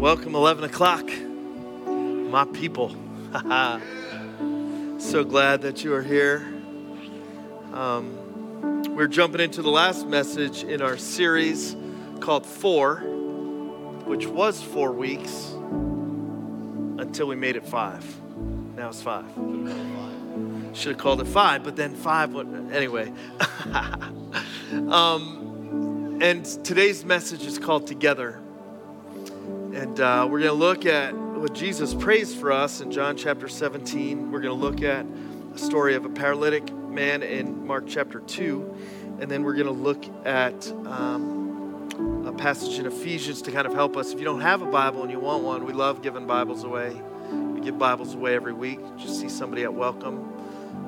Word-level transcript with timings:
Welcome, 0.00 0.34
11 0.34 0.64
o'clock, 0.64 1.06
my 1.10 2.46
people. 2.54 2.88
so 4.98 5.24
glad 5.24 5.60
that 5.60 5.84
you 5.84 5.92
are 5.92 6.02
here. 6.02 6.38
Um, 7.74 8.86
we're 8.94 9.08
jumping 9.08 9.42
into 9.42 9.60
the 9.60 9.68
last 9.68 10.06
message 10.06 10.64
in 10.64 10.80
our 10.80 10.96
series 10.96 11.76
called 12.20 12.46
Four, 12.46 13.00
which 14.06 14.26
was 14.26 14.62
four 14.62 14.92
weeks 14.92 15.50
until 16.98 17.26
we 17.26 17.36
made 17.36 17.56
it 17.56 17.66
five. 17.66 18.02
Now 18.76 18.88
it's 18.88 19.02
five. 19.02 19.26
Should 20.72 20.92
have 20.92 20.98
called 20.98 21.20
it 21.20 21.26
five, 21.26 21.62
but 21.62 21.76
then 21.76 21.94
five, 21.94 22.32
what, 22.32 22.46
anyway. 22.72 23.12
um, 24.88 26.18
and 26.22 26.42
today's 26.64 27.04
message 27.04 27.44
is 27.44 27.58
called 27.58 27.86
Together. 27.86 28.40
And 29.72 30.00
uh, 30.00 30.26
we're 30.28 30.40
going 30.40 30.50
to 30.50 30.52
look 30.52 30.84
at 30.84 31.14
what 31.14 31.54
Jesus 31.54 31.94
prays 31.94 32.34
for 32.34 32.50
us 32.50 32.80
in 32.80 32.90
John 32.90 33.16
chapter 33.16 33.46
17. 33.46 34.32
We're 34.32 34.40
going 34.40 34.58
to 34.58 34.66
look 34.66 34.82
at 34.82 35.06
a 35.54 35.58
story 35.58 35.94
of 35.94 36.04
a 36.04 36.08
paralytic 36.08 36.72
man 36.74 37.22
in 37.22 37.68
Mark 37.68 37.84
chapter 37.86 38.18
2. 38.18 39.18
And 39.20 39.30
then 39.30 39.44
we're 39.44 39.54
going 39.54 39.66
to 39.66 39.72
look 39.72 40.04
at 40.26 40.68
um, 40.86 42.24
a 42.26 42.32
passage 42.32 42.80
in 42.80 42.86
Ephesians 42.86 43.42
to 43.42 43.52
kind 43.52 43.64
of 43.64 43.72
help 43.72 43.96
us. 43.96 44.12
If 44.12 44.18
you 44.18 44.24
don't 44.24 44.40
have 44.40 44.60
a 44.60 44.66
Bible 44.66 45.02
and 45.02 45.10
you 45.12 45.20
want 45.20 45.44
one, 45.44 45.64
we 45.64 45.72
love 45.72 46.02
giving 46.02 46.26
Bibles 46.26 46.64
away. 46.64 47.00
We 47.30 47.60
give 47.60 47.78
Bibles 47.78 48.14
away 48.14 48.34
every 48.34 48.52
week. 48.52 48.80
Just 48.98 49.20
see 49.20 49.28
somebody 49.28 49.62
at 49.62 49.72
welcome 49.72 50.32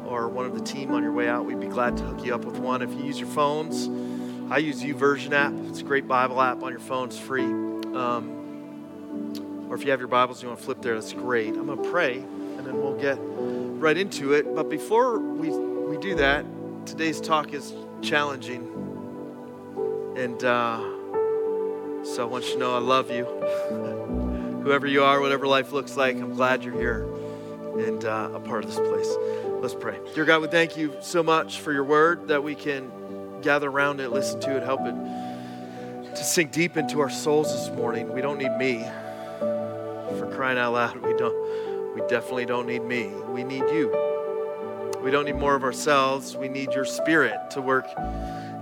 or 0.07 0.29
one 0.29 0.45
of 0.45 0.59
the 0.59 0.65
team 0.65 0.91
on 0.91 1.05
your 1.05 1.13
way 1.13 1.29
out. 1.29 1.47
We'd 1.47 1.61
be 1.61 1.69
glad 1.69 1.97
to 1.99 2.03
hook 2.03 2.25
you 2.25 2.35
up 2.35 2.45
with 2.45 2.59
one. 2.59 2.83
If 2.83 2.91
you 2.91 3.05
use 3.05 3.21
your 3.21 3.29
phones, 3.29 3.89
I 4.51 4.59
use 4.59 4.83
YouVersion 4.83 5.31
app. 5.31 5.53
It's 5.69 5.83
a 5.83 5.85
great 5.85 6.09
Bible 6.09 6.43
app 6.43 6.65
on 6.65 6.73
your 6.73 6.81
phone. 6.81 7.11
It's 7.11 7.19
free. 7.19 7.45
Um, 7.45 8.42
or 9.69 9.77
if 9.77 9.85
you 9.85 9.91
have 9.91 10.01
your 10.01 10.09
Bibles, 10.09 10.43
you 10.43 10.49
want 10.49 10.61
to 10.61 10.65
flip 10.65 10.83
there, 10.83 10.95
that's 10.95 11.13
great. 11.13 11.49
I'm 11.49 11.67
going 11.67 11.83
to 11.83 11.91
pray, 11.91 12.19
and 12.19 12.67
then 12.67 12.81
we'll 12.81 12.99
get 12.99 13.17
right 13.19 13.97
into 13.97 14.35
it. 14.35 14.55
But 14.55 14.69
before 14.69 15.19
we, 15.19 15.49
we 15.49 15.97
do 15.99 16.15
that, 16.17 16.45
today's 16.85 17.21
talk 17.21 17.53
is 17.53 17.73
challenging. 18.03 18.69
And 20.17 20.45
uh, 20.45 20.79
so 22.05 22.19
I 22.21 22.25
want 22.25 22.45
you 22.45 22.53
to 22.53 22.59
know 22.59 22.75
I 22.75 22.81
love 22.81 23.11
you. 23.11 23.25
Whoever 24.65 24.87
you 24.87 25.03
are, 25.03 25.21
whatever 25.21 25.47
life 25.47 25.73
looks 25.73 25.97
like, 25.97 26.17
I'm 26.17 26.35
glad 26.35 26.63
you're 26.63 26.75
here 26.75 27.09
and 27.79 28.05
uh, 28.05 28.31
a 28.35 28.41
part 28.41 28.65
of 28.65 28.71
this 28.71 28.79
place. 28.79 29.17
Let's 29.63 29.75
pray. 29.75 29.99
Dear 30.15 30.25
God, 30.25 30.43
we 30.43 30.49
thank 30.49 30.77
you 30.77 30.95
so 31.01 31.23
much 31.23 31.61
for 31.61 31.73
your 31.73 31.85
word 31.85 32.29
that 32.29 32.45
we 32.45 32.55
can 32.55 33.41
gather 33.41 33.71
around 33.71 34.01
it, 34.01 34.11
listen 34.11 34.41
to 34.41 34.57
it, 34.57 34.63
help 34.63 34.81
it 34.83 34.95
to 36.15 36.25
sink 36.25 36.53
deep 36.53 36.77
into 36.77 37.01
our 37.01 37.11
souls 37.11 37.53
this 37.53 37.75
morning. 37.75 38.13
We 38.13 38.21
don't 38.21 38.39
need 38.39 38.55
me 38.59 38.85
For 40.19 40.31
crying 40.35 40.59
out 40.59 40.75
loud, 40.75 40.97
we 40.97 41.15
don't 41.15 41.95
we 41.95 42.01
definitely 42.09 42.47
don't 42.47 42.67
need 42.67 42.83
me. 42.83 43.09
We 43.29 43.45
need 43.45 43.65
you. 43.71 43.91
We 45.03 45.11
don't 45.11 45.27
need 45.27 45.37
more 45.37 45.55
of 45.55 45.63
ourselves. 45.63 46.37
We 46.37 46.49
need 46.49 46.73
your 46.73 46.87
spirit 46.87 47.51
to 47.51 47.61
work 47.61 47.87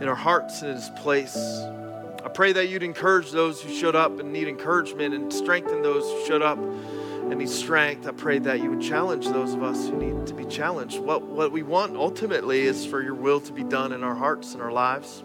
in 0.00 0.08
our 0.08 0.16
hearts 0.16 0.62
and 0.62 0.70
in 0.70 0.76
this 0.76 0.90
place. 0.96 1.36
I 1.36 2.28
pray 2.28 2.52
that 2.52 2.68
you'd 2.68 2.82
encourage 2.82 3.30
those 3.30 3.62
who 3.62 3.72
showed 3.72 3.94
up 3.94 4.18
and 4.18 4.32
need 4.32 4.48
encouragement 4.48 5.14
and 5.14 5.32
strengthen 5.32 5.82
those 5.82 6.02
who 6.02 6.26
showed 6.26 6.42
up 6.42 6.58
and 6.58 7.36
need 7.36 7.48
strength. 7.48 8.06
I 8.06 8.12
pray 8.12 8.40
that 8.40 8.60
you 8.60 8.70
would 8.70 8.82
challenge 8.82 9.26
those 9.26 9.54
of 9.54 9.62
us 9.62 9.88
who 9.88 9.96
need 9.96 10.26
to 10.26 10.34
be 10.34 10.44
challenged. 10.46 10.98
What, 10.98 11.22
what 11.22 11.52
we 11.52 11.62
want 11.62 11.96
ultimately 11.96 12.62
is 12.62 12.84
for 12.84 13.00
your 13.00 13.14
will 13.14 13.40
to 13.42 13.52
be 13.52 13.62
done 13.62 13.92
in 13.92 14.02
our 14.02 14.16
hearts 14.16 14.54
and 14.54 14.62
our 14.62 14.72
lives. 14.72 15.22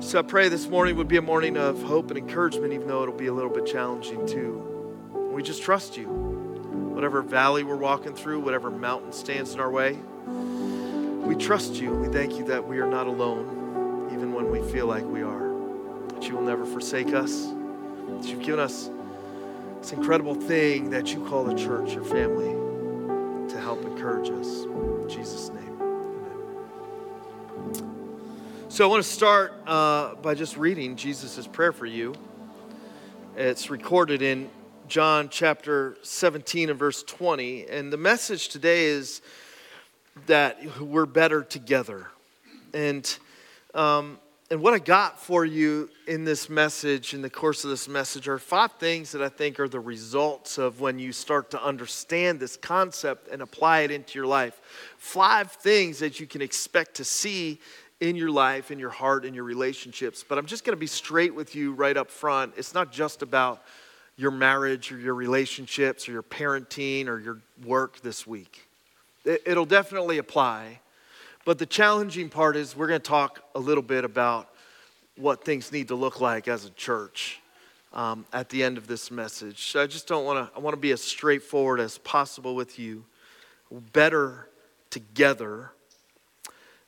So 0.00 0.20
I 0.20 0.22
pray 0.22 0.48
this 0.48 0.68
morning 0.68 0.96
would 0.96 1.08
be 1.08 1.16
a 1.16 1.22
morning 1.22 1.56
of 1.56 1.82
hope 1.82 2.10
and 2.10 2.18
encouragement, 2.18 2.72
even 2.72 2.86
though 2.86 3.02
it'll 3.02 3.14
be 3.14 3.26
a 3.26 3.32
little 3.32 3.50
bit 3.50 3.66
challenging 3.66 4.26
too. 4.26 4.58
We 5.32 5.42
just 5.42 5.62
trust 5.62 5.96
you. 5.96 6.06
Whatever 6.06 7.22
valley 7.22 7.64
we're 7.64 7.76
walking 7.76 8.14
through, 8.14 8.40
whatever 8.40 8.70
mountain 8.70 9.12
stands 9.12 9.52
in 9.52 9.60
our 9.60 9.70
way, 9.70 9.98
we 11.26 11.34
trust 11.34 11.74
you. 11.74 11.90
We 11.92 12.08
thank 12.08 12.34
you 12.38 12.44
that 12.46 12.66
we 12.66 12.78
are 12.78 12.86
not 12.86 13.06
alone, 13.06 14.10
even 14.12 14.32
when 14.32 14.48
we 14.48 14.62
feel 14.70 14.86
like 14.86 15.04
we 15.04 15.22
are. 15.22 15.52
That 16.14 16.28
you 16.28 16.36
will 16.36 16.44
never 16.44 16.64
forsake 16.64 17.12
us. 17.12 17.46
That 18.08 18.26
you've 18.26 18.42
given 18.42 18.60
us 18.60 18.88
this 19.80 19.92
incredible 19.92 20.34
thing 20.34 20.90
that 20.90 21.12
you 21.12 21.24
call 21.26 21.44
the 21.44 21.54
church, 21.54 21.94
your 21.94 22.04
family, 22.04 22.52
to 23.48 23.60
help 23.60 23.84
encourage 23.84 24.30
us. 24.30 24.64
In 24.64 25.08
Jesus' 25.08 25.50
name. 25.50 25.65
So 28.76 28.84
I 28.84 28.88
want 28.88 29.02
to 29.02 29.10
start 29.10 29.54
uh, 29.66 30.16
by 30.16 30.34
just 30.34 30.58
reading 30.58 30.96
Jesus' 30.96 31.46
prayer 31.46 31.72
for 31.72 31.86
you. 31.86 32.14
It's 33.34 33.70
recorded 33.70 34.20
in 34.20 34.50
John 34.86 35.30
chapter 35.30 35.96
17 36.02 36.68
and 36.68 36.78
verse 36.78 37.02
20. 37.02 37.68
And 37.68 37.90
the 37.90 37.96
message 37.96 38.48
today 38.48 38.84
is 38.84 39.22
that 40.26 40.78
we're 40.78 41.06
better 41.06 41.42
together. 41.42 42.08
And, 42.74 43.18
um, 43.72 44.18
and 44.50 44.60
what 44.60 44.74
I 44.74 44.78
got 44.78 45.22
for 45.22 45.46
you 45.46 45.88
in 46.06 46.24
this 46.24 46.50
message, 46.50 47.14
in 47.14 47.22
the 47.22 47.30
course 47.30 47.64
of 47.64 47.70
this 47.70 47.88
message, 47.88 48.28
are 48.28 48.38
five 48.38 48.72
things 48.72 49.10
that 49.12 49.22
I 49.22 49.30
think 49.30 49.58
are 49.58 49.70
the 49.70 49.80
results 49.80 50.58
of 50.58 50.82
when 50.82 50.98
you 50.98 51.12
start 51.12 51.50
to 51.52 51.64
understand 51.64 52.40
this 52.40 52.58
concept 52.58 53.28
and 53.28 53.40
apply 53.40 53.80
it 53.80 53.90
into 53.90 54.18
your 54.18 54.26
life. 54.26 54.60
Five 54.98 55.50
things 55.50 55.98
that 56.00 56.20
you 56.20 56.26
can 56.26 56.42
expect 56.42 56.96
to 56.96 57.04
see 57.04 57.58
in 58.00 58.16
your 58.16 58.30
life, 58.30 58.70
in 58.70 58.78
your 58.78 58.90
heart, 58.90 59.24
in 59.24 59.34
your 59.34 59.44
relationships. 59.44 60.24
But 60.26 60.38
I'm 60.38 60.46
just 60.46 60.64
going 60.64 60.76
to 60.76 60.80
be 60.80 60.86
straight 60.86 61.34
with 61.34 61.54
you 61.54 61.72
right 61.72 61.96
up 61.96 62.10
front. 62.10 62.54
It's 62.56 62.74
not 62.74 62.92
just 62.92 63.22
about 63.22 63.62
your 64.16 64.30
marriage 64.30 64.92
or 64.92 64.98
your 64.98 65.14
relationships 65.14 66.08
or 66.08 66.12
your 66.12 66.22
parenting 66.22 67.06
or 67.06 67.18
your 67.18 67.38
work 67.64 68.00
this 68.00 68.26
week. 68.26 68.68
It'll 69.24 69.66
definitely 69.66 70.18
apply. 70.18 70.80
But 71.44 71.58
the 71.58 71.66
challenging 71.66 72.28
part 72.28 72.56
is 72.56 72.76
we're 72.76 72.88
going 72.88 73.00
to 73.00 73.08
talk 73.08 73.40
a 73.54 73.60
little 73.60 73.82
bit 73.82 74.04
about 74.04 74.48
what 75.16 75.44
things 75.44 75.72
need 75.72 75.88
to 75.88 75.94
look 75.94 76.20
like 76.20 76.48
as 76.48 76.64
a 76.64 76.70
church 76.70 77.40
um, 77.92 78.26
at 78.32 78.48
the 78.50 78.62
end 78.62 78.76
of 78.78 78.86
this 78.86 79.10
message. 79.10 79.70
So 79.70 79.82
I 79.82 79.86
just 79.86 80.06
don't 80.06 80.24
want 80.24 80.50
to, 80.50 80.56
I 80.56 80.60
want 80.60 80.74
to 80.74 80.80
be 80.80 80.90
as 80.90 81.02
straightforward 81.02 81.80
as 81.80 81.98
possible 81.98 82.54
with 82.54 82.78
you. 82.78 83.04
Better 83.92 84.48
together. 84.90 85.70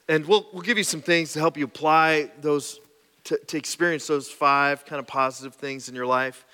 And 0.09 0.27
we'll, 0.27 0.47
we'll 0.53 0.63
give 0.63 0.79
you 0.79 0.85
some 0.85 1.03
things 1.03 1.33
to 1.35 1.39
help 1.39 1.57
you 1.57 1.65
apply 1.65 2.31
those, 2.41 2.81
to, 3.25 3.37
to 3.37 3.59
experience 3.59 4.07
those 4.07 4.31
five 4.31 4.87
kind 4.87 4.99
of 5.01 5.07
positive 5.07 5.55
things 5.55 5.89
in 5.89 5.95
your 5.95 6.07
life. 6.07 6.47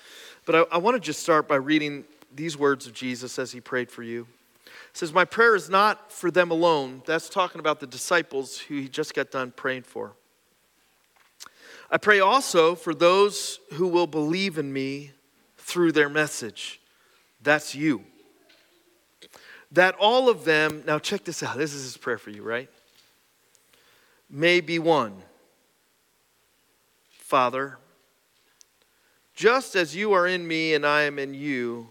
But 0.45 0.55
I, 0.55 0.75
I 0.75 0.77
want 0.77 0.95
to 0.95 0.99
just 0.99 1.21
start 1.21 1.47
by 1.47 1.55
reading 1.55 2.03
these 2.33 2.57
words 2.57 2.85
of 2.85 2.93
Jesus 2.93 3.39
as 3.39 3.53
he 3.53 3.61
prayed 3.61 3.89
for 3.89 4.03
you. 4.03 4.27
It 4.65 4.97
says, 4.97 5.13
My 5.13 5.25
prayer 5.25 5.55
is 5.55 5.69
not 5.69 6.11
for 6.11 6.29
them 6.29 6.51
alone. 6.51 7.01
That's 7.05 7.29
talking 7.29 7.59
about 7.59 7.79
the 7.79 7.87
disciples 7.87 8.59
who 8.59 8.75
he 8.75 8.89
just 8.89 9.13
got 9.13 9.31
done 9.31 9.53
praying 9.55 9.83
for. 9.83 10.13
I 11.89 11.97
pray 11.97 12.19
also 12.19 12.75
for 12.75 12.93
those 12.93 13.59
who 13.73 13.87
will 13.87 14.07
believe 14.07 14.57
in 14.57 14.73
me 14.73 15.11
through 15.57 15.93
their 15.93 16.09
message. 16.09 16.81
That's 17.41 17.73
you. 17.73 18.03
That 19.71 19.95
all 19.99 20.29
of 20.29 20.45
them, 20.45 20.83
now 20.85 20.99
check 20.99 21.23
this 21.23 21.41
out. 21.41 21.57
This 21.57 21.73
is 21.73 21.83
his 21.83 21.97
prayer 21.97 22.17
for 22.17 22.31
you, 22.31 22.43
right? 22.43 22.69
May 24.29 24.61
be 24.61 24.79
one. 24.79 25.23
Father, 27.09 27.77
just 29.33 29.75
as 29.75 29.95
you 29.95 30.13
are 30.13 30.27
in 30.27 30.47
me 30.47 30.73
and 30.73 30.85
I 30.85 31.01
am 31.01 31.19
in 31.19 31.33
you, 31.33 31.89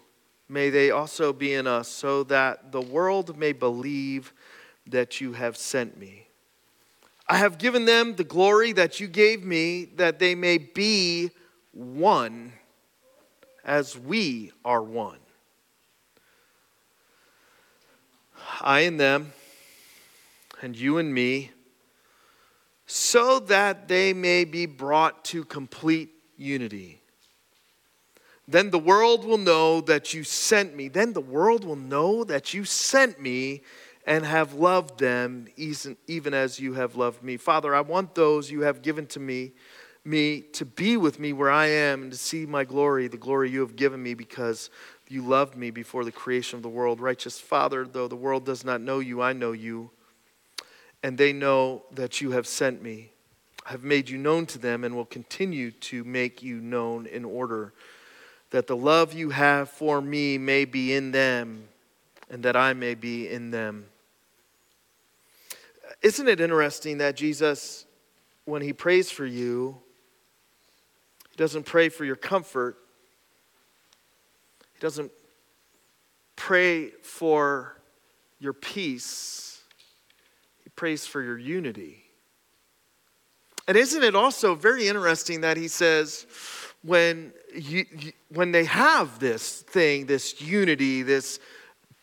may 0.49 0.71
they 0.71 0.91
also 0.91 1.33
be 1.33 1.53
in 1.53 1.67
us, 1.67 1.89
so 1.89 2.23
that 2.25 2.73
the 2.73 2.81
world 2.81 3.37
may 3.37 3.53
believe 3.53 4.33
that 4.87 5.21
you 5.21 5.33
have 5.33 5.57
sent 5.57 5.99
me. 5.99 6.29
I 7.27 7.39
have 7.39 7.59
given 7.59 7.85
them 7.85 8.17
the 8.17 8.25
glory 8.25 8.73
that 8.73 9.01
you 9.01 9.07
gave 9.07 9.45
me, 9.45 9.87
that 9.97 10.19
they 10.19 10.35
may 10.35 10.59
be 10.59 11.31
one 11.73 12.53
as 13.65 13.99
we 13.99 14.53
are 14.65 14.83
one. 14.83 15.19
I 18.61 18.81
and 18.81 19.01
them, 19.01 19.33
and 20.61 20.77
you 20.77 20.99
and 20.99 21.13
me, 21.13 21.51
so 22.87 23.39
that 23.41 23.89
they 23.89 24.13
may 24.13 24.45
be 24.45 24.67
brought 24.67 25.25
to 25.27 25.45
complete 25.45 26.11
unity. 26.37 27.01
Then 28.47 28.71
the 28.71 28.79
world 28.79 29.25
will 29.25 29.39
know 29.39 29.81
that 29.83 30.13
you 30.13 30.23
sent 30.23 30.77
me. 30.77 30.89
Then 30.89 31.15
the 31.15 31.21
world 31.21 31.65
will 31.65 31.77
know 31.77 32.25
that 32.25 32.53
you 32.53 32.65
sent 32.65 33.19
me 33.21 33.63
and 34.07 34.27
have 34.27 34.53
loved 34.53 34.99
them 34.99 35.49
even 35.57 36.35
as 36.35 36.61
you 36.61 36.75
have 36.75 36.95
loved 36.95 37.23
me. 37.23 37.39
Father, 37.39 37.75
I 37.75 37.81
want 37.81 38.15
those 38.15 38.51
you 38.51 38.61
have 38.61 38.83
given 38.83 39.07
to 39.07 39.21
me, 39.21 39.53
me 40.05 40.43
to 40.53 40.67
be 40.67 40.99
with 40.99 41.19
me 41.19 41.33
where 41.33 41.51
I 41.51 41.69
am 41.69 42.03
and 42.03 42.13
to 42.13 42.19
see 42.19 42.45
my 42.45 42.65
glory, 42.65 43.09
the 43.09 43.17
glory 43.17 43.51
you 43.51 43.61
have 43.61 43.77
given 43.77 44.03
me 44.03 44.13
because 44.13 44.69
you 45.09 45.23
loved 45.23 45.57
me 45.57 45.71
before 45.71 46.05
the 46.05 46.13
creation 46.13 46.59
of 46.59 46.63
the 46.63 46.69
world. 46.69 47.01
Righteous 47.01 47.41
Father, 47.41 47.87
though 47.87 48.09
the 48.09 48.15
world 48.15 48.45
does 48.45 48.63
not 48.63 48.83
know 48.83 48.99
you, 48.99 49.23
I 49.23 49.33
know 49.33 49.53
you, 49.53 49.91
and 51.05 51.19
they 51.19 51.35
know 51.35 51.83
that 51.93 52.23
you 52.23 52.31
have 52.31 52.47
sent 52.47 52.83
me. 52.83 53.11
I 53.67 53.73
have 53.73 53.85
made 53.85 54.09
you 54.09 54.17
known 54.17 54.47
to 54.47 54.59
them 54.59 54.85
and 54.85 54.97
will 54.97 55.05
continue 55.05 55.71
to 55.71 56.03
make 56.03 56.43
you 56.43 56.63
known 56.63 57.05
in 57.05 57.27
order 57.27 57.75
that 58.53 58.67
the 58.67 58.77
love 58.77 59.13
you 59.13 59.29
have 59.29 59.69
for 59.69 60.01
me 60.01 60.39
may 60.39 60.65
be 60.65 60.95
in 60.95 61.13
them 61.13 61.69
and 62.31 62.43
that 62.45 62.57
I 62.57 62.73
may 62.73 62.95
be 62.95 63.29
in 63.29 63.51
them. 63.51 63.85
Isn't 66.01 66.27
it 66.27 66.41
interesting 66.41 66.97
that 66.99 67.17
Jesus, 67.17 67.85
when 68.47 68.63
he 68.63 68.73
prays 68.73 69.11
for 69.11 69.27
you, 69.27 69.77
he 71.31 71.37
doesn't 71.37 71.65
pray 71.65 71.91
for 71.91 72.07
your 72.07 72.17
comfort, 72.17 72.79
he 74.73 74.81
doesn't 74.81 75.13
pray 76.35 76.93
for 77.03 77.77
your 78.39 78.55
peace, 78.55 79.44
prays 80.77 81.07
for 81.07 81.23
your 81.23 81.39
unity. 81.39 82.05
And 83.67 83.77
isn't 83.77 84.03
it 84.03 84.15
also 84.15 84.55
very 84.55 84.89
interesting 84.89 85.41
that 85.41 85.57
he 85.57 85.69
says, 85.69 86.27
when, 86.83 87.33
you, 87.55 87.87
when 88.29 88.53
they 88.53 88.65
have 88.65 89.19
this 89.19 89.63
thing, 89.63 90.07
this 90.07 90.41
unity, 90.41 91.03
this 91.03 91.41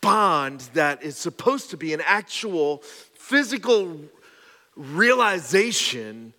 bond 0.01 0.61
that 0.73 1.03
is 1.03 1.17
supposed 1.17 1.69
to 1.69 1.77
be 1.77 1.93
an 1.93 2.01
actual 2.03 2.79
physical 3.13 3.99
realization 4.75 6.33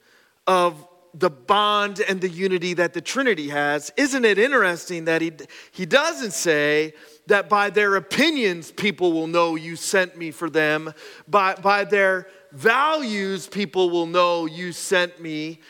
of 0.49 0.87
the 1.15 1.31
bond 1.31 2.01
and 2.01 2.21
the 2.21 2.29
unity 2.29 2.75
that 2.75 2.95
the 2.95 3.01
Trinity 3.01 3.49
has, 3.51 3.93
isn't 3.97 4.25
it 4.25 4.39
interesting 4.39 5.05
that 5.05 5.23
he, 5.23 5.33
he 5.71 5.87
doesn't 5.87 6.33
say 6.33 6.95
that 7.27 7.49
by 7.49 7.71
their 7.71 7.97
opinions 7.97 8.71
people 8.73 9.13
will 9.13 9.27
know 9.27 9.55
you 9.55 9.77
sent 9.77 10.17
me 10.17 10.31
for 10.31 10.51
them, 10.51 10.93
by, 11.29 11.55
by 11.55 11.85
their 11.85 12.27
values, 12.53 13.47
people 13.47 13.91
will 13.91 14.07
know 14.07 14.47
you 14.47 14.73
sent 14.73 15.21
me. 15.21 15.61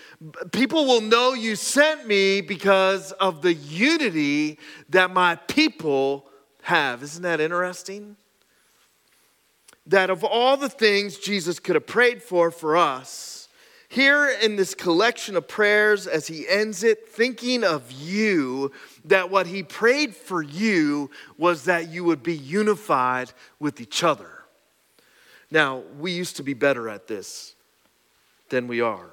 People 0.51 0.85
will 0.87 1.01
know 1.01 1.33
you 1.33 1.57
sent 1.57 2.07
me 2.07 2.41
because 2.41 3.13
of 3.13 3.43
the 3.43 3.55
unity 3.55 4.59
that 4.89 5.13
my 5.13 5.37
people 5.37 6.27
have. 6.63 7.03
Isn't 7.03 7.23
that 7.23 7.41
interesting? 7.41 8.17
That 9.87 10.11
of 10.11 10.25
all 10.25 10.57
the 10.57 10.69
things 10.69 11.19
Jesus 11.19 11.59
could 11.59 11.75
have 11.75 11.87
prayed 11.87 12.23
for 12.23 12.51
for 12.51 12.77
us, 12.77 13.42
here 13.93 14.31
in 14.31 14.57
this 14.57 14.75
collection 14.75 15.37
of 15.37 15.47
prayers, 15.47 16.07
as 16.07 16.27
he 16.27 16.49
ends 16.49 16.83
it, 16.83 17.11
thinking 17.11 17.63
of 17.63 17.93
you, 17.93 18.73
that 19.05 19.29
what 19.31 19.47
he 19.47 19.63
prayed 19.63 20.17
for 20.17 20.41
you 20.41 21.11
was 21.37 21.67
that 21.67 21.91
you 21.91 22.03
would 22.03 22.23
be 22.23 22.35
unified 22.35 23.31
with 23.61 23.83
each 23.83 24.03
other. 24.03 24.31
Now, 25.51 25.83
we 25.99 26.11
used 26.11 26.37
to 26.37 26.43
be 26.43 26.55
better 26.55 26.89
at 26.89 27.07
this 27.07 27.55
than 28.49 28.67
we 28.67 28.81
are. 28.81 29.11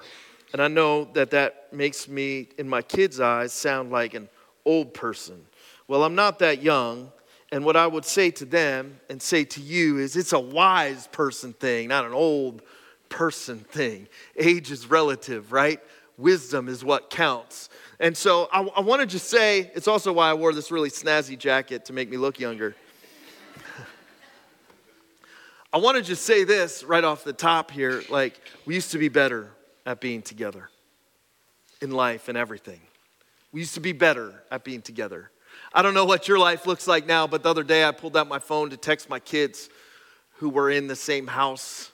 And 0.53 0.61
I 0.61 0.69
know 0.69 1.09
that 1.11 1.31
that 1.31 1.73
makes 1.73 2.07
me, 2.07 2.47
in 2.57 2.69
my 2.69 2.81
kids' 2.81 3.19
eyes, 3.19 3.51
sound 3.51 3.91
like 3.91 4.13
an 4.13 4.29
old 4.63 4.93
person. 4.93 5.45
Well, 5.89 6.05
I'm 6.05 6.15
not 6.15 6.39
that 6.39 6.63
young. 6.63 7.11
And 7.51 7.65
what 7.65 7.75
I 7.75 7.85
would 7.85 8.05
say 8.05 8.31
to 8.31 8.45
them 8.45 9.01
and 9.09 9.21
say 9.21 9.43
to 9.43 9.59
you 9.59 9.97
is 9.97 10.15
it's 10.15 10.31
a 10.31 10.39
wise 10.39 11.07
person 11.07 11.51
thing, 11.51 11.89
not 11.89 12.05
an 12.05 12.13
old 12.13 12.61
person 13.09 13.59
thing. 13.59 14.07
Age 14.37 14.71
is 14.71 14.89
relative, 14.89 15.51
right? 15.51 15.79
Wisdom 16.17 16.67
is 16.67 16.83
what 16.83 17.09
counts. 17.09 17.69
And 17.99 18.15
so 18.15 18.49
I, 18.51 18.61
I 18.61 18.81
want 18.81 19.01
to 19.01 19.05
just 19.05 19.29
say 19.29 19.71
it's 19.73 19.87
also 19.87 20.13
why 20.13 20.29
I 20.29 20.33
wore 20.33 20.53
this 20.53 20.71
really 20.71 20.89
snazzy 20.89 21.37
jacket 21.37 21.85
to 21.85 21.93
make 21.93 22.09
me 22.09 22.17
look 22.17 22.39
younger. 22.39 22.75
I 25.73 25.77
want 25.77 25.97
to 25.97 26.03
just 26.03 26.23
say 26.23 26.43
this 26.43 26.83
right 26.83 27.03
off 27.03 27.23
the 27.23 27.33
top 27.33 27.71
here 27.71 28.03
like, 28.09 28.39
we 28.65 28.75
used 28.75 28.91
to 28.91 28.97
be 28.97 29.09
better 29.09 29.51
at 29.85 30.01
being 30.01 30.21
together 30.21 30.69
in 31.81 31.91
life 31.91 32.29
and 32.29 32.37
everything. 32.37 32.79
We 33.51 33.61
used 33.61 33.73
to 33.73 33.81
be 33.81 33.93
better 33.93 34.43
at 34.51 34.63
being 34.63 34.81
together. 34.81 35.31
I 35.73 35.81
don't 35.81 35.93
know 35.93 36.05
what 36.05 36.27
your 36.27 36.39
life 36.39 36.65
looks 36.65 36.87
like 36.87 37.05
now, 37.05 37.27
but 37.27 37.43
the 37.43 37.49
other 37.49 37.63
day 37.63 37.83
I 37.83 37.91
pulled 37.91 38.17
out 38.17 38.27
my 38.27 38.39
phone 38.39 38.69
to 38.71 38.77
text 38.77 39.09
my 39.09 39.19
kids 39.19 39.69
who 40.37 40.49
were 40.49 40.69
in 40.69 40.87
the 40.87 40.95
same 40.95 41.27
house. 41.27 41.91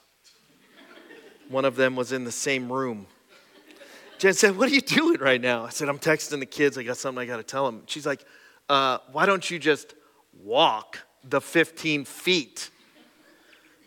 One 1.48 1.64
of 1.64 1.76
them 1.76 1.96
was 1.96 2.12
in 2.12 2.24
the 2.24 2.32
same 2.32 2.72
room. 2.72 3.06
Jen 4.18 4.34
said, 4.34 4.56
What 4.56 4.70
are 4.70 4.74
you 4.74 4.80
doing 4.80 5.20
right 5.20 5.40
now? 5.40 5.64
I 5.64 5.70
said, 5.70 5.88
I'm 5.88 5.98
texting 5.98 6.40
the 6.40 6.46
kids. 6.46 6.78
I 6.78 6.82
got 6.82 6.96
something 6.96 7.22
I 7.22 7.26
got 7.26 7.36
to 7.36 7.42
tell 7.42 7.66
them. 7.66 7.82
She's 7.86 8.06
like, 8.06 8.24
uh, 8.68 8.98
Why 9.12 9.26
don't 9.26 9.48
you 9.50 9.58
just 9.58 9.94
walk 10.42 10.98
the 11.24 11.40
15 11.40 12.04
feet? 12.04 12.70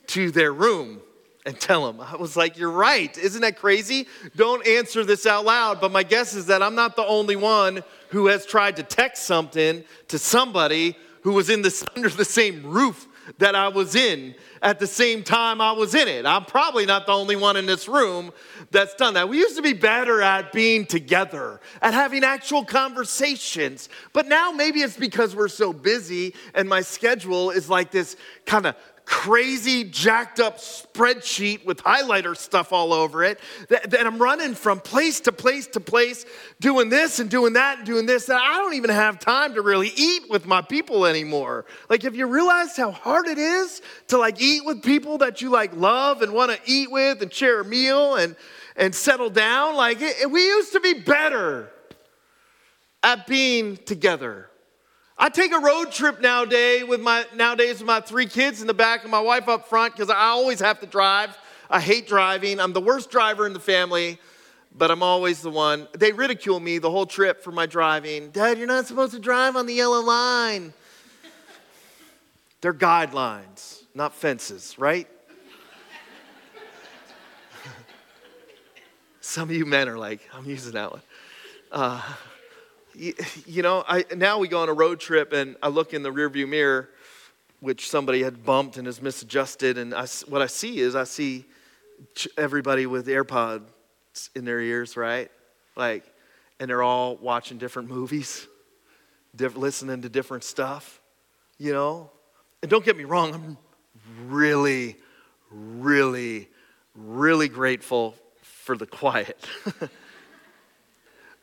to 0.09 0.31
their 0.31 0.51
room 0.51 1.01
and 1.45 1.59
tell 1.59 1.85
them. 1.85 2.01
I 2.01 2.15
was 2.15 2.35
like, 2.35 2.57
You're 2.57 2.71
right. 2.71 3.15
Isn't 3.17 3.41
that 3.41 3.57
crazy? 3.57 4.07
Don't 4.35 4.65
answer 4.67 5.05
this 5.05 5.25
out 5.25 5.45
loud. 5.45 5.79
But 5.79 5.91
my 5.91 6.03
guess 6.03 6.33
is 6.33 6.47
that 6.47 6.61
I'm 6.61 6.75
not 6.75 6.95
the 6.95 7.05
only 7.05 7.35
one 7.35 7.83
who 8.09 8.27
has 8.27 8.45
tried 8.45 8.75
to 8.77 8.83
text 8.83 9.23
something 9.23 9.83
to 10.09 10.17
somebody 10.17 10.97
who 11.21 11.33
was 11.33 11.49
in 11.49 11.61
this, 11.61 11.85
under 11.95 12.09
the 12.09 12.25
same 12.25 12.63
roof 12.65 13.07
that 13.37 13.55
I 13.55 13.67
was 13.67 13.95
in 13.95 14.35
at 14.61 14.79
the 14.79 14.87
same 14.87 15.23
time 15.23 15.61
I 15.61 15.71
was 15.71 15.95
in 15.95 16.07
it. 16.07 16.25
I'm 16.25 16.45
probably 16.45 16.85
not 16.85 17.05
the 17.05 17.13
only 17.13 17.35
one 17.35 17.55
in 17.55 17.65
this 17.65 17.87
room 17.87 18.31
that's 18.71 18.95
done 18.95 19.13
that. 19.13 19.29
We 19.29 19.37
used 19.37 19.55
to 19.55 19.61
be 19.61 19.73
better 19.73 20.21
at 20.21 20.51
being 20.51 20.85
together, 20.85 21.61
at 21.81 21.93
having 21.93 22.23
actual 22.23 22.65
conversations. 22.65 23.89
But 24.13 24.27
now 24.27 24.51
maybe 24.51 24.81
it's 24.81 24.97
because 24.97 25.35
we're 25.35 25.47
so 25.47 25.71
busy 25.71 26.33
and 26.53 26.67
my 26.67 26.81
schedule 26.81 27.51
is 27.51 27.69
like 27.69 27.91
this 27.91 28.15
kind 28.45 28.65
of 28.65 28.75
crazy, 29.09 29.83
jacked 29.83 30.39
up 30.39 30.59
spreadsheet 30.59 31.65
with 31.65 31.81
highlighter 31.83 32.37
stuff 32.37 32.71
all 32.71 32.93
over 32.93 33.23
it 33.23 33.39
that, 33.67 33.89
that, 33.89 34.05
I'm 34.05 34.19
running 34.19 34.53
from 34.53 34.79
place 34.79 35.19
to 35.21 35.31
place 35.31 35.65
to 35.69 35.79
place, 35.79 36.27
doing 36.59 36.89
this 36.89 37.17
and 37.17 37.27
doing 37.27 37.53
that 37.53 37.79
and 37.79 37.87
doing 37.87 38.05
this. 38.05 38.27
That 38.27 38.39
I 38.39 38.57
don't 38.57 38.75
even 38.75 38.91
have 38.91 39.19
time 39.19 39.55
to 39.55 39.63
really 39.63 39.91
eat 39.95 40.29
with 40.29 40.45
my 40.45 40.61
people 40.61 41.07
anymore. 41.07 41.65
Like, 41.89 42.03
have 42.03 42.15
you 42.15 42.27
realized 42.27 42.77
how 42.77 42.91
hard 42.91 43.25
it 43.25 43.39
is 43.39 43.81
to 44.09 44.19
like 44.19 44.39
eat 44.39 44.63
with 44.63 44.83
people 44.83 45.17
that 45.17 45.41
you 45.41 45.49
like 45.49 45.75
love 45.75 46.21
and 46.21 46.31
want 46.31 46.51
to 46.51 46.59
eat 46.71 46.91
with 46.91 47.23
and 47.23 47.33
share 47.33 47.61
a 47.61 47.65
meal 47.65 48.13
and, 48.13 48.35
and 48.75 48.93
settle 48.93 49.31
down? 49.31 49.75
Like, 49.75 49.97
it, 50.01 50.29
we 50.29 50.45
used 50.45 50.73
to 50.73 50.79
be 50.79 50.93
better 50.93 51.71
at 53.01 53.25
being 53.25 53.75
together. 53.75 54.48
I 55.21 55.27
take 55.27 55.51
a 55.51 55.59
road 55.59 55.91
trip 55.91 56.21
nowadays 56.21 56.85
with 56.85 57.01
my 57.01 57.25
nowadays 57.35 57.79
with 57.79 57.87
my 57.87 57.99
three 57.99 58.25
kids 58.25 58.61
in 58.61 58.67
the 58.67 58.73
back 58.73 59.01
and 59.01 59.11
my 59.11 59.19
wife 59.19 59.49
up 59.49 59.67
front 59.67 59.93
because 59.93 60.09
I 60.09 60.29
always 60.29 60.61
have 60.61 60.79
to 60.79 60.85
drive. 60.85 61.37
I 61.69 61.81
hate 61.81 62.07
driving. 62.07 62.61
I'm 62.61 62.71
the 62.71 62.79
worst 62.79 63.11
driver 63.11 63.45
in 63.45 63.51
the 63.51 63.59
family, 63.59 64.17
but 64.73 64.89
I'm 64.89 65.03
always 65.03 65.41
the 65.41 65.49
one. 65.49 65.89
They 65.91 66.13
ridicule 66.13 66.61
me 66.61 66.77
the 66.77 66.89
whole 66.89 67.05
trip 67.05 67.43
for 67.43 67.51
my 67.51 67.65
driving. 67.65 68.31
Dad, 68.31 68.57
you're 68.57 68.65
not 68.65 68.87
supposed 68.87 69.11
to 69.11 69.19
drive 69.19 69.57
on 69.57 69.65
the 69.65 69.73
yellow 69.73 69.99
line. 69.99 70.73
They're 72.61 72.73
guidelines, 72.73 73.83
not 73.93 74.13
fences, 74.13 74.79
right? 74.79 75.07
Some 79.19 79.49
of 79.49 79.55
you 79.55 79.65
men 79.65 79.89
are 79.89 79.97
like, 79.97 80.21
I'm 80.33 80.45
using 80.45 80.73
that 80.73 80.91
one. 80.93 81.01
Uh, 81.73 82.01
you, 82.95 83.13
you 83.45 83.61
know, 83.61 83.83
I, 83.87 84.05
now 84.15 84.39
we 84.39 84.47
go 84.47 84.61
on 84.61 84.69
a 84.69 84.73
road 84.73 84.99
trip 84.99 85.33
and 85.33 85.55
I 85.61 85.67
look 85.69 85.93
in 85.93 86.03
the 86.03 86.11
rearview 86.11 86.47
mirror, 86.47 86.89
which 87.59 87.89
somebody 87.89 88.23
had 88.23 88.45
bumped 88.45 88.77
and 88.77 88.87
is 88.87 89.01
misadjusted, 89.01 89.77
and 89.77 89.93
I, 89.93 90.07
what 90.27 90.41
I 90.41 90.47
see 90.47 90.79
is 90.79 90.95
I 90.95 91.03
see 91.03 91.45
everybody 92.37 92.85
with 92.85 93.07
AirPods 93.07 93.63
in 94.35 94.45
their 94.45 94.61
ears, 94.61 94.95
right? 94.95 95.29
Like, 95.75 96.03
and 96.59 96.69
they're 96.69 96.83
all 96.83 97.15
watching 97.17 97.57
different 97.57 97.89
movies, 97.89 98.47
diff- 99.35 99.57
listening 99.57 100.01
to 100.01 100.09
different 100.09 100.43
stuff, 100.43 101.01
you 101.57 101.73
know? 101.73 102.09
And 102.61 102.69
don't 102.69 102.83
get 102.83 102.97
me 102.97 103.03
wrong, 103.03 103.33
I'm 103.33 103.57
really, 104.27 104.97
really, 105.51 106.49
really 106.95 107.47
grateful 107.47 108.15
for 108.41 108.77
the 108.77 108.85
quiet. 108.85 109.45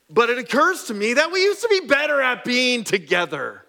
But 0.09 0.31
it 0.31 0.39
occurs 0.39 0.85
to 0.85 0.95
me 0.95 1.15
that 1.15 1.33
we 1.33 1.43
used 1.43 1.63
to 1.63 1.69
be 1.69 1.81
better 1.87 2.21
at 2.21 2.45
being 2.45 2.85
together. 2.85 3.63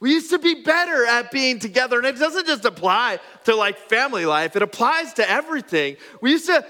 We 0.00 0.12
used 0.12 0.30
to 0.30 0.38
be 0.38 0.62
better 0.62 1.04
at 1.04 1.32
being 1.32 1.58
together. 1.58 1.98
And 1.98 2.06
it 2.06 2.18
doesn't 2.18 2.46
just 2.46 2.64
apply 2.64 3.18
to 3.44 3.56
like 3.56 3.76
family 3.76 4.26
life, 4.26 4.54
it 4.54 4.62
applies 4.62 5.12
to 5.14 5.28
everything. 5.28 5.96
We 6.20 6.30
used 6.30 6.46
to, 6.46 6.64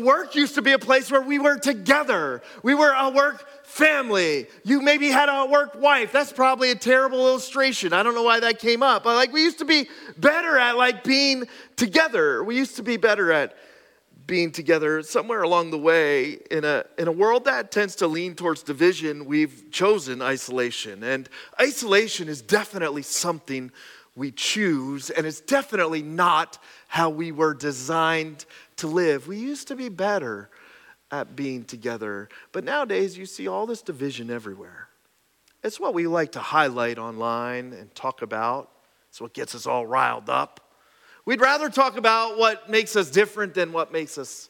work 0.00 0.34
used 0.34 0.54
to 0.54 0.62
be 0.62 0.72
a 0.72 0.78
place 0.78 1.10
where 1.10 1.20
we 1.20 1.38
were 1.38 1.58
together. 1.58 2.42
We 2.62 2.74
were 2.74 2.92
a 2.92 3.10
work 3.10 3.66
family. 3.66 4.46
You 4.64 4.80
maybe 4.80 5.10
had 5.10 5.28
a 5.28 5.46
work 5.46 5.74
wife. 5.78 6.12
That's 6.12 6.32
probably 6.32 6.70
a 6.70 6.74
terrible 6.74 7.28
illustration. 7.28 7.92
I 7.92 8.02
don't 8.02 8.14
know 8.14 8.22
why 8.22 8.40
that 8.40 8.58
came 8.58 8.82
up. 8.82 9.04
But 9.04 9.16
like 9.16 9.32
we 9.32 9.42
used 9.42 9.58
to 9.58 9.66
be 9.66 9.88
better 10.16 10.58
at 10.58 10.78
like 10.78 11.04
being 11.04 11.46
together. 11.76 12.42
We 12.42 12.56
used 12.56 12.76
to 12.76 12.82
be 12.82 12.96
better 12.96 13.30
at 13.32 13.54
being 14.30 14.52
together 14.52 15.02
somewhere 15.02 15.42
along 15.42 15.70
the 15.70 15.78
way 15.78 16.38
in 16.50 16.64
a, 16.64 16.84
in 16.96 17.08
a 17.08 17.12
world 17.12 17.44
that 17.44 17.70
tends 17.72 17.96
to 17.96 18.06
lean 18.06 18.34
towards 18.34 18.62
division 18.62 19.24
we've 19.24 19.64
chosen 19.70 20.22
isolation 20.22 21.02
and 21.02 21.28
isolation 21.60 22.28
is 22.28 22.40
definitely 22.40 23.02
something 23.02 23.70
we 24.14 24.30
choose 24.30 25.10
and 25.10 25.26
it's 25.26 25.40
definitely 25.40 26.02
not 26.02 26.58
how 26.88 27.10
we 27.10 27.32
were 27.32 27.54
designed 27.54 28.44
to 28.76 28.86
live 28.86 29.26
we 29.26 29.36
used 29.36 29.66
to 29.68 29.76
be 29.76 29.88
better 29.88 30.48
at 31.10 31.34
being 31.34 31.64
together 31.64 32.28
but 32.52 32.62
nowadays 32.62 33.18
you 33.18 33.26
see 33.26 33.48
all 33.48 33.66
this 33.66 33.82
division 33.82 34.30
everywhere 34.30 34.90
It's 35.62 35.78
what 35.78 35.92
we 35.92 36.06
like 36.06 36.32
to 36.32 36.40
highlight 36.40 36.98
online 36.98 37.72
and 37.72 37.94
talk 37.94 38.22
about. 38.22 38.70
It's 39.08 39.20
what 39.20 39.34
gets 39.34 39.54
us 39.54 39.66
all 39.66 39.86
riled 39.86 40.30
up. 40.30 40.69
We'd 41.24 41.40
rather 41.40 41.68
talk 41.68 41.96
about 41.96 42.38
what 42.38 42.68
makes 42.70 42.96
us 42.96 43.10
different 43.10 43.54
than 43.54 43.72
what 43.72 43.92
makes 43.92 44.18
us 44.18 44.48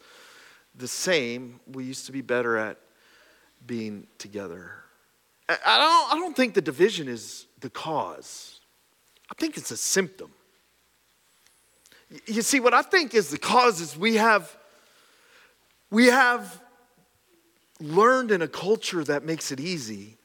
the 0.74 0.88
same. 0.88 1.60
We 1.70 1.84
used 1.84 2.06
to 2.06 2.12
be 2.12 2.22
better 2.22 2.56
at 2.56 2.78
being 3.66 4.06
together. 4.18 4.72
I 5.48 5.78
don't, 5.78 6.14
I 6.14 6.20
don't 6.20 6.36
think 6.36 6.54
the 6.54 6.60
division 6.60 7.08
is 7.08 7.46
the 7.60 7.70
cause, 7.70 8.60
I 9.30 9.34
think 9.34 9.56
it's 9.56 9.70
a 9.70 9.76
symptom. 9.76 10.30
You 12.26 12.42
see, 12.42 12.58
what 12.58 12.74
I 12.74 12.82
think 12.82 13.14
is 13.14 13.30
the 13.30 13.38
cause 13.38 13.80
is 13.80 13.96
we 13.96 14.16
have, 14.16 14.56
we 15.90 16.06
have 16.06 16.60
learned 17.80 18.32
in 18.32 18.42
a 18.42 18.48
culture 18.48 19.04
that 19.04 19.24
makes 19.24 19.52
it 19.52 19.60
easy 19.60 20.16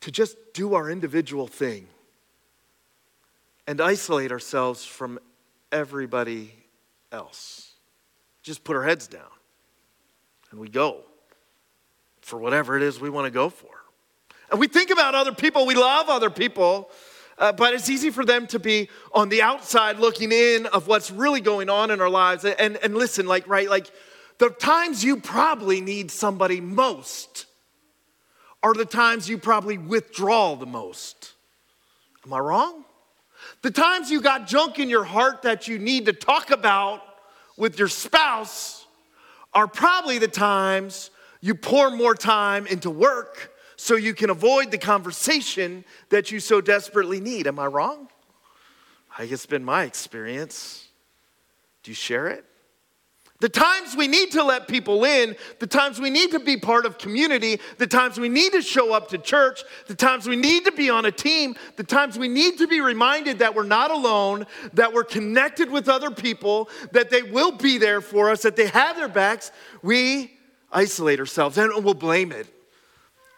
to 0.00 0.10
just 0.10 0.36
do 0.52 0.74
our 0.74 0.90
individual 0.90 1.48
thing 1.48 1.88
and 3.66 3.80
isolate 3.80 4.32
ourselves 4.32 4.84
from 4.84 5.18
everybody 5.70 6.52
else. 7.10 7.72
Just 8.42 8.64
put 8.64 8.76
our 8.76 8.82
heads 8.82 9.06
down 9.06 9.22
and 10.50 10.60
we 10.60 10.68
go 10.68 11.02
for 12.20 12.38
whatever 12.38 12.76
it 12.76 12.82
is 12.82 13.00
we 13.00 13.10
want 13.10 13.26
to 13.26 13.30
go 13.30 13.48
for. 13.48 13.70
And 14.50 14.60
we 14.60 14.68
think 14.68 14.90
about 14.90 15.14
other 15.14 15.32
people, 15.32 15.66
we 15.66 15.74
love 15.74 16.08
other 16.08 16.30
people, 16.30 16.90
uh, 17.38 17.52
but 17.52 17.72
it's 17.74 17.88
easy 17.88 18.10
for 18.10 18.24
them 18.24 18.46
to 18.48 18.58
be 18.58 18.88
on 19.12 19.28
the 19.28 19.42
outside 19.42 19.98
looking 19.98 20.30
in 20.30 20.66
of 20.66 20.86
what's 20.86 21.10
really 21.10 21.40
going 21.40 21.70
on 21.70 21.90
in 21.90 22.00
our 22.00 22.10
lives. 22.10 22.44
And, 22.44 22.76
and 22.76 22.94
listen, 22.94 23.26
like, 23.26 23.48
right, 23.48 23.68
like 23.68 23.90
the 24.38 24.50
times 24.50 25.02
you 25.02 25.18
probably 25.20 25.80
need 25.80 26.10
somebody 26.10 26.60
most 26.60 27.46
are 28.62 28.74
the 28.74 28.84
times 28.84 29.28
you 29.28 29.38
probably 29.38 29.78
withdraw 29.78 30.54
the 30.54 30.66
most. 30.66 31.32
Am 32.24 32.32
I 32.32 32.38
wrong? 32.38 32.84
The 33.62 33.70
times 33.70 34.10
you 34.10 34.20
got 34.20 34.46
junk 34.48 34.78
in 34.80 34.90
your 34.90 35.04
heart 35.04 35.42
that 35.42 35.68
you 35.68 35.78
need 35.78 36.06
to 36.06 36.12
talk 36.12 36.50
about 36.50 37.02
with 37.56 37.78
your 37.78 37.88
spouse 37.88 38.86
are 39.54 39.68
probably 39.68 40.18
the 40.18 40.28
times 40.28 41.10
you 41.40 41.54
pour 41.54 41.90
more 41.90 42.14
time 42.14 42.66
into 42.66 42.90
work 42.90 43.52
so 43.76 43.94
you 43.94 44.14
can 44.14 44.30
avoid 44.30 44.70
the 44.70 44.78
conversation 44.78 45.84
that 46.08 46.30
you 46.30 46.40
so 46.40 46.60
desperately 46.60 47.20
need. 47.20 47.46
Am 47.46 47.58
I 47.58 47.66
wrong? 47.66 48.08
I 49.16 49.26
guess 49.26 49.32
it's 49.32 49.46
been 49.46 49.64
my 49.64 49.84
experience. 49.84 50.88
Do 51.82 51.90
you 51.90 51.94
share 51.94 52.28
it? 52.28 52.44
The 53.42 53.48
times 53.48 53.96
we 53.96 54.06
need 54.06 54.30
to 54.30 54.44
let 54.44 54.68
people 54.68 55.02
in, 55.02 55.34
the 55.58 55.66
times 55.66 56.00
we 56.00 56.10
need 56.10 56.30
to 56.30 56.38
be 56.38 56.56
part 56.56 56.86
of 56.86 56.96
community, 56.96 57.58
the 57.76 57.88
times 57.88 58.16
we 58.16 58.28
need 58.28 58.52
to 58.52 58.62
show 58.62 58.94
up 58.94 59.08
to 59.08 59.18
church, 59.18 59.64
the 59.88 59.96
times 59.96 60.28
we 60.28 60.36
need 60.36 60.64
to 60.64 60.70
be 60.70 60.88
on 60.88 61.06
a 61.06 61.10
team, 61.10 61.56
the 61.74 61.82
times 61.82 62.16
we 62.16 62.28
need 62.28 62.58
to 62.58 62.68
be 62.68 62.80
reminded 62.80 63.40
that 63.40 63.56
we're 63.56 63.64
not 63.64 63.90
alone, 63.90 64.46
that 64.74 64.92
we're 64.92 65.02
connected 65.02 65.68
with 65.68 65.88
other 65.88 66.12
people, 66.12 66.68
that 66.92 67.10
they 67.10 67.24
will 67.24 67.50
be 67.50 67.78
there 67.78 68.00
for 68.00 68.30
us, 68.30 68.42
that 68.42 68.54
they 68.54 68.68
have 68.68 68.94
their 68.94 69.08
backs, 69.08 69.50
we 69.82 70.30
isolate 70.70 71.18
ourselves 71.18 71.58
and 71.58 71.84
we'll 71.84 71.94
blame 71.94 72.30
it 72.30 72.46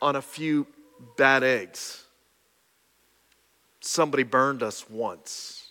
on 0.02 0.16
a 0.16 0.22
few 0.22 0.66
bad 1.16 1.42
eggs. 1.42 2.04
Somebody 3.80 4.24
burned 4.24 4.62
us 4.62 4.84
once. 4.90 5.63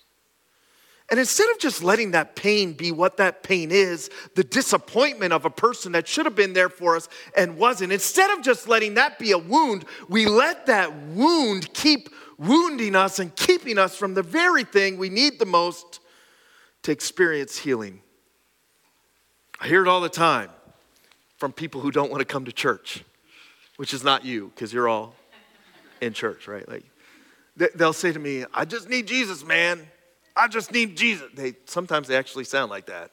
And 1.13 1.19
instead 1.19 1.47
of 1.51 1.59
just 1.59 1.83
letting 1.83 2.09
that 2.13 2.35
pain 2.35 2.73
be 2.73 2.91
what 2.91 3.17
that 3.17 3.43
pain 3.43 3.69
is, 3.69 4.09
the 4.33 4.43
disappointment 4.43 5.31
of 5.31 5.45
a 5.45 5.49
person 5.51 5.91
that 5.91 6.07
should 6.07 6.25
have 6.25 6.35
been 6.35 6.53
there 6.53 6.69
for 6.69 6.95
us 6.95 7.07
and 7.37 7.55
wasn't, 7.55 7.93
instead 7.93 8.31
of 8.31 8.43
just 8.43 8.67
letting 8.67 8.95
that 8.95 9.19
be 9.19 9.31
a 9.31 9.37
wound, 9.37 9.85
we 10.09 10.25
let 10.25 10.65
that 10.65 10.91
wound 11.09 11.71
keep 11.75 12.09
wounding 12.39 12.95
us 12.95 13.19
and 13.19 13.35
keeping 13.35 13.77
us 13.77 13.95
from 13.95 14.15
the 14.15 14.23
very 14.23 14.63
thing 14.63 14.97
we 14.97 15.09
need 15.09 15.37
the 15.37 15.45
most 15.45 15.99
to 16.81 16.91
experience 16.91 17.59
healing. 17.59 18.01
I 19.59 19.67
hear 19.67 19.83
it 19.83 19.87
all 19.87 20.01
the 20.01 20.09
time 20.09 20.49
from 21.37 21.51
people 21.53 21.79
who 21.81 21.91
don't 21.91 22.09
want 22.09 22.21
to 22.21 22.25
come 22.25 22.45
to 22.45 22.51
church, 22.51 23.03
which 23.75 23.93
is 23.93 24.03
not 24.03 24.25
you 24.25 24.51
because 24.55 24.73
you're 24.73 24.89
all 24.89 25.13
in 26.01 26.13
church, 26.13 26.47
right? 26.47 26.67
Like 26.67 26.85
they'll 27.75 27.93
say 27.93 28.11
to 28.11 28.17
me, 28.17 28.45
"I 28.51 28.65
just 28.65 28.89
need 28.89 29.05
Jesus, 29.05 29.43
man." 29.45 29.91
I 30.35 30.47
just 30.47 30.71
need 30.71 30.97
Jesus. 30.97 31.29
They 31.33 31.53
sometimes 31.65 32.07
they 32.07 32.15
actually 32.15 32.45
sound 32.45 32.71
like 32.71 32.87
that. 32.87 33.11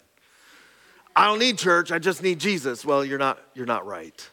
I 1.14 1.26
don't 1.26 1.38
need 1.38 1.58
church, 1.58 1.92
I 1.92 1.98
just 1.98 2.22
need 2.22 2.38
Jesus. 2.38 2.84
Well, 2.84 3.04
you're 3.04 3.18
not 3.18 3.38
you're 3.54 3.66
not 3.66 3.86
right. 3.86 4.28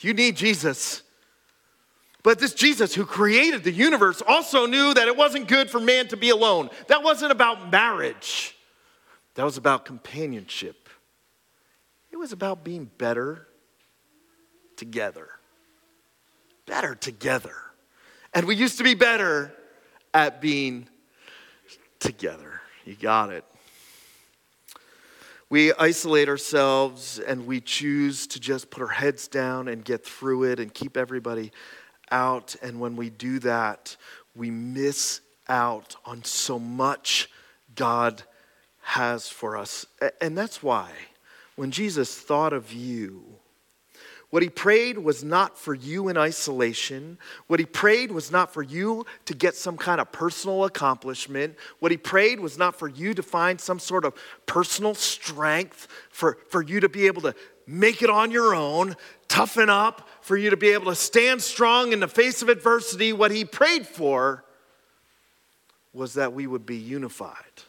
You 0.00 0.14
need 0.14 0.36
Jesus. 0.36 1.02
But 2.22 2.38
this 2.38 2.54
Jesus 2.54 2.94
who 2.94 3.04
created 3.04 3.64
the 3.64 3.70
universe 3.70 4.22
also 4.26 4.66
knew 4.66 4.94
that 4.94 5.08
it 5.08 5.16
wasn't 5.16 5.46
good 5.46 5.70
for 5.70 5.78
man 5.78 6.08
to 6.08 6.16
be 6.16 6.30
alone. 6.30 6.70
That 6.88 7.02
wasn't 7.02 7.32
about 7.32 7.70
marriage. 7.70 8.56
That 9.34 9.44
was 9.44 9.56
about 9.56 9.84
companionship. 9.84 10.88
It 12.10 12.16
was 12.16 12.32
about 12.32 12.64
being 12.64 12.90
better 12.96 13.46
together. 14.76 15.28
Better 16.66 16.94
together. 16.94 17.56
And 18.32 18.46
we 18.46 18.56
used 18.56 18.78
to 18.78 18.84
be 18.84 18.94
better 18.94 19.52
at 20.14 20.40
being 20.40 20.88
together. 22.04 22.60
You 22.84 22.94
got 22.94 23.32
it. 23.32 23.44
We 25.48 25.72
isolate 25.72 26.28
ourselves 26.28 27.18
and 27.18 27.46
we 27.46 27.60
choose 27.60 28.26
to 28.28 28.40
just 28.40 28.70
put 28.70 28.82
our 28.82 28.88
heads 28.88 29.28
down 29.28 29.68
and 29.68 29.84
get 29.84 30.04
through 30.04 30.44
it 30.44 30.60
and 30.60 30.72
keep 30.72 30.96
everybody 30.96 31.52
out. 32.10 32.56
And 32.62 32.80
when 32.80 32.96
we 32.96 33.10
do 33.10 33.38
that, 33.40 33.96
we 34.34 34.50
miss 34.50 35.20
out 35.48 35.96
on 36.04 36.24
so 36.24 36.58
much 36.58 37.30
God 37.74 38.22
has 38.82 39.28
for 39.28 39.56
us. 39.56 39.86
And 40.20 40.36
that's 40.36 40.62
why 40.62 40.90
when 41.56 41.70
Jesus 41.70 42.18
thought 42.18 42.52
of 42.52 42.72
you, 42.72 43.24
what 44.34 44.42
he 44.42 44.48
prayed 44.48 44.98
was 44.98 45.22
not 45.22 45.56
for 45.56 45.74
you 45.74 46.08
in 46.08 46.16
isolation. 46.16 47.18
What 47.46 47.60
he 47.60 47.66
prayed 47.66 48.10
was 48.10 48.32
not 48.32 48.52
for 48.52 48.64
you 48.64 49.06
to 49.26 49.32
get 49.32 49.54
some 49.54 49.76
kind 49.76 50.00
of 50.00 50.10
personal 50.10 50.64
accomplishment. 50.64 51.54
What 51.78 51.92
he 51.92 51.96
prayed 51.96 52.40
was 52.40 52.58
not 52.58 52.74
for 52.74 52.88
you 52.88 53.14
to 53.14 53.22
find 53.22 53.60
some 53.60 53.78
sort 53.78 54.04
of 54.04 54.12
personal 54.46 54.96
strength, 54.96 55.86
for, 56.10 56.36
for 56.48 56.64
you 56.64 56.80
to 56.80 56.88
be 56.88 57.06
able 57.06 57.22
to 57.22 57.34
make 57.68 58.02
it 58.02 58.10
on 58.10 58.32
your 58.32 58.56
own, 58.56 58.96
toughen 59.28 59.70
up, 59.70 60.08
for 60.20 60.36
you 60.36 60.50
to 60.50 60.56
be 60.56 60.70
able 60.70 60.86
to 60.86 60.96
stand 60.96 61.40
strong 61.40 61.92
in 61.92 62.00
the 62.00 62.08
face 62.08 62.42
of 62.42 62.48
adversity. 62.48 63.12
What 63.12 63.30
he 63.30 63.44
prayed 63.44 63.86
for 63.86 64.44
was 65.92 66.14
that 66.14 66.32
we 66.32 66.48
would 66.48 66.66
be 66.66 66.76
unified. 66.76 67.62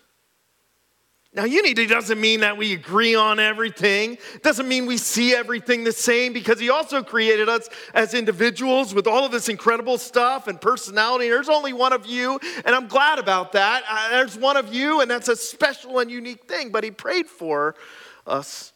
Now, 1.36 1.44
unity 1.44 1.86
doesn't 1.86 2.22
mean 2.22 2.40
that 2.40 2.56
we 2.56 2.72
agree 2.72 3.14
on 3.14 3.42
everything. 3.42 4.14
It 4.34 4.42
doesn't 4.42 4.70
mean 4.70 4.86
we 4.86 4.96
see 4.96 5.36
everything 5.36 5.84
the 5.84 5.92
same 5.92 6.32
because 6.32 6.62
he 6.62 6.70
also 6.70 7.04
created 7.04 7.50
us 7.50 7.68
as 7.94 8.14
individuals 8.14 8.94
with 8.94 9.06
all 9.06 9.26
of 9.26 9.34
this 9.34 9.50
incredible 9.50 9.98
stuff 9.98 10.48
and 10.48 10.62
personality. 10.62 11.28
There's 11.28 11.50
only 11.50 11.74
one 11.74 11.92
of 11.92 12.06
you, 12.06 12.40
and 12.64 12.74
I'm 12.74 12.88
glad 12.88 13.20
about 13.20 13.52
that. 13.52 13.84
Uh, 13.90 14.12
there's 14.12 14.38
one 14.38 14.56
of 14.56 14.74
you, 14.74 15.02
and 15.02 15.12
that's 15.12 15.28
a 15.28 15.36
special 15.36 16.00
and 16.00 16.10
unique 16.10 16.48
thing. 16.48 16.72
But 16.72 16.86
he 16.86 16.92
prayed 16.92 17.28
for 17.28 17.76
us 18.26 18.72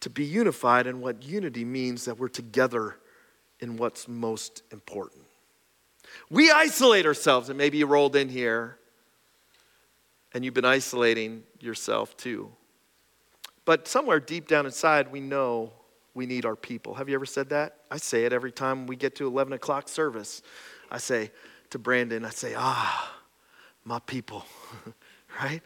to 0.00 0.10
be 0.10 0.24
unified, 0.24 0.86
and 0.86 1.00
what 1.00 1.22
unity 1.22 1.64
means 1.64 2.04
that 2.04 2.18
we're 2.18 2.28
together 2.28 2.96
in 3.58 3.78
what's 3.78 4.06
most 4.06 4.64
important. 4.70 5.22
We 6.28 6.50
isolate 6.50 7.06
ourselves, 7.06 7.48
and 7.48 7.56
maybe 7.56 7.78
you 7.78 7.86
rolled 7.86 8.16
in 8.16 8.28
here 8.28 8.76
and 10.34 10.44
you've 10.44 10.54
been 10.54 10.64
isolating 10.64 11.42
yourself 11.60 12.16
too. 12.16 12.50
But 13.64 13.86
somewhere 13.86 14.20
deep 14.20 14.48
down 14.48 14.66
inside, 14.66 15.12
we 15.12 15.20
know 15.20 15.72
we 16.14 16.26
need 16.26 16.44
our 16.44 16.56
people. 16.56 16.94
Have 16.94 17.08
you 17.08 17.14
ever 17.14 17.26
said 17.26 17.50
that? 17.50 17.76
I 17.90 17.96
say 17.96 18.24
it 18.24 18.32
every 18.32 18.52
time 18.52 18.86
we 18.86 18.96
get 18.96 19.14
to 19.16 19.26
11 19.26 19.52
o'clock 19.52 19.88
service. 19.88 20.42
I 20.90 20.98
say 20.98 21.30
to 21.70 21.78
Brandon, 21.78 22.24
I 22.24 22.30
say, 22.30 22.54
ah, 22.56 23.16
my 23.84 23.98
people, 24.00 24.44
right? 25.42 25.62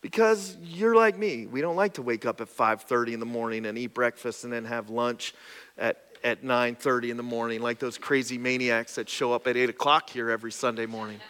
Because 0.00 0.56
you're 0.62 0.96
like 0.96 1.16
me. 1.16 1.46
We 1.46 1.60
don't 1.60 1.76
like 1.76 1.94
to 1.94 2.02
wake 2.02 2.26
up 2.26 2.40
at 2.40 2.48
5:30 2.48 3.14
in 3.14 3.20
the 3.20 3.26
morning 3.26 3.66
and 3.66 3.78
eat 3.78 3.94
breakfast 3.94 4.44
and 4.44 4.52
then 4.52 4.64
have 4.64 4.90
lunch 4.90 5.32
at, 5.78 6.04
at 6.24 6.42
9:30 6.42 7.10
in 7.10 7.16
the 7.16 7.22
morning, 7.22 7.62
like 7.62 7.78
those 7.78 7.98
crazy 7.98 8.36
maniacs 8.36 8.96
that 8.96 9.08
show 9.08 9.32
up 9.32 9.46
at 9.46 9.56
8 9.56 9.70
o'clock 9.70 10.10
here 10.10 10.28
every 10.28 10.52
Sunday 10.52 10.86
morning. 10.86 11.20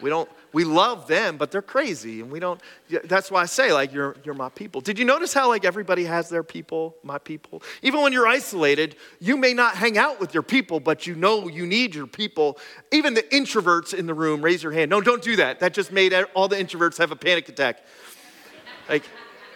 We 0.00 0.10
don't, 0.10 0.28
we 0.54 0.64
love 0.64 1.08
them, 1.08 1.36
but 1.36 1.50
they're 1.50 1.60
crazy. 1.60 2.20
And 2.20 2.30
we 2.30 2.38
don't, 2.38 2.60
that's 3.04 3.30
why 3.30 3.42
I 3.42 3.46
say, 3.46 3.72
like, 3.72 3.92
you're, 3.92 4.16
you're 4.24 4.34
my 4.34 4.48
people. 4.48 4.80
Did 4.80 4.98
you 4.98 5.04
notice 5.04 5.34
how, 5.34 5.48
like, 5.48 5.64
everybody 5.64 6.04
has 6.04 6.28
their 6.28 6.44
people, 6.44 6.96
my 7.02 7.18
people? 7.18 7.62
Even 7.82 8.00
when 8.00 8.12
you're 8.12 8.28
isolated, 8.28 8.96
you 9.20 9.36
may 9.36 9.52
not 9.52 9.74
hang 9.74 9.98
out 9.98 10.20
with 10.20 10.32
your 10.32 10.44
people, 10.44 10.78
but 10.78 11.06
you 11.06 11.16
know 11.16 11.48
you 11.48 11.66
need 11.66 11.94
your 11.94 12.06
people. 12.06 12.56
Even 12.92 13.14
the 13.14 13.22
introverts 13.24 13.92
in 13.92 14.06
the 14.06 14.14
room, 14.14 14.40
raise 14.40 14.62
your 14.62 14.72
hand. 14.72 14.90
No, 14.90 15.00
don't 15.00 15.22
do 15.22 15.36
that. 15.36 15.58
That 15.58 15.74
just 15.74 15.90
made 15.90 16.14
all 16.34 16.46
the 16.46 16.56
introverts 16.56 16.98
have 16.98 17.10
a 17.10 17.16
panic 17.16 17.48
attack. 17.48 17.82
Like, 18.88 19.02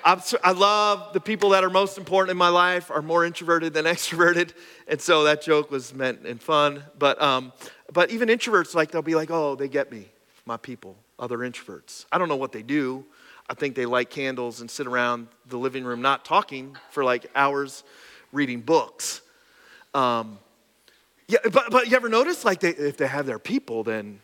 I 0.04 0.52
love 0.52 1.12
the 1.12 1.20
people 1.20 1.50
that 1.50 1.62
are 1.62 1.70
most 1.70 1.98
important 1.98 2.30
in 2.30 2.36
my 2.36 2.48
life 2.48 2.90
are 2.90 3.02
more 3.02 3.24
introverted 3.24 3.72
than 3.72 3.84
extroverted. 3.84 4.52
And 4.88 5.00
so 5.00 5.24
that 5.24 5.42
joke 5.42 5.70
was 5.70 5.94
meant 5.94 6.26
in 6.26 6.38
fun. 6.38 6.82
But, 6.98 7.20
um, 7.22 7.52
but 7.92 8.10
even 8.10 8.28
introverts, 8.28 8.74
like, 8.74 8.90
they'll 8.90 9.02
be 9.02 9.14
like, 9.14 9.30
oh, 9.30 9.54
they 9.54 9.68
get 9.68 9.92
me, 9.92 10.08
my 10.48 10.56
people, 10.56 10.96
other 11.18 11.38
introverts. 11.38 12.06
I 12.10 12.18
don't 12.18 12.28
know 12.28 12.36
what 12.36 12.50
they 12.50 12.62
do. 12.62 13.04
I 13.48 13.54
think 13.54 13.76
they 13.76 13.86
light 13.86 14.10
candles 14.10 14.60
and 14.60 14.70
sit 14.70 14.86
around 14.86 15.28
the 15.46 15.58
living 15.58 15.84
room 15.84 16.02
not 16.02 16.24
talking 16.24 16.76
for 16.90 17.04
like 17.04 17.26
hours 17.36 17.84
reading 18.32 18.62
books. 18.62 19.20
Um, 19.94 20.38
yeah, 21.28 21.38
but, 21.52 21.70
but 21.70 21.88
you 21.88 21.96
ever 21.96 22.08
notice, 22.08 22.44
like, 22.44 22.60
they, 22.60 22.70
if 22.70 22.96
they 22.96 23.06
have 23.06 23.26
their 23.26 23.38
people, 23.38 23.84
then 23.84 24.20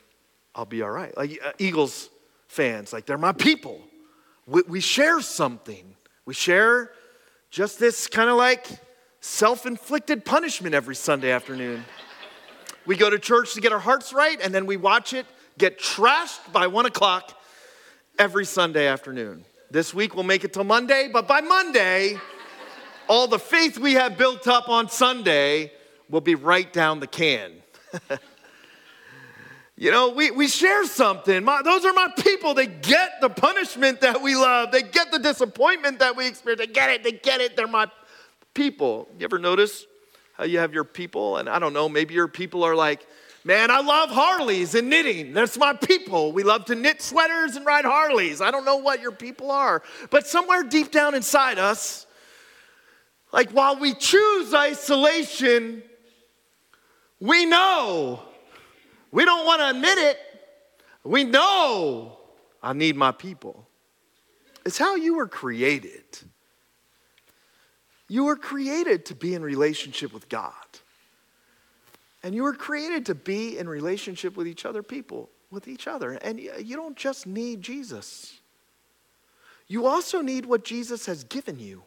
I'll 0.55 0.65
be 0.65 0.81
all 0.83 0.91
right. 0.91 1.15
Like, 1.17 1.39
uh, 1.45 1.53
Eagles 1.59 2.09
fans, 2.49 2.93
like, 2.93 3.05
they're 3.05 3.19
my 3.19 3.33
people. 3.33 3.81
We, 4.47 4.63
we 4.67 4.81
share 4.81 5.21
something. 5.21 5.95
We 6.25 6.33
share 6.33 6.93
just 7.51 7.79
this 7.79 8.07
kind 8.07 8.31
of 8.31 8.37
like 8.37 8.67
self 9.21 9.67
inflicted 9.67 10.25
punishment 10.25 10.75
every 10.75 10.95
Sunday 10.95 11.31
afternoon. 11.31 11.85
we 12.87 12.97
go 12.97 13.11
to 13.11 13.19
church 13.19 13.53
to 13.55 13.61
get 13.61 13.73
our 13.73 13.79
hearts 13.79 14.15
right, 14.15 14.39
and 14.43 14.55
then 14.55 14.65
we 14.65 14.79
watch 14.79 15.13
it 15.13 15.27
get 15.59 15.79
trashed 15.79 16.53
by 16.53 16.67
one 16.67 16.87
o'clock 16.87 17.39
every 18.19 18.45
Sunday 18.45 18.87
afternoon. 18.87 19.45
This 19.71 19.93
week 19.93 20.15
we'll 20.15 20.25
make 20.25 20.45
it 20.45 20.53
till 20.53 20.65
Monday, 20.65 21.09
but 21.13 21.27
by 21.27 21.41
Monday, 21.41 22.19
all 23.09 23.27
the 23.27 23.39
faith 23.39 23.79
we 23.79 23.95
have 23.95 24.17
built 24.17 24.47
up 24.47 24.69
on 24.69 24.89
Sunday 24.89 25.73
will 26.09 26.21
be 26.21 26.35
right 26.35 26.73
down 26.73 27.01
the 27.01 27.07
can. 27.07 27.53
You 29.77 29.91
know, 29.91 30.11
we, 30.11 30.31
we 30.31 30.47
share 30.47 30.87
something. 30.87 31.43
My, 31.43 31.61
those 31.63 31.85
are 31.85 31.93
my 31.93 32.09
people. 32.19 32.55
They 32.55 32.69
get 32.69 33.21
the 33.21 33.29
punishment 33.29 34.03
that 34.03 34.23
we 34.23 34.37
love. 34.37 34.71
They 34.71 34.83
get 34.83 35.11
the 35.11 35.19
disappointment 35.19 35.99
that 35.99 36.17
we 36.17 36.29
experience. 36.29 36.61
They 36.61 36.73
get 36.73 36.91
it. 36.91 37.03
They 37.03 37.13
get 37.13 37.41
it. 37.41 37.57
They're 37.57 37.67
my 37.67 37.89
people. 38.55 39.09
You 39.19 39.25
ever 39.25 39.39
notice 39.39 39.85
how 40.35 40.45
you 40.45 40.59
have 40.61 40.73
your 40.73 40.85
people? 40.85 41.39
And 41.39 41.49
I 41.49 41.59
don't 41.59 41.73
know, 41.73 41.89
maybe 41.89 42.15
your 42.15 42.29
people 42.29 42.63
are 42.63 42.77
like, 42.77 43.05
man, 43.45 43.71
I 43.71 43.81
love 43.81 44.11
Harleys 44.11 44.75
and 44.75 44.89
knitting. 44.89 45.33
That's 45.33 45.59
my 45.59 45.75
people. 45.75 46.33
We 46.33 46.43
love 46.43 46.65
to 46.67 46.75
knit 46.75 47.03
sweaters 47.03 47.57
and 47.57 47.65
ride 47.65 47.85
Harleys. 47.85 48.41
I 48.41 48.51
don't 48.51 48.65
know 48.65 48.77
what 48.77 49.01
your 49.01 49.13
people 49.13 49.51
are. 49.51 49.83
But 50.11 50.27
somewhere 50.27 50.63
deep 50.63 50.91
down 50.91 51.15
inside 51.15 51.59
us, 51.59 52.07
like 53.33 53.51
while 53.51 53.79
we 53.79 53.95
choose 53.95 54.55
isolation, 54.55 55.83
we 57.21 57.45
know 57.45 58.23
we 59.11 59.25
don't 59.25 59.47
want 59.47 59.61
to 59.61 59.71
admit 59.71 59.99
it. 59.99 60.19
We 61.05 61.25
know 61.25 62.19
I 62.63 62.73
need 62.73 62.97
my 62.97 63.13
people. 63.13 63.69
It's 64.65 64.79
how 64.79 64.97
you 64.97 65.17
were 65.17 65.29
created. 65.29 66.05
You 68.09 68.25
were 68.25 68.37
created 68.37 69.07
to 69.07 69.15
be 69.15 69.35
in 69.35 69.43
relationship 69.43 70.13
with 70.13 70.29
God. 70.29 70.53
And 72.25 72.35
you 72.35 72.43
were 72.43 72.55
created 72.55 73.05
to 73.07 73.15
be 73.15 73.59
in 73.59 73.69
relationship 73.69 74.35
with 74.35 74.49
each 74.49 74.65
other, 74.65 74.83
people, 74.83 75.29
with 75.51 75.69
each 75.69 75.87
other. 75.87 76.13
And 76.13 76.41
you 76.41 76.75
don't 76.75 76.97
just 76.97 77.27
need 77.27 77.61
Jesus, 77.61 78.41
you 79.69 79.87
also 79.87 80.23
need 80.23 80.47
what 80.47 80.65
Jesus 80.65 81.07
has 81.07 81.23
given 81.25 81.61
you. 81.61 81.83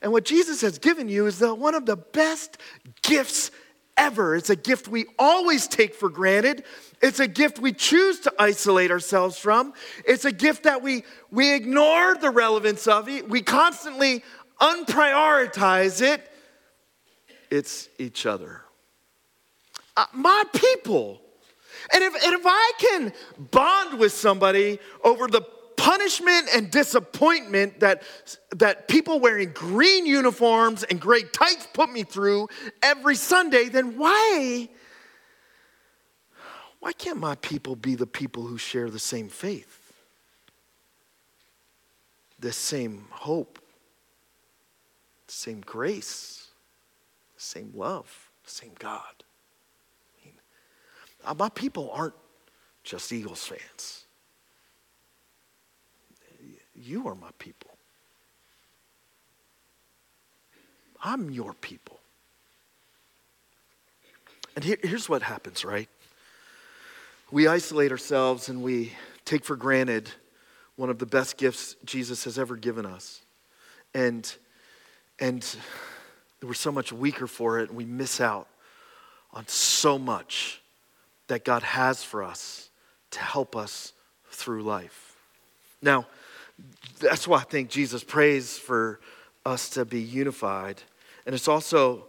And 0.00 0.12
what 0.12 0.24
Jesus 0.24 0.60
has 0.60 0.78
given 0.78 1.08
you 1.08 1.26
is 1.26 1.40
the, 1.40 1.52
one 1.52 1.74
of 1.74 1.86
the 1.86 1.96
best 1.96 2.58
gifts 3.02 3.50
ever. 3.96 4.36
It's 4.36 4.50
a 4.50 4.54
gift 4.54 4.86
we 4.86 5.06
always 5.18 5.66
take 5.66 5.94
for 5.94 6.08
granted. 6.08 6.62
It's 7.02 7.18
a 7.18 7.26
gift 7.26 7.58
we 7.58 7.72
choose 7.72 8.20
to 8.20 8.32
isolate 8.38 8.92
ourselves 8.92 9.36
from. 9.36 9.72
It's 10.06 10.24
a 10.24 10.30
gift 10.30 10.64
that 10.64 10.82
we, 10.82 11.02
we 11.32 11.52
ignore 11.54 12.14
the 12.14 12.30
relevance 12.30 12.86
of 12.86 13.08
it. 13.08 13.28
We 13.28 13.42
constantly 13.42 14.22
unprioritize 14.60 16.00
it. 16.00 16.30
It's 17.50 17.88
each 17.98 18.24
other. 18.24 18.62
Uh, 19.98 20.06
my 20.12 20.44
people. 20.54 21.20
And 21.92 22.04
if, 22.04 22.14
and 22.24 22.32
if 22.32 22.42
I 22.44 22.72
can 22.78 23.12
bond 23.50 23.98
with 23.98 24.12
somebody 24.12 24.78
over 25.02 25.26
the 25.26 25.40
punishment 25.76 26.48
and 26.54 26.70
disappointment 26.70 27.80
that, 27.80 28.04
that 28.54 28.86
people 28.86 29.18
wearing 29.18 29.50
green 29.52 30.06
uniforms 30.06 30.84
and 30.84 31.00
gray 31.00 31.22
tights 31.22 31.66
put 31.72 31.90
me 31.90 32.04
through 32.04 32.46
every 32.80 33.16
Sunday, 33.16 33.68
then 33.68 33.98
why, 33.98 34.68
why 36.78 36.92
can't 36.92 37.18
my 37.18 37.34
people 37.34 37.74
be 37.74 37.96
the 37.96 38.06
people 38.06 38.46
who 38.46 38.56
share 38.56 38.90
the 38.90 39.00
same 39.00 39.28
faith, 39.28 39.94
the 42.38 42.52
same 42.52 43.06
hope, 43.10 43.58
the 45.26 45.32
same 45.32 45.60
grace, 45.60 46.50
the 47.34 47.42
same 47.42 47.72
love, 47.74 48.30
the 48.44 48.50
same 48.50 48.74
God? 48.78 49.17
Uh, 51.28 51.34
my 51.38 51.50
people 51.50 51.90
aren't 51.92 52.14
just 52.82 53.12
Eagles 53.12 53.44
fans. 53.44 54.04
You 56.74 57.06
are 57.06 57.14
my 57.14 57.30
people. 57.38 57.70
I'm 61.02 61.30
your 61.30 61.52
people. 61.52 62.00
And 64.56 64.64
here, 64.64 64.78
here's 64.82 65.08
what 65.08 65.22
happens, 65.22 65.64
right? 65.66 65.88
We 67.30 67.46
isolate 67.46 67.92
ourselves 67.92 68.48
and 68.48 68.62
we 68.62 68.92
take 69.26 69.44
for 69.44 69.54
granted 69.54 70.10
one 70.76 70.88
of 70.88 70.98
the 70.98 71.06
best 71.06 71.36
gifts 71.36 71.76
Jesus 71.84 72.24
has 72.24 72.38
ever 72.38 72.56
given 72.56 72.86
us. 72.86 73.20
And, 73.92 74.32
and 75.18 75.44
we're 76.42 76.54
so 76.54 76.72
much 76.72 76.90
weaker 76.90 77.26
for 77.26 77.58
it, 77.58 77.68
and 77.68 77.76
we 77.76 77.84
miss 77.84 78.18
out 78.20 78.48
on 79.32 79.46
so 79.46 79.98
much 79.98 80.62
that 81.28 81.44
God 81.44 81.62
has 81.62 82.02
for 82.02 82.22
us 82.22 82.70
to 83.12 83.20
help 83.20 83.56
us 83.56 83.92
through 84.30 84.62
life. 84.62 85.16
Now, 85.80 86.06
that's 86.98 87.28
why 87.28 87.38
I 87.38 87.44
think 87.44 87.70
Jesus 87.70 88.02
prays 88.02 88.58
for 88.58 89.00
us 89.46 89.70
to 89.70 89.84
be 89.84 90.00
unified. 90.00 90.82
And 91.24 91.34
it's 91.34 91.48
also 91.48 92.08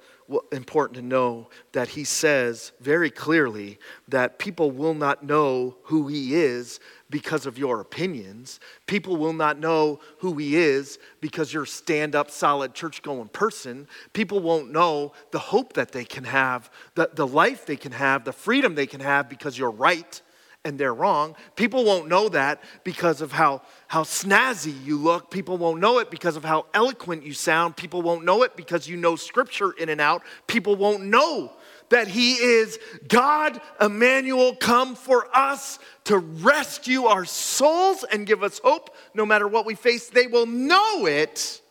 important 0.52 0.96
to 0.96 1.02
know 1.02 1.50
that 1.72 1.89
he 1.89 2.04
says 2.04 2.72
very 2.80 3.10
clearly 3.10 3.80
that 4.08 4.39
people 4.39 4.72
will 4.72 4.94
not 4.94 5.24
know 5.24 5.78
who 5.84 6.08
he 6.08 6.36
is 6.36 6.80
because 7.10 7.46
of 7.46 7.58
your 7.58 7.80
opinions. 7.82 8.60
People 8.86 9.18
will 9.18 9.34
not 9.34 9.60
know 9.60 10.00
who 10.20 10.36
he 10.36 10.56
is 10.56 11.00
because 11.22 11.54
you're 11.54 11.65
stand 11.65 12.15
up, 12.15 12.30
solid, 12.30 12.74
church 12.74 13.02
going 13.02 13.28
person. 13.30 13.88
People 14.13 14.39
won't 14.39 14.72
know 14.72 15.13
the 15.32 15.39
hope 15.39 15.74
that 15.74 15.92
they 15.92 16.06
can 16.06 16.24
have, 16.24 16.70
the, 16.96 17.10
the 17.13 17.28
life 17.28 17.65
they 17.65 17.78
can 17.78 17.92
have, 17.92 18.24
the 18.24 18.34
freedom 18.34 18.76
they 18.76 18.88
can 18.88 19.02
have 19.02 19.30
because 19.30 19.58
you're 19.58 19.72
right 19.72 20.22
and 20.65 20.78
they're 20.78 20.93
wrong. 20.93 21.36
People 21.56 21.86
won't 21.86 22.08
know 22.08 22.30
that 22.30 22.62
because 22.84 23.22
of 23.22 23.32
how, 23.32 23.62
how 23.88 24.04
snazzy 24.04 24.74
you 24.84 24.98
look. 24.98 25.32
People 25.32 25.58
won't 25.58 25.80
know 25.80 26.00
it 26.00 26.12
because 26.12 26.36
of 26.36 26.43
how 26.43 26.65
eloquent 26.74 27.24
you 27.24 27.34
sound. 27.34 27.78
People 27.78 28.02
won't 28.02 28.26
know 28.26 28.43
it 28.43 28.56
because 28.58 28.88
you 28.88 28.98
know 28.98 29.15
scripture 29.15 29.72
in 29.72 29.89
and 29.89 30.02
out. 30.02 30.22
People 30.48 30.76
won't 30.76 31.04
know 31.04 31.54
that 31.89 32.08
He 32.08 32.34
is 32.34 32.78
God, 33.08 33.60
Emmanuel, 33.80 34.54
come 34.56 34.95
for 34.95 35.28
us 35.36 35.80
to 36.06 36.17
rescue 36.17 37.06
our 37.06 37.26
souls 37.26 38.04
and 38.12 38.28
give 38.28 38.43
us 38.43 38.60
hope 38.63 38.95
no 39.13 39.26
matter 39.26 39.48
what 39.48 39.65
we 39.65 39.76
face. 39.76 40.10
They 40.10 40.28
will 40.28 40.45
know 40.45 41.06
it 41.06 41.62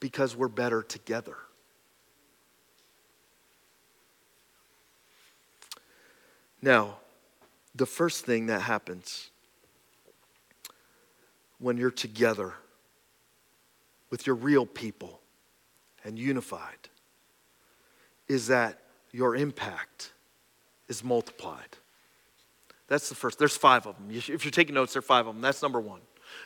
because 0.00 0.36
we're 0.36 0.48
better 0.48 0.82
together. 0.82 1.36
Now, 6.62 6.98
the 7.74 7.86
first 7.86 8.24
thing 8.24 8.46
that 8.46 8.62
happens 8.62 9.30
when 11.58 11.76
you're 11.76 11.90
together 11.90 12.54
with 14.10 14.26
your 14.26 14.36
real 14.36 14.66
people 14.66 15.20
and 16.04 16.18
unified 16.18 16.88
is 18.28 18.48
that 18.48 18.78
your 19.12 19.36
impact 19.36 20.12
is 20.88 21.04
multiplied. 21.04 21.76
That's 22.88 23.08
the 23.08 23.14
first. 23.14 23.38
There's 23.38 23.56
five 23.56 23.86
of 23.86 23.96
them. 23.96 24.10
If 24.10 24.28
you're 24.28 24.50
taking 24.50 24.74
notes, 24.74 24.94
there 24.94 24.98
are 24.98 25.02
five 25.02 25.26
of 25.26 25.34
them. 25.34 25.42
That's 25.42 25.62
number 25.62 25.80
one 25.80 26.00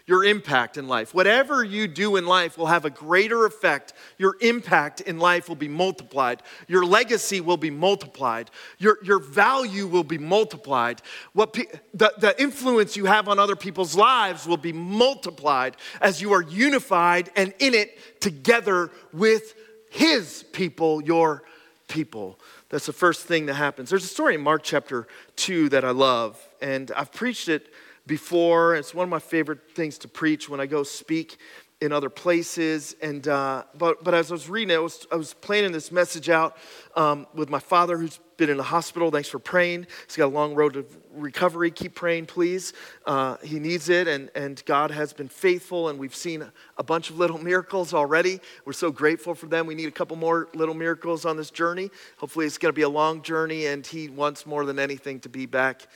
your 0.06 0.22
impact 0.22 0.76
in 0.76 0.86
life. 0.86 1.14
Whatever 1.14 1.64
you 1.64 1.88
do 1.88 2.16
in 2.16 2.26
life 2.26 2.58
will 2.58 2.66
have 2.66 2.84
a 2.84 2.90
greater 2.90 3.46
effect. 3.46 3.94
Your 4.18 4.36
impact 4.42 5.00
in 5.00 5.18
life 5.18 5.48
will 5.48 5.56
be 5.56 5.68
multiplied. 5.68 6.42
Your 6.68 6.84
legacy 6.84 7.40
will 7.40 7.56
be 7.56 7.70
multiplied. 7.70 8.50
Your, 8.78 8.98
your 9.02 9.18
value 9.18 9.86
will 9.86 10.04
be 10.04 10.18
multiplied. 10.18 11.00
What 11.32 11.54
pe- 11.54 11.64
the, 11.94 12.12
the 12.18 12.40
influence 12.40 12.96
you 12.96 13.06
have 13.06 13.28
on 13.28 13.38
other 13.38 13.56
people's 13.56 13.96
lives 13.96 14.46
will 14.46 14.58
be 14.58 14.74
multiplied 14.74 15.76
as 16.02 16.20
you 16.20 16.32
are 16.34 16.42
unified 16.42 17.30
and 17.34 17.54
in 17.58 17.72
it 17.72 18.20
together 18.20 18.90
with 19.12 19.54
His 19.90 20.44
people, 20.52 21.02
your 21.02 21.44
people. 21.88 22.38
That's 22.68 22.86
the 22.86 22.92
first 22.92 23.26
thing 23.26 23.46
that 23.46 23.54
happens. 23.54 23.88
There's 23.88 24.04
a 24.04 24.08
story 24.08 24.34
in 24.34 24.42
Mark 24.42 24.62
chapter 24.64 25.06
2 25.36 25.70
that 25.70 25.84
I 25.84 25.90
love, 25.92 26.38
and 26.60 26.90
I've 26.94 27.12
preached 27.12 27.48
it 27.48 27.72
before. 28.06 28.74
It's 28.74 28.94
one 28.94 29.04
of 29.04 29.10
my 29.10 29.18
favorite 29.18 29.72
things 29.74 29.98
to 29.98 30.08
preach 30.08 30.48
when 30.48 30.60
I 30.60 30.66
go 30.66 30.82
speak 30.82 31.38
in 31.80 31.92
other 31.92 32.10
places. 32.10 32.96
And 33.02 33.26
uh, 33.28 33.64
but 33.76 34.02
but 34.02 34.14
as 34.14 34.30
I 34.30 34.34
was 34.34 34.48
reading 34.48 34.70
it, 34.70 34.76
I 34.76 34.80
was, 34.80 35.06
I 35.12 35.16
was 35.16 35.34
planning 35.34 35.72
this 35.72 35.92
message 35.92 36.28
out 36.30 36.56
um, 36.96 37.26
with 37.34 37.50
my 37.50 37.58
father, 37.58 37.98
who's 37.98 38.18
been 38.36 38.50
in 38.50 38.56
the 38.56 38.62
hospital. 38.62 39.10
Thanks 39.10 39.28
for 39.28 39.38
praying. 39.38 39.86
He's 40.06 40.16
got 40.16 40.26
a 40.26 40.34
long 40.34 40.54
road 40.54 40.74
to 40.74 40.86
recovery. 41.12 41.70
Keep 41.70 41.94
praying, 41.94 42.26
please. 42.26 42.72
Uh, 43.06 43.36
he 43.42 43.58
needs 43.58 43.88
it, 43.88 44.08
and 44.08 44.30
and 44.34 44.62
God 44.66 44.90
has 44.90 45.12
been 45.12 45.28
faithful, 45.28 45.88
and 45.88 45.98
we've 45.98 46.14
seen 46.14 46.50
a 46.78 46.82
bunch 46.82 47.10
of 47.10 47.18
little 47.18 47.38
miracles 47.42 47.92
already. 47.92 48.40
We're 48.64 48.72
so 48.72 48.90
grateful 48.90 49.34
for 49.34 49.46
them. 49.46 49.66
We 49.66 49.74
need 49.74 49.88
a 49.88 49.92
couple 49.92 50.16
more 50.16 50.48
little 50.54 50.74
miracles 50.74 51.24
on 51.24 51.36
this 51.36 51.50
journey. 51.50 51.90
Hopefully, 52.18 52.46
it's 52.46 52.58
going 52.58 52.72
to 52.72 52.76
be 52.76 52.82
a 52.82 52.88
long 52.88 53.22
journey, 53.22 53.66
and 53.66 53.86
he 53.86 54.08
wants 54.08 54.46
more 54.46 54.64
than 54.64 54.78
anything 54.78 55.20
to 55.20 55.28
be 55.28 55.46
back 55.46 55.86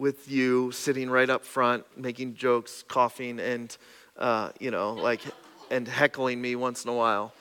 with 0.00 0.30
you, 0.30 0.72
sitting 0.72 1.10
right 1.10 1.28
up 1.28 1.44
front, 1.44 1.84
making 1.96 2.34
jokes, 2.34 2.82
coughing, 2.88 3.38
and 3.38 3.76
uh, 4.18 4.50
you 4.58 4.70
know, 4.70 4.94
like, 4.94 5.20
and 5.70 5.86
heckling 5.86 6.40
me 6.40 6.56
once 6.56 6.84
in 6.84 6.90
a 6.90 6.94
while, 6.94 7.32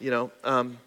you 0.00 0.10
know. 0.10 0.30
Um, 0.42 0.78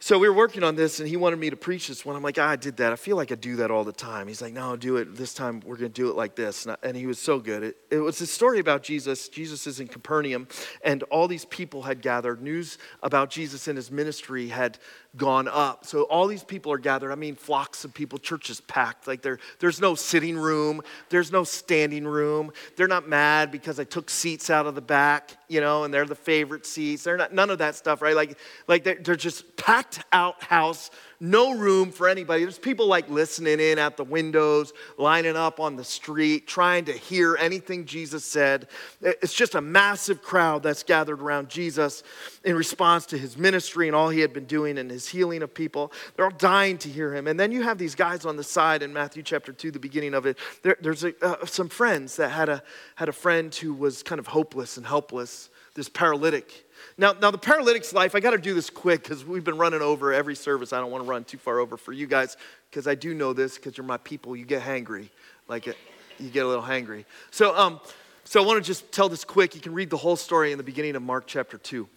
so 0.00 0.18
we 0.18 0.28
were 0.28 0.34
working 0.34 0.62
on 0.62 0.76
this, 0.76 1.00
and 1.00 1.08
he 1.08 1.16
wanted 1.16 1.38
me 1.38 1.48
to 1.48 1.56
preach 1.56 1.88
this 1.88 2.04
one. 2.04 2.14
I'm 2.14 2.22
like, 2.22 2.36
ah, 2.38 2.48
I 2.48 2.56
did 2.56 2.76
that. 2.76 2.92
I 2.92 2.96
feel 2.96 3.16
like 3.16 3.32
I 3.32 3.36
do 3.36 3.56
that 3.56 3.70
all 3.70 3.84
the 3.84 3.92
time. 3.92 4.28
He's 4.28 4.42
like, 4.42 4.52
no, 4.52 4.76
do 4.76 4.98
it. 4.98 5.16
This 5.16 5.32
time 5.32 5.62
we're 5.64 5.76
going 5.76 5.90
to 5.90 6.02
do 6.02 6.10
it 6.10 6.14
like 6.14 6.34
this. 6.34 6.66
And, 6.66 6.72
I, 6.72 6.88
and 6.88 6.94
he 6.94 7.06
was 7.06 7.18
so 7.18 7.38
good. 7.38 7.62
It, 7.62 7.76
it 7.90 7.98
was 8.00 8.20
a 8.20 8.26
story 8.26 8.58
about 8.58 8.82
Jesus. 8.82 9.30
Jesus 9.30 9.66
is 9.66 9.80
in 9.80 9.88
Capernaum, 9.88 10.46
and 10.84 11.04
all 11.04 11.26
these 11.26 11.46
people 11.46 11.82
had 11.82 12.02
gathered. 12.02 12.42
News 12.42 12.76
about 13.02 13.30
Jesus 13.30 13.66
and 13.66 13.78
his 13.78 13.90
ministry 13.90 14.48
had 14.48 14.78
gone 15.16 15.48
up. 15.48 15.86
So 15.86 16.02
all 16.02 16.26
these 16.26 16.42
people 16.42 16.72
are 16.72 16.78
gathered. 16.78 17.12
I 17.12 17.14
mean, 17.14 17.36
flocks 17.36 17.84
of 17.84 17.94
people, 17.94 18.18
churches 18.18 18.60
packed. 18.62 19.06
Like 19.06 19.22
there, 19.22 19.38
there's 19.60 19.80
no 19.80 19.94
sitting 19.94 20.36
room, 20.36 20.82
there's 21.08 21.30
no 21.30 21.44
standing 21.44 22.06
room. 22.06 22.52
They're 22.76 22.88
not 22.88 23.08
mad 23.08 23.50
because 23.50 23.78
I 23.78 23.84
took 23.84 24.10
seats 24.10 24.50
out 24.50 24.66
of 24.66 24.74
the 24.74 24.80
back, 24.80 25.36
you 25.48 25.60
know, 25.60 25.84
and 25.84 25.94
they're 25.94 26.04
the 26.04 26.14
favorite 26.14 26.66
seats. 26.66 27.04
They're 27.04 27.16
not 27.16 27.32
none 27.32 27.50
of 27.50 27.58
that 27.58 27.74
stuff, 27.76 28.02
right? 28.02 28.16
Like, 28.16 28.38
like 28.66 28.84
they're, 28.84 28.98
they're 29.00 29.16
just 29.16 29.56
packed 29.56 30.00
out 30.12 30.42
house 30.42 30.90
no 31.24 31.54
room 31.54 31.90
for 31.90 32.08
anybody. 32.08 32.42
There's 32.42 32.58
people 32.58 32.86
like 32.86 33.08
listening 33.08 33.58
in 33.58 33.78
at 33.78 33.96
the 33.96 34.04
windows, 34.04 34.72
lining 34.98 35.36
up 35.36 35.58
on 35.58 35.76
the 35.76 35.84
street, 35.84 36.46
trying 36.46 36.84
to 36.84 36.92
hear 36.92 37.36
anything 37.36 37.86
Jesus 37.86 38.24
said. 38.24 38.68
It's 39.00 39.32
just 39.32 39.54
a 39.54 39.60
massive 39.60 40.22
crowd 40.22 40.62
that's 40.62 40.82
gathered 40.82 41.22
around 41.22 41.48
Jesus 41.48 42.02
in 42.44 42.54
response 42.54 43.06
to 43.06 43.18
his 43.18 43.38
ministry 43.38 43.88
and 43.88 43.96
all 43.96 44.10
he 44.10 44.20
had 44.20 44.32
been 44.32 44.44
doing 44.44 44.76
and 44.76 44.90
his 44.90 45.08
healing 45.08 45.42
of 45.42 45.54
people. 45.54 45.92
They're 46.14 46.26
all 46.26 46.30
dying 46.30 46.76
to 46.78 46.88
hear 46.88 47.14
him. 47.14 47.26
And 47.26 47.40
then 47.40 47.52
you 47.52 47.62
have 47.62 47.78
these 47.78 47.94
guys 47.94 48.26
on 48.26 48.36
the 48.36 48.44
side 48.44 48.82
in 48.82 48.92
Matthew 48.92 49.22
chapter 49.22 49.52
2, 49.52 49.70
the 49.70 49.78
beginning 49.78 50.14
of 50.14 50.26
it. 50.26 50.38
There, 50.62 50.76
there's 50.80 51.04
a, 51.04 51.14
uh, 51.24 51.46
some 51.46 51.68
friends 51.68 52.16
that 52.16 52.30
had 52.30 52.48
a, 52.48 52.62
had 52.96 53.08
a 53.08 53.12
friend 53.12 53.54
who 53.54 53.72
was 53.72 54.02
kind 54.02 54.18
of 54.18 54.26
hopeless 54.26 54.76
and 54.76 54.86
helpless, 54.86 55.48
this 55.74 55.88
paralytic. 55.88 56.66
Now, 56.96 57.12
now 57.12 57.30
the 57.30 57.38
paralytic's 57.38 57.92
life, 57.92 58.14
I 58.14 58.20
got 58.20 58.30
to 58.30 58.38
do 58.38 58.54
this 58.54 58.70
quick 58.70 59.02
because 59.02 59.24
we've 59.24 59.44
been 59.44 59.58
running 59.58 59.82
over 59.82 60.12
every 60.12 60.36
service. 60.36 60.72
I 60.72 60.80
don't 60.80 60.90
want 60.90 61.04
to 61.04 61.10
run 61.10 61.24
too 61.24 61.38
far 61.38 61.58
over 61.58 61.76
for 61.76 61.92
you 61.92 62.06
guys 62.06 62.36
because 62.70 62.86
I 62.86 62.94
do 62.94 63.14
know 63.14 63.32
this 63.32 63.56
because 63.56 63.76
you're 63.76 63.86
my 63.86 63.96
people. 63.96 64.36
You 64.36 64.44
get 64.44 64.62
hangry, 64.62 65.08
like 65.48 65.66
it, 65.66 65.76
you 66.18 66.30
get 66.30 66.44
a 66.44 66.48
little 66.48 66.62
hangry. 66.62 67.04
So, 67.30 67.56
um, 67.56 67.80
so 68.22 68.42
I 68.42 68.46
want 68.46 68.62
to 68.62 68.66
just 68.66 68.92
tell 68.92 69.08
this 69.08 69.24
quick. 69.24 69.54
You 69.54 69.60
can 69.60 69.74
read 69.74 69.90
the 69.90 69.96
whole 69.96 70.16
story 70.16 70.52
in 70.52 70.58
the 70.58 70.64
beginning 70.64 70.94
of 70.94 71.02
Mark 71.02 71.24
chapter 71.26 71.58
2 71.58 71.88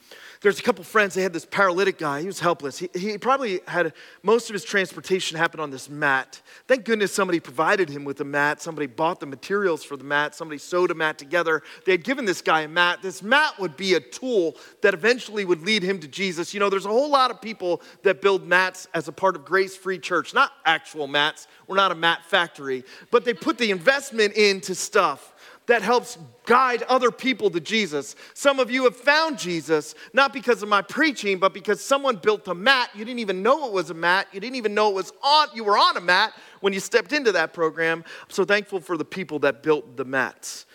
there's 0.41 0.59
a 0.59 0.63
couple 0.63 0.83
friends, 0.83 1.15
they 1.15 1.23
had 1.23 1.33
this 1.33 1.45
paralytic 1.45 1.97
guy. 1.97 2.21
He 2.21 2.27
was 2.27 2.39
helpless. 2.39 2.77
He, 2.77 2.89
he 2.93 3.17
probably 3.17 3.61
had 3.67 3.93
most 4.23 4.49
of 4.49 4.53
his 4.53 4.63
transportation 4.63 5.37
happen 5.37 5.59
on 5.59 5.71
this 5.71 5.89
mat. 5.89 6.41
Thank 6.67 6.85
goodness 6.85 7.13
somebody 7.13 7.39
provided 7.39 7.89
him 7.89 8.05
with 8.05 8.21
a 8.21 8.25
mat. 8.25 8.61
Somebody 8.61 8.87
bought 8.87 9.19
the 9.19 9.25
materials 9.25 9.83
for 9.83 9.97
the 9.97 10.03
mat. 10.03 10.35
Somebody 10.35 10.59
sewed 10.59 10.91
a 10.91 10.95
mat 10.95 11.17
together. 11.17 11.63
They 11.85 11.93
had 11.93 12.03
given 12.03 12.25
this 12.25 12.41
guy 12.41 12.61
a 12.61 12.67
mat. 12.67 12.99
This 13.01 13.23
mat 13.23 13.53
would 13.59 13.75
be 13.75 13.95
a 13.95 13.99
tool 13.99 14.55
that 14.81 14.93
eventually 14.93 15.45
would 15.45 15.61
lead 15.61 15.83
him 15.83 15.99
to 15.99 16.07
Jesus. 16.07 16.53
You 16.53 16.59
know, 16.59 16.69
there's 16.69 16.85
a 16.85 16.89
whole 16.89 17.09
lot 17.09 17.31
of 17.31 17.41
people 17.41 17.81
that 18.03 18.21
build 18.21 18.45
mats 18.45 18.87
as 18.93 19.07
a 19.07 19.11
part 19.11 19.35
of 19.35 19.45
Grace 19.45 19.75
Free 19.75 19.99
Church, 19.99 20.33
not 20.33 20.51
actual 20.65 21.07
mats. 21.07 21.47
We're 21.67 21.75
not 21.75 21.91
a 21.91 21.95
mat 21.95 22.23
factory, 22.25 22.83
but 23.11 23.25
they 23.25 23.33
put 23.33 23.57
the 23.57 23.71
investment 23.71 24.33
into 24.33 24.75
stuff 24.75 25.33
that 25.67 25.81
helps 25.81 26.17
guide 26.45 26.83
other 26.83 27.11
people 27.11 27.49
to 27.51 27.59
Jesus. 27.59 28.15
Some 28.33 28.59
of 28.59 28.71
you 28.71 28.85
have 28.85 28.95
found 28.95 29.37
Jesus 29.37 29.95
not 30.13 30.33
because 30.33 30.63
of 30.63 30.69
my 30.69 30.81
preaching, 30.81 31.37
but 31.37 31.53
because 31.53 31.83
someone 31.83 32.15
built 32.15 32.47
a 32.47 32.55
mat. 32.55 32.89
You 32.95 33.05
didn't 33.05 33.19
even 33.19 33.43
know 33.43 33.67
it 33.67 33.73
was 33.73 33.89
a 33.89 33.93
mat. 33.93 34.27
You 34.33 34.39
didn't 34.39 34.55
even 34.55 34.73
know 34.73 34.89
it 34.89 34.95
was 34.95 35.13
on 35.21 35.49
you 35.53 35.63
were 35.63 35.77
on 35.77 35.95
a 35.97 36.01
mat 36.01 36.33
when 36.61 36.73
you 36.73 36.79
stepped 36.79 37.13
into 37.13 37.31
that 37.33 37.53
program. 37.53 38.03
I'm 38.23 38.29
so 38.29 38.45
thankful 38.45 38.79
for 38.79 38.97
the 38.97 39.05
people 39.05 39.39
that 39.39 39.61
built 39.61 39.97
the 39.97 40.05
mats 40.05 40.65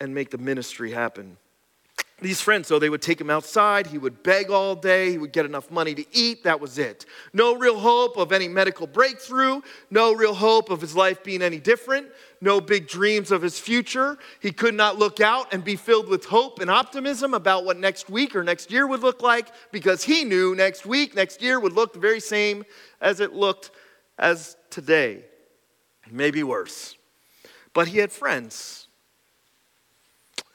and 0.00 0.14
make 0.14 0.30
the 0.30 0.38
ministry 0.38 0.90
happen 0.90 1.38
these 2.20 2.40
friends, 2.40 2.68
so 2.68 2.78
they 2.78 2.88
would 2.88 3.02
take 3.02 3.20
him 3.20 3.30
outside. 3.30 3.88
He 3.88 3.98
would 3.98 4.22
beg 4.22 4.50
all 4.50 4.76
day. 4.76 5.10
He 5.10 5.18
would 5.18 5.32
get 5.32 5.44
enough 5.44 5.70
money 5.70 5.94
to 5.94 6.04
eat. 6.12 6.44
That 6.44 6.60
was 6.60 6.78
it. 6.78 7.04
No 7.32 7.56
real 7.56 7.78
hope 7.78 8.16
of 8.16 8.30
any 8.30 8.46
medical 8.46 8.86
breakthrough. 8.86 9.60
No 9.90 10.14
real 10.14 10.34
hope 10.34 10.70
of 10.70 10.80
his 10.80 10.94
life 10.94 11.24
being 11.24 11.42
any 11.42 11.58
different. 11.58 12.06
No 12.40 12.60
big 12.60 12.86
dreams 12.86 13.32
of 13.32 13.42
his 13.42 13.58
future. 13.58 14.18
He 14.40 14.52
could 14.52 14.74
not 14.74 14.98
look 14.98 15.20
out 15.20 15.52
and 15.52 15.64
be 15.64 15.74
filled 15.74 16.08
with 16.08 16.24
hope 16.24 16.60
and 16.60 16.70
optimism 16.70 17.34
about 17.34 17.64
what 17.64 17.78
next 17.78 18.08
week 18.08 18.36
or 18.36 18.44
next 18.44 18.70
year 18.70 18.86
would 18.86 19.00
look 19.00 19.20
like 19.22 19.48
because 19.72 20.04
he 20.04 20.22
knew 20.22 20.54
next 20.54 20.86
week, 20.86 21.16
next 21.16 21.42
year 21.42 21.58
would 21.58 21.72
look 21.72 21.92
the 21.92 21.98
very 21.98 22.20
same 22.20 22.64
as 23.00 23.18
it 23.18 23.32
looked 23.32 23.72
as 24.18 24.56
today. 24.70 25.24
Maybe 26.10 26.42
worse. 26.42 26.94
But 27.74 27.88
he 27.88 27.98
had 27.98 28.12
friends. 28.12 28.86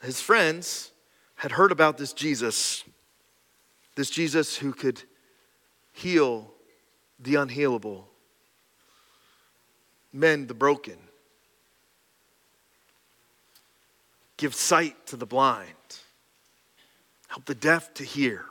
His 0.00 0.20
friends 0.20 0.92
had 1.38 1.52
heard 1.52 1.70
about 1.70 1.96
this 1.96 2.12
Jesus, 2.12 2.84
this 3.94 4.10
Jesus 4.10 4.56
who 4.56 4.72
could 4.72 5.00
heal 5.92 6.50
the 7.20 7.34
unhealable, 7.34 8.02
mend 10.12 10.48
the 10.48 10.54
broken, 10.54 10.96
give 14.36 14.52
sight 14.52 15.06
to 15.06 15.16
the 15.16 15.26
blind, 15.26 15.68
help 17.28 17.44
the 17.44 17.54
deaf 17.54 17.94
to 17.94 18.04
hear. 18.04 18.44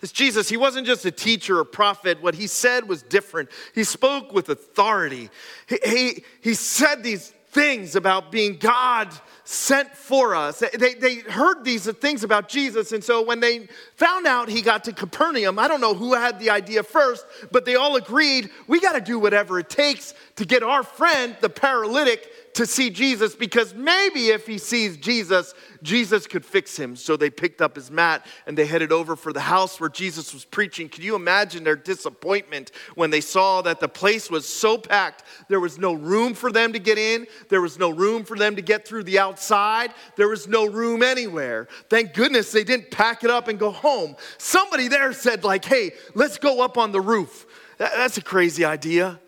This 0.00 0.10
Jesus, 0.10 0.48
he 0.48 0.56
wasn't 0.56 0.84
just 0.84 1.04
a 1.04 1.12
teacher 1.12 1.60
or 1.60 1.64
prophet. 1.64 2.20
What 2.20 2.34
he 2.34 2.48
said 2.48 2.88
was 2.88 3.04
different. 3.04 3.50
He 3.72 3.84
spoke 3.84 4.32
with 4.32 4.48
authority. 4.48 5.30
He, 5.68 5.78
he, 5.84 6.24
he 6.40 6.54
said 6.54 7.04
these 7.04 7.32
things 7.52 7.96
about 7.96 8.32
being 8.32 8.56
God 8.56 9.08
sent 9.44 9.94
for 9.94 10.34
us. 10.34 10.62
They, 10.78 10.94
they 10.94 11.16
heard 11.16 11.64
these 11.64 11.90
things 11.92 12.24
about 12.24 12.48
Jesus, 12.48 12.92
and 12.92 13.04
so 13.04 13.22
when 13.22 13.40
they 13.40 13.68
found 13.96 14.26
out 14.26 14.48
he 14.48 14.62
got 14.62 14.84
to 14.84 14.92
Capernaum, 14.92 15.58
I 15.58 15.68
don't 15.68 15.80
know 15.80 15.94
who 15.94 16.14
had 16.14 16.38
the 16.38 16.50
idea 16.50 16.82
first, 16.82 17.26
but 17.50 17.64
they 17.64 17.74
all 17.74 17.96
agreed 17.96 18.50
we 18.66 18.80
got 18.80 18.92
to 18.92 19.00
do 19.00 19.18
whatever 19.18 19.58
it 19.58 19.68
takes 19.68 20.14
to 20.36 20.46
get 20.46 20.62
our 20.62 20.82
friend, 20.82 21.36
the 21.40 21.50
paralytic, 21.50 22.30
to 22.54 22.66
see 22.66 22.90
Jesus 22.90 23.34
because 23.34 23.74
maybe 23.74 24.28
if 24.28 24.46
he 24.46 24.58
sees 24.58 24.96
Jesus, 24.96 25.54
Jesus 25.82 26.26
could 26.26 26.44
fix 26.44 26.76
him. 26.76 26.96
So 26.96 27.16
they 27.16 27.30
picked 27.30 27.62
up 27.62 27.76
his 27.76 27.90
mat 27.90 28.26
and 28.46 28.56
they 28.56 28.66
headed 28.66 28.92
over 28.92 29.16
for 29.16 29.32
the 29.32 29.40
house 29.40 29.80
where 29.80 29.88
Jesus 29.88 30.34
was 30.34 30.44
preaching. 30.44 30.88
Can 30.88 31.02
you 31.02 31.14
imagine 31.14 31.64
their 31.64 31.76
disappointment 31.76 32.70
when 32.94 33.10
they 33.10 33.20
saw 33.20 33.62
that 33.62 33.80
the 33.80 33.88
place 33.88 34.30
was 34.30 34.46
so 34.46 34.76
packed? 34.76 35.24
There 35.48 35.60
was 35.60 35.78
no 35.78 35.94
room 35.94 36.34
for 36.34 36.52
them 36.52 36.72
to 36.74 36.78
get 36.78 36.98
in, 36.98 37.26
there 37.48 37.62
was 37.62 37.78
no 37.78 37.90
room 37.90 38.24
for 38.24 38.36
them 38.36 38.56
to 38.56 38.62
get 38.62 38.86
through 38.86 39.04
the 39.04 39.18
outside, 39.18 39.92
there 40.16 40.28
was 40.28 40.46
no 40.46 40.66
room 40.66 41.02
anywhere. 41.02 41.68
Thank 41.88 42.14
goodness 42.14 42.52
they 42.52 42.64
didn't 42.64 42.90
pack 42.90 43.24
it 43.24 43.30
up 43.30 43.48
and 43.48 43.58
go 43.58 43.70
home. 43.70 44.16
Somebody 44.38 44.88
there 44.88 45.12
said, 45.12 45.44
like, 45.44 45.64
hey, 45.64 45.92
let's 46.14 46.38
go 46.38 46.62
up 46.62 46.76
on 46.76 46.92
the 46.92 47.00
roof. 47.00 47.46
That's 47.78 48.18
a 48.18 48.22
crazy 48.22 48.64
idea. 48.64 49.20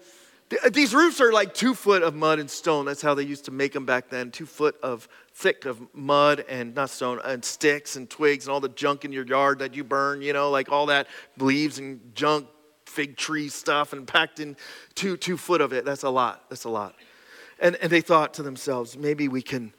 Uh, 0.53 0.71
these 0.71 0.95
roofs 0.95 1.21
are 1.21 1.33
like 1.33 1.55
two 1.55 1.75
foot 1.75 2.03
of 2.03 2.15
mud 2.15 2.39
and 2.39 2.51
stone. 2.51 2.85
That's 2.85 3.03
how 3.03 3.15
they 3.15 3.23
used 3.23 3.47
to 3.47 3.51
make 3.51 3.73
them 3.73 3.87
back 3.87 4.11
then. 4.11 4.31
Two 4.31 4.47
foot 4.47 4.77
of 4.83 5.09
thick 5.33 5.65
of 5.65 5.81
mud 5.95 6.45
and 6.49 6.75
not 6.75 6.91
stone 6.91 7.21
and 7.25 7.45
sticks 7.45 7.97
and 7.97 8.09
twigs 8.09 8.47
and 8.47 8.53
all 8.53 8.61
the 8.61 8.69
junk 8.69 9.05
in 9.05 9.13
your 9.13 9.27
yard 9.27 9.59
that 9.59 9.75
you 9.75 9.83
burn, 9.83 10.23
you 10.23 10.33
know, 10.33 10.51
like 10.51 10.71
all 10.71 10.87
that 10.87 11.09
leaves 11.39 11.79
and 11.79 12.01
junk, 12.15 12.47
fig 12.87 13.17
tree 13.17 13.49
stuff, 13.49 13.93
and 13.93 14.07
packed 14.07 14.39
in 14.39 14.57
two, 14.95 15.17
two 15.17 15.37
foot 15.37 15.61
of 15.61 15.73
it. 15.73 15.85
That's 15.85 16.05
a 16.05 16.11
lot. 16.11 16.45
That's 16.51 16.65
a 16.65 16.71
lot. 16.71 16.95
And, 17.59 17.77
and 17.77 17.91
they 17.91 18.01
thought 18.01 18.35
to 18.35 18.43
themselves, 18.43 18.97
maybe 18.97 19.29
we 19.29 19.43
can, 19.43 19.73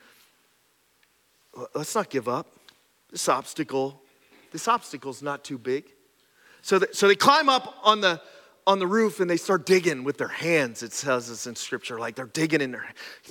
let's 1.73 1.95
not 1.95 2.09
give 2.09 2.27
up. 2.27 2.47
This 3.11 3.29
obstacle, 3.29 4.01
this 4.51 4.67
obstacle's 4.67 5.21
not 5.21 5.43
too 5.43 5.57
big. 5.57 5.85
So, 6.61 6.81
so 6.91 7.07
they 7.07 7.15
climb 7.15 7.47
up 7.47 7.77
on 7.83 8.01
the 8.01 8.19
on 8.67 8.79
the 8.79 8.87
roof 8.87 9.19
and 9.19 9.29
they 9.29 9.37
start 9.37 9.65
digging 9.65 10.03
with 10.03 10.17
their 10.17 10.27
hands. 10.27 10.81
It 10.81 10.91
says 10.91 11.29
this 11.29 11.45
in 11.45 11.55
scripture, 11.55 11.99
like 11.99 12.15
they're 12.15 12.25
digging 12.25 12.61
in 12.61 12.71
their, 12.71 12.85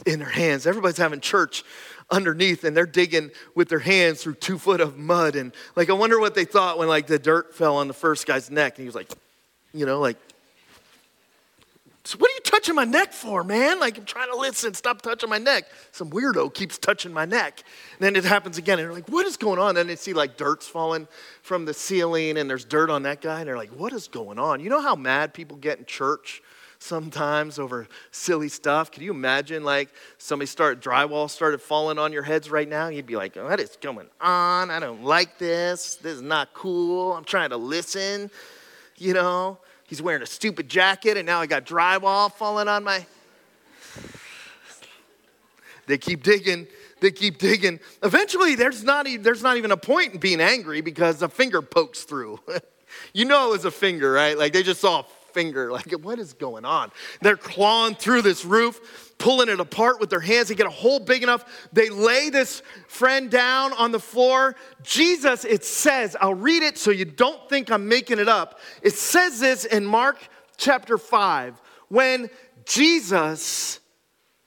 in 0.06 0.20
their 0.20 0.28
hands. 0.28 0.66
Everybody's 0.66 0.96
having 0.96 1.20
church 1.20 1.64
underneath 2.10 2.64
and 2.64 2.76
they're 2.76 2.86
digging 2.86 3.30
with 3.54 3.68
their 3.68 3.80
hands 3.80 4.22
through 4.22 4.34
two 4.34 4.58
foot 4.58 4.80
of 4.80 4.96
mud. 4.96 5.34
And 5.34 5.52
like, 5.74 5.90
I 5.90 5.94
wonder 5.94 6.20
what 6.20 6.34
they 6.34 6.44
thought 6.44 6.78
when 6.78 6.88
like 6.88 7.08
the 7.08 7.18
dirt 7.18 7.54
fell 7.54 7.76
on 7.76 7.88
the 7.88 7.94
first 7.94 8.26
guy's 8.26 8.50
neck 8.50 8.76
and 8.76 8.84
he 8.84 8.86
was 8.86 8.94
like, 8.94 9.10
you 9.72 9.86
know, 9.86 10.00
like, 10.00 10.18
so 12.06 12.18
what 12.18 12.30
are 12.30 12.34
you 12.34 12.40
touching 12.44 12.74
my 12.74 12.84
neck 12.84 13.14
for, 13.14 13.42
man? 13.42 13.80
Like, 13.80 13.96
I'm 13.96 14.04
trying 14.04 14.30
to 14.30 14.36
listen. 14.36 14.74
Stop 14.74 15.00
touching 15.00 15.30
my 15.30 15.38
neck. 15.38 15.64
Some 15.90 16.10
weirdo 16.10 16.52
keeps 16.52 16.76
touching 16.76 17.14
my 17.14 17.24
neck. 17.24 17.62
And 17.92 18.00
then 18.00 18.14
it 18.14 18.24
happens 18.24 18.58
again. 18.58 18.78
And 18.78 18.86
they're 18.86 18.94
like, 18.94 19.08
what 19.08 19.24
is 19.24 19.38
going 19.38 19.58
on? 19.58 19.78
And 19.78 19.88
they 19.88 19.96
see 19.96 20.12
like 20.12 20.36
dirt's 20.36 20.68
falling 20.68 21.08
from 21.42 21.64
the 21.64 21.72
ceiling 21.72 22.36
and 22.36 22.48
there's 22.48 22.66
dirt 22.66 22.90
on 22.90 23.04
that 23.04 23.22
guy. 23.22 23.40
And 23.40 23.48
they're 23.48 23.56
like, 23.56 23.70
what 23.70 23.94
is 23.94 24.06
going 24.06 24.38
on? 24.38 24.60
You 24.60 24.68
know 24.68 24.82
how 24.82 24.94
mad 24.94 25.32
people 25.32 25.56
get 25.56 25.78
in 25.78 25.86
church? 25.86 26.42
sometimes 26.84 27.58
over 27.58 27.88
silly 28.10 28.48
stuff. 28.48 28.90
Can 28.90 29.02
you 29.02 29.10
imagine 29.10 29.64
like 29.64 29.88
somebody 30.18 30.46
start 30.46 30.82
drywall 30.82 31.30
started 31.30 31.62
falling 31.62 31.98
on 31.98 32.12
your 32.12 32.22
heads 32.22 32.50
right 32.50 32.68
now? 32.68 32.88
You'd 32.88 33.06
be 33.06 33.16
like, 33.16 33.36
oh, 33.38 33.48
what 33.48 33.58
is 33.58 33.78
going 33.80 34.08
on? 34.20 34.70
I 34.70 34.80
don't 34.80 35.02
like 35.02 35.38
this. 35.38 35.94
This 35.96 36.16
is 36.16 36.22
not 36.22 36.52
cool. 36.52 37.14
I'm 37.14 37.24
trying 37.24 37.50
to 37.50 37.56
listen. 37.56 38.30
You 38.96 39.14
know, 39.14 39.58
he's 39.86 40.02
wearing 40.02 40.22
a 40.22 40.26
stupid 40.26 40.68
jacket 40.68 41.16
and 41.16 41.26
now 41.26 41.40
I 41.40 41.46
got 41.46 41.64
drywall 41.64 42.32
falling 42.32 42.68
on 42.68 42.84
my. 42.84 43.06
They 45.86 45.98
keep 45.98 46.22
digging. 46.22 46.66
They 47.00 47.10
keep 47.10 47.38
digging. 47.38 47.80
Eventually, 48.02 48.54
there's 48.54 48.82
not, 48.82 49.06
there's 49.20 49.42
not 49.42 49.56
even 49.58 49.70
a 49.70 49.76
point 49.76 50.14
in 50.14 50.20
being 50.20 50.40
angry 50.40 50.80
because 50.80 51.20
a 51.20 51.28
finger 51.28 51.60
pokes 51.60 52.04
through. 52.04 52.40
you 53.12 53.26
know 53.26 53.48
it 53.48 53.52
was 53.52 53.64
a 53.66 53.70
finger, 53.70 54.12
right? 54.12 54.38
Like 54.38 54.52
they 54.52 54.62
just 54.62 54.80
saw 54.80 55.04
finger. 55.34 55.72
Like, 55.74 55.90
what 56.04 56.20
is 56.20 56.32
going 56.34 56.64
on? 56.64 56.92
They're 57.20 57.36
clawing 57.36 57.96
through 57.96 58.22
this 58.22 58.44
roof, 58.44 59.12
pulling 59.18 59.48
it 59.48 59.58
apart 59.58 59.98
with 59.98 60.08
their 60.08 60.20
hands. 60.20 60.48
They 60.48 60.54
get 60.54 60.68
a 60.68 60.70
hole 60.70 61.00
big 61.00 61.24
enough. 61.24 61.68
They 61.72 61.90
lay 61.90 62.30
this 62.30 62.62
friend 62.86 63.28
down 63.28 63.72
on 63.72 63.90
the 63.90 63.98
floor. 63.98 64.54
Jesus, 64.84 65.44
it 65.44 65.64
says, 65.64 66.16
I'll 66.20 66.34
read 66.34 66.62
it 66.62 66.78
so 66.78 66.92
you 66.92 67.04
don't 67.04 67.48
think 67.48 67.72
I'm 67.72 67.88
making 67.88 68.20
it 68.20 68.28
up. 68.28 68.60
It 68.82 68.92
says 68.92 69.40
this 69.40 69.64
in 69.64 69.84
Mark 69.84 70.18
chapter 70.56 70.96
5 70.96 71.60
when 71.88 72.30
Jesus 72.64 73.80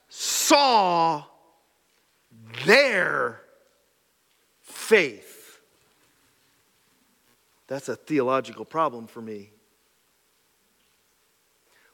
saw 0.08 1.26
their 2.66 3.42
faith. 4.62 5.60
That's 7.68 7.90
a 7.90 7.96
theological 7.96 8.64
problem 8.64 9.08
for 9.08 9.22
me. 9.22 9.52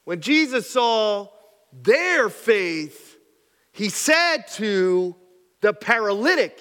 When 0.05 0.21
Jesus 0.21 0.69
saw 0.69 1.29
their 1.71 2.29
faith, 2.29 3.17
he 3.71 3.89
said 3.89 4.47
to 4.55 5.15
the 5.61 5.73
paralytic, 5.73 6.59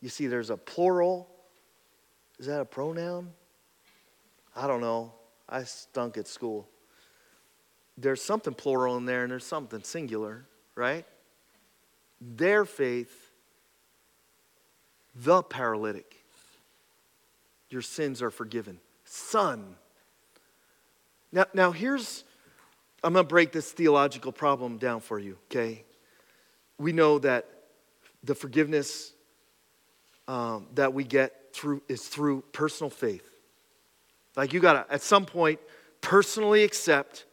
you 0.00 0.08
see, 0.08 0.26
there's 0.26 0.50
a 0.50 0.56
plural. 0.56 1.28
Is 2.38 2.46
that 2.46 2.60
a 2.60 2.64
pronoun? 2.64 3.32
I 4.54 4.66
don't 4.66 4.80
know. 4.80 5.12
I 5.48 5.64
stunk 5.64 6.16
at 6.16 6.28
school. 6.28 6.68
There's 7.96 8.22
something 8.22 8.54
plural 8.54 8.96
in 8.96 9.06
there 9.06 9.22
and 9.22 9.32
there's 9.32 9.46
something 9.46 9.82
singular, 9.82 10.46
right? 10.76 11.04
Their 12.20 12.64
faith, 12.64 13.32
the 15.14 15.42
paralytic, 15.42 16.24
your 17.70 17.82
sins 17.82 18.22
are 18.22 18.30
forgiven. 18.30 18.78
Son. 19.04 19.74
Now, 21.32 21.46
now 21.54 21.72
here's 21.72 22.24
I'm 23.02 23.12
going 23.12 23.24
to 23.24 23.28
break 23.28 23.52
this 23.52 23.70
theological 23.70 24.32
problem 24.32 24.78
down 24.78 25.00
for 25.00 25.18
you, 25.18 25.38
okay? 25.46 25.84
We 26.78 26.92
know 26.92 27.18
that 27.20 27.46
the 28.24 28.34
forgiveness 28.34 29.12
um, 30.26 30.66
that 30.74 30.92
we 30.92 31.04
get 31.04 31.54
through 31.54 31.82
is 31.88 32.06
through 32.06 32.42
personal 32.52 32.90
faith. 32.90 33.28
Like 34.36 34.52
you 34.52 34.60
got 34.60 34.88
to, 34.88 34.92
at 34.92 35.02
some 35.02 35.24
point, 35.24 35.60
personally 36.00 36.64
accept 36.64 37.24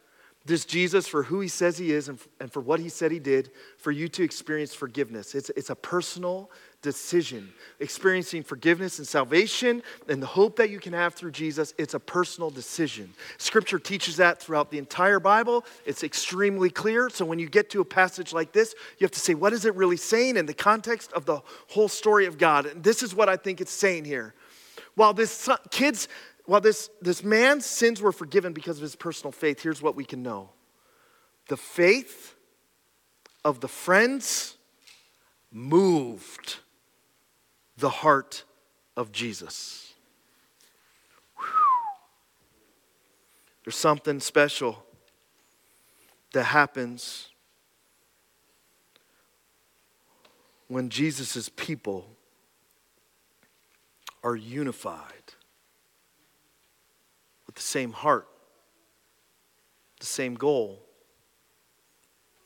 this 0.45 0.63
Jesus 0.63 1.07
for 1.07 1.23
who 1.23 1.39
he 1.39 1.47
says 1.47 1.77
he 1.77 1.91
is 1.91 2.07
and, 2.07 2.19
and 2.39 2.51
for 2.51 2.59
what 2.59 2.79
he 2.79 2.87
said 2.87 3.11
he 3.11 3.19
did 3.19 3.49
for 3.77 3.91
you 3.91 4.07
to 4.09 4.23
experience 4.23 4.75
forgiveness. 4.75 5.33
It's, 5.33 5.49
it's 5.51 5.71
a 5.71 5.75
personal 5.75 6.51
decision. 6.83 7.51
Experiencing 7.79 8.43
forgiveness 8.43 8.99
and 8.99 9.07
salvation 9.07 9.81
and 10.07 10.21
the 10.21 10.27
hope 10.27 10.55
that 10.57 10.69
you 10.69 10.79
can 10.79 10.93
have 10.93 11.15
through 11.15 11.31
Jesus, 11.31 11.73
it's 11.79 11.95
a 11.95 11.99
personal 11.99 12.51
decision. 12.51 13.11
Scripture 13.39 13.79
teaches 13.79 14.17
that 14.17 14.39
throughout 14.39 14.69
the 14.69 14.77
entire 14.77 15.19
Bible. 15.19 15.65
It's 15.83 16.03
extremely 16.03 16.69
clear. 16.69 17.09
So 17.09 17.25
when 17.25 17.39
you 17.39 17.49
get 17.49 17.71
to 17.71 17.81
a 17.81 17.85
passage 17.85 18.31
like 18.31 18.51
this, 18.51 18.75
you 18.99 19.05
have 19.05 19.11
to 19.11 19.19
say, 19.19 19.33
what 19.33 19.51
is 19.51 19.65
it 19.65 19.73
really 19.73 19.97
saying 19.97 20.37
in 20.37 20.45
the 20.45 20.53
context 20.53 21.11
of 21.13 21.25
the 21.25 21.41
whole 21.69 21.87
story 21.87 22.27
of 22.27 22.37
God? 22.37 22.67
And 22.67 22.83
this 22.83 23.01
is 23.01 23.15
what 23.15 23.29
I 23.29 23.35
think 23.35 23.61
it's 23.61 23.71
saying 23.71 24.05
here. 24.05 24.35
While 24.93 25.13
this 25.13 25.31
son, 25.31 25.57
kids 25.71 26.07
while 26.45 26.61
this, 26.61 26.89
this 27.01 27.23
man's 27.23 27.65
sins 27.65 28.01
were 28.01 28.11
forgiven 28.11 28.53
because 28.53 28.77
of 28.77 28.83
his 28.83 28.95
personal 28.95 29.31
faith, 29.31 29.61
here's 29.61 29.81
what 29.81 29.95
we 29.95 30.05
can 30.05 30.23
know 30.23 30.49
the 31.47 31.57
faith 31.57 32.35
of 33.43 33.59
the 33.59 33.67
friends 33.67 34.57
moved 35.51 36.57
the 37.77 37.89
heart 37.89 38.43
of 38.97 39.11
Jesus. 39.11 39.93
There's 43.63 43.75
something 43.75 44.19
special 44.19 44.83
that 46.33 46.43
happens 46.43 47.29
when 50.67 50.89
Jesus' 50.89 51.49
people 51.49 52.07
are 54.23 54.35
unified 54.35 55.24
the 57.55 57.61
same 57.61 57.91
heart, 57.91 58.27
the 59.99 60.05
same 60.05 60.35
goal, 60.35 60.83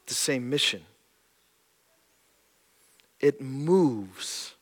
the 0.05 0.13
same 0.13 0.49
mission. 0.49 0.83
It 3.19 3.41
moves 3.41 4.53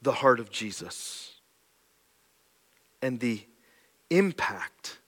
the 0.00 0.12
heart 0.12 0.38
of 0.38 0.50
Jesus. 0.50 1.32
And 3.02 3.20
the 3.20 3.42
impact 4.10 4.98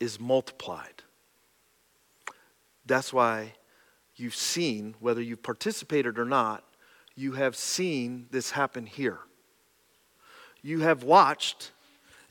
is 0.00 0.18
multiplied. 0.18 1.02
That's 2.86 3.12
why 3.12 3.52
you've 4.16 4.34
seen, 4.34 4.94
whether 4.98 5.20
you've 5.20 5.42
participated 5.42 6.18
or 6.18 6.24
not, 6.24 6.64
you 7.14 7.32
have 7.32 7.54
seen 7.54 8.26
this 8.30 8.52
happen 8.52 8.86
here. 8.86 9.18
You 10.62 10.80
have 10.80 11.04
watched 11.04 11.72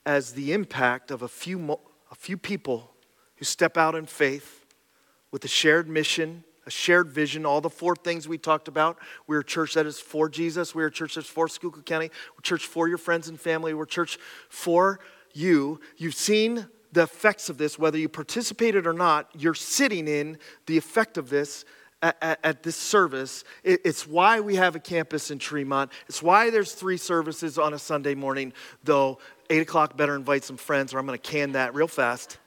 as 0.06 0.34
the 0.34 0.54
impact 0.54 1.12
of 1.12 1.22
a 1.22 1.28
few, 1.28 1.78
a 2.12 2.16
few 2.16 2.38
people 2.38 2.92
who 3.36 3.46
step 3.46 3.78
out 3.78 3.96
in 3.96 4.06
faith 4.06 4.66
with 5.32 5.46
a 5.46 5.48
shared 5.48 5.88
mission, 5.88 6.44
a 6.66 6.72
shared 6.72 7.10
vision, 7.10 7.46
all 7.46 7.62
the 7.62 7.70
four 7.70 7.96
things 7.96 8.28
we 8.28 8.38
talked 8.38 8.68
about. 8.68 8.98
We're 9.28 9.40
a 9.40 9.46
church 9.46 9.74
that 9.74 9.86
is 9.86 10.00
for 10.00 10.30
Jesus. 10.30 10.76
We're 10.76 10.88
a 10.88 10.92
church 10.92 11.16
that's 11.16 11.28
for 11.28 11.48
Schuylkill 11.48 11.84
County. 11.84 12.12
We're 12.34 12.40
a 12.40 12.44
church 12.44 12.66
for 12.66 12.88
your 12.88 12.98
friends 12.98 13.28
and 13.28 13.40
family. 13.40 13.74
We're 13.74 13.84
a 13.84 13.88
church 13.88 14.20
for 14.50 15.00
you. 15.34 15.80
You've 15.98 16.16
seen 16.16 16.68
the 16.92 17.04
effects 17.04 17.50
of 17.50 17.58
this, 17.58 17.80
whether 17.80 17.98
you 17.98 18.10
participated 18.10 18.86
or 18.86 18.94
not, 18.94 19.30
you're 19.38 19.54
sitting 19.54 20.08
in 20.08 20.38
the 20.66 20.78
effect 20.78 21.18
of 21.18 21.30
this 21.30 21.64
at, 22.02 22.40
at, 22.44 22.64
this 22.64 22.76
service. 22.76 23.44
It, 23.64 23.82
it's 23.86 24.08
why 24.08 24.40
we 24.40 24.56
have 24.56 24.76
a 24.76 24.80
campus 24.80 25.30
in 25.32 25.38
Tremont. 25.40 25.92
It's 26.08 26.24
why 26.24 26.50
there's 26.50 26.74
three 26.74 26.98
services 26.98 27.58
on 27.58 27.74
a 27.74 27.80
Sunday 27.80 28.16
morning, 28.16 28.54
though 28.84 29.20
8 29.50 29.62
o'clock, 29.62 29.96
better 29.98 30.16
invite 30.16 30.44
some 30.44 30.58
friends 30.58 30.94
or 30.94 31.00
I'm 31.00 31.06
going 31.06 31.20
to 31.20 31.30
can 31.30 31.52
that 31.54 31.74
real 31.76 31.88
fast. 31.88 32.38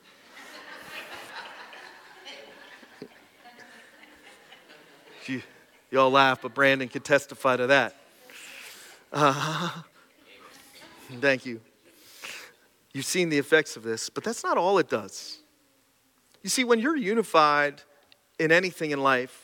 you, 5.27 5.43
y'all 5.90 6.11
laugh, 6.11 6.43
but 6.43 6.55
Brandon 6.55 6.88
can 6.88 7.03
testify 7.03 7.57
to 7.57 7.67
that. 7.69 7.97
Uh, 9.12 9.71
thank 11.21 11.47
you. 11.47 11.61
You've 12.93 13.07
seen 13.07 13.29
the 13.29 13.38
effects 13.38 13.77
of 13.77 13.83
this, 13.83 14.09
but 14.09 14.25
that's 14.25 14.43
not 14.43 14.57
all 14.57 14.79
it 14.79 14.88
does. 14.88 15.38
You 16.43 16.51
see, 16.51 16.64
when 16.64 16.79
you're 16.79 16.97
unified 16.97 17.83
in 18.38 18.51
anything 18.53 18.90
in 18.90 19.03
life 19.03 19.43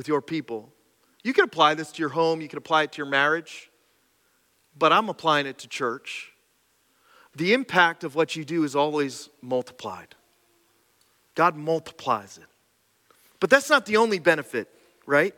with 0.00 0.08
your 0.08 0.22
people, 0.22 0.72
you 1.22 1.34
can 1.34 1.44
apply 1.44 1.74
this 1.74 1.92
to 1.92 2.00
your 2.00 2.08
home, 2.08 2.40
you 2.40 2.48
can 2.48 2.56
apply 2.56 2.84
it 2.84 2.92
to 2.92 2.96
your 2.96 3.06
marriage, 3.06 3.70
but 4.74 4.94
I'm 4.94 5.10
applying 5.10 5.44
it 5.44 5.58
to 5.58 5.68
church 5.68 6.32
the 7.36 7.52
impact 7.52 8.02
of 8.02 8.14
what 8.14 8.34
you 8.34 8.42
do 8.42 8.64
is 8.64 8.74
always 8.74 9.28
multiplied. 9.42 10.14
God 11.34 11.54
multiplies 11.54 12.38
it. 12.38 12.46
But 13.40 13.50
that's 13.50 13.68
not 13.68 13.84
the 13.84 13.98
only 13.98 14.18
benefit, 14.18 14.68
right? 15.04 15.34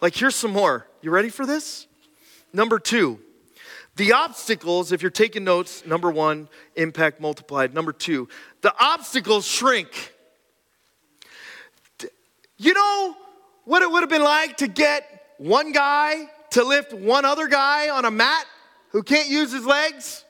Like, 0.00 0.14
here's 0.14 0.36
some 0.36 0.52
more. 0.52 0.86
You 1.02 1.10
ready 1.10 1.28
for 1.28 1.44
this? 1.44 1.88
Number 2.52 2.78
two, 2.78 3.18
the 3.96 4.12
obstacles, 4.12 4.92
if 4.92 5.02
you're 5.02 5.10
taking 5.10 5.42
notes, 5.42 5.84
number 5.84 6.08
one, 6.08 6.48
impact 6.76 7.20
multiplied. 7.20 7.74
Number 7.74 7.92
two, 7.92 8.28
the 8.60 8.72
obstacles 8.78 9.44
shrink. 9.44 10.12
You 12.58 12.74
know 12.74 13.16
what 13.64 13.82
it 13.82 13.90
would 13.90 14.00
have 14.00 14.10
been 14.10 14.24
like 14.24 14.58
to 14.58 14.68
get 14.68 15.34
one 15.38 15.72
guy 15.72 16.28
to 16.50 16.64
lift 16.64 16.92
one 16.92 17.24
other 17.24 17.48
guy 17.48 17.88
on 17.88 18.04
a 18.04 18.10
mat 18.10 18.46
who 18.90 19.02
can't 19.02 19.28
use 19.28 19.52
his 19.52 19.66
legs? 19.66 20.24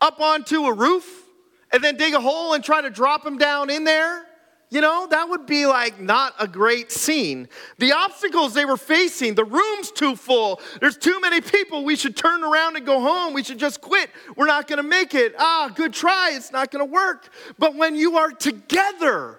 up 0.00 0.20
onto 0.20 0.64
a 0.64 0.72
roof 0.72 1.24
and 1.72 1.82
then 1.82 1.96
dig 1.96 2.14
a 2.14 2.20
hole 2.20 2.54
and 2.54 2.64
try 2.64 2.80
to 2.80 2.90
drop 2.90 3.24
him 3.26 3.38
down 3.38 3.70
in 3.70 3.84
there? 3.84 4.24
You 4.70 4.82
know, 4.82 5.06
that 5.10 5.30
would 5.30 5.46
be 5.46 5.64
like 5.64 5.98
not 5.98 6.34
a 6.38 6.46
great 6.46 6.92
scene. 6.92 7.48
The 7.78 7.92
obstacles 7.92 8.52
they 8.52 8.66
were 8.66 8.76
facing, 8.76 9.34
the 9.34 9.44
room's 9.44 9.90
too 9.90 10.14
full. 10.14 10.60
There's 10.78 10.98
too 10.98 11.18
many 11.22 11.40
people. 11.40 11.84
We 11.84 11.96
should 11.96 12.16
turn 12.16 12.44
around 12.44 12.76
and 12.76 12.84
go 12.84 13.00
home. 13.00 13.32
We 13.32 13.42
should 13.42 13.58
just 13.58 13.80
quit. 13.80 14.10
We're 14.36 14.46
not 14.46 14.68
going 14.68 14.76
to 14.76 14.82
make 14.82 15.14
it. 15.14 15.34
Ah, 15.38 15.72
good 15.74 15.94
try. 15.94 16.32
It's 16.34 16.52
not 16.52 16.70
going 16.70 16.86
to 16.86 16.92
work. 16.92 17.30
But 17.58 17.76
when 17.76 17.94
you 17.94 18.18
are 18.18 18.30
together, 18.30 19.38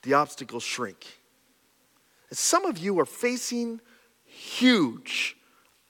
the 0.00 0.14
obstacles 0.14 0.62
shrink. 0.62 1.19
Some 2.32 2.64
of 2.64 2.78
you 2.78 2.98
are 3.00 3.06
facing 3.06 3.80
huge 4.24 5.36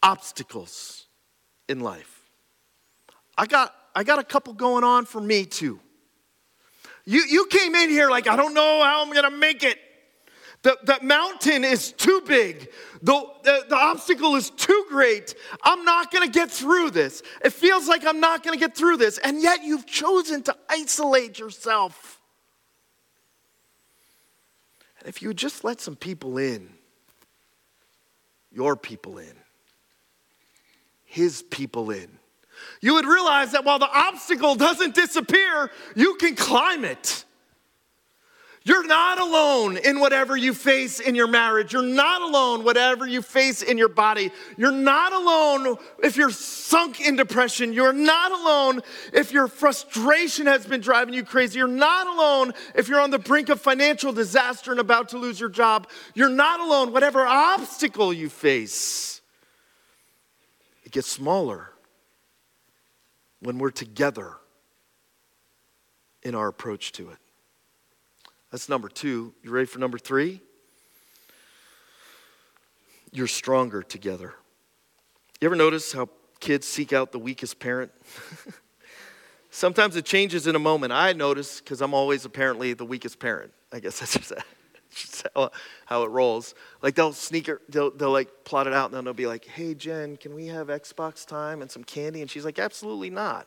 obstacles 0.02 1.06
in 1.68 1.80
life. 1.80 2.22
I 3.36 3.46
got, 3.46 3.74
I 3.94 4.04
got 4.04 4.18
a 4.18 4.24
couple 4.24 4.52
going 4.54 4.84
on 4.84 5.04
for 5.04 5.20
me 5.20 5.44
too. 5.44 5.80
You, 7.04 7.22
you 7.28 7.46
came 7.46 7.74
in 7.74 7.90
here 7.90 8.10
like, 8.10 8.28
I 8.28 8.36
don't 8.36 8.54
know 8.54 8.82
how 8.82 9.02
I'm 9.02 9.12
gonna 9.12 9.30
make 9.30 9.62
it. 9.62 9.78
The, 10.62 10.76
the 10.84 10.98
mountain 11.02 11.64
is 11.64 11.92
too 11.92 12.22
big. 12.26 12.68
The, 13.02 13.24
the, 13.44 13.64
the 13.68 13.76
obstacle 13.76 14.36
is 14.36 14.50
too 14.50 14.86
great. 14.90 15.34
I'm 15.62 15.84
not 15.84 16.10
gonna 16.10 16.28
get 16.28 16.50
through 16.50 16.90
this. 16.90 17.22
It 17.42 17.54
feels 17.54 17.88
like 17.88 18.04
I'm 18.04 18.20
not 18.20 18.42
gonna 18.42 18.58
get 18.58 18.76
through 18.76 18.98
this. 18.98 19.18
And 19.18 19.42
yet 19.42 19.64
you've 19.64 19.86
chosen 19.86 20.42
to 20.44 20.56
isolate 20.68 21.38
yourself. 21.38 22.19
And 25.00 25.08
if 25.08 25.22
you 25.22 25.28
would 25.28 25.38
just 25.38 25.64
let 25.64 25.80
some 25.80 25.96
people 25.96 26.38
in, 26.38 26.70
your 28.52 28.76
people 28.76 29.18
in, 29.18 29.34
his 31.04 31.42
people 31.42 31.90
in, 31.90 32.08
you 32.80 32.94
would 32.94 33.06
realize 33.06 33.52
that 33.52 33.64
while 33.64 33.78
the 33.78 33.90
obstacle 33.90 34.54
doesn't 34.54 34.94
disappear, 34.94 35.70
you 35.96 36.16
can 36.16 36.36
climb 36.36 36.84
it. 36.84 37.24
You're 38.62 38.86
not 38.86 39.18
alone 39.18 39.78
in 39.78 40.00
whatever 40.00 40.36
you 40.36 40.52
face 40.52 41.00
in 41.00 41.14
your 41.14 41.26
marriage. 41.26 41.72
You're 41.72 41.82
not 41.82 42.20
alone 42.20 42.62
whatever 42.62 43.06
you 43.06 43.22
face 43.22 43.62
in 43.62 43.78
your 43.78 43.88
body. 43.88 44.30
You're 44.58 44.70
not 44.70 45.14
alone 45.14 45.78
if 46.02 46.18
you're 46.18 46.30
sunk 46.30 47.00
in 47.00 47.16
depression. 47.16 47.72
You're 47.72 47.94
not 47.94 48.32
alone 48.32 48.82
if 49.14 49.32
your 49.32 49.48
frustration 49.48 50.46
has 50.46 50.66
been 50.66 50.82
driving 50.82 51.14
you 51.14 51.24
crazy. 51.24 51.58
You're 51.58 51.68
not 51.68 52.06
alone 52.06 52.52
if 52.74 52.86
you're 52.86 53.00
on 53.00 53.10
the 53.10 53.18
brink 53.18 53.48
of 53.48 53.62
financial 53.62 54.12
disaster 54.12 54.72
and 54.72 54.80
about 54.80 55.08
to 55.10 55.18
lose 55.18 55.40
your 55.40 55.48
job. 55.48 55.88
You're 56.12 56.28
not 56.28 56.60
alone 56.60 56.92
whatever 56.92 57.26
obstacle 57.26 58.12
you 58.12 58.28
face. 58.28 59.22
It 60.84 60.92
gets 60.92 61.08
smaller 61.08 61.70
when 63.40 63.56
we're 63.56 63.70
together 63.70 64.34
in 66.22 66.34
our 66.34 66.48
approach 66.48 66.92
to 66.92 67.08
it. 67.08 67.19
That's 68.50 68.68
number 68.68 68.88
two. 68.88 69.32
You 69.42 69.50
ready 69.50 69.66
for 69.66 69.78
number 69.78 69.98
three? 69.98 70.40
You're 73.12 73.28
stronger 73.28 73.82
together. 73.82 74.34
You 75.40 75.46
ever 75.46 75.56
notice 75.56 75.92
how 75.92 76.08
kids 76.40 76.66
seek 76.66 76.92
out 76.92 77.12
the 77.12 77.18
weakest 77.18 77.58
parent? 77.58 77.92
Sometimes 79.50 79.96
it 79.96 80.04
changes 80.04 80.46
in 80.46 80.54
a 80.54 80.60
moment. 80.60 80.92
I 80.92 81.12
notice 81.12 81.60
because 81.60 81.80
I'm 81.80 81.94
always 81.94 82.24
apparently 82.24 82.72
the 82.72 82.84
weakest 82.84 83.18
parent. 83.18 83.52
I 83.72 83.80
guess 83.80 83.98
that's 84.00 84.16
just, 84.16 84.32
just 84.90 85.26
how, 85.34 85.50
how, 85.86 86.02
it 86.04 86.10
rolls. 86.10 86.54
Like 86.82 86.94
they'll 86.94 87.12
sneak 87.12 87.46
her, 87.46 87.60
they'll, 87.68 87.90
they'll 87.90 88.12
like 88.12 88.44
plot 88.44 88.66
it 88.66 88.72
out 88.72 88.86
and 88.86 88.94
then 88.94 89.04
they'll 89.04 89.14
be 89.14 89.26
like, 89.26 89.44
hey, 89.44 89.74
Jen, 89.74 90.16
can 90.16 90.34
we 90.34 90.46
have 90.48 90.68
Xbox 90.68 91.26
time 91.26 91.62
and 91.62 91.70
some 91.70 91.84
candy? 91.84 92.20
And 92.20 92.30
she's 92.30 92.44
like, 92.44 92.58
absolutely 92.58 93.10
not. 93.10 93.46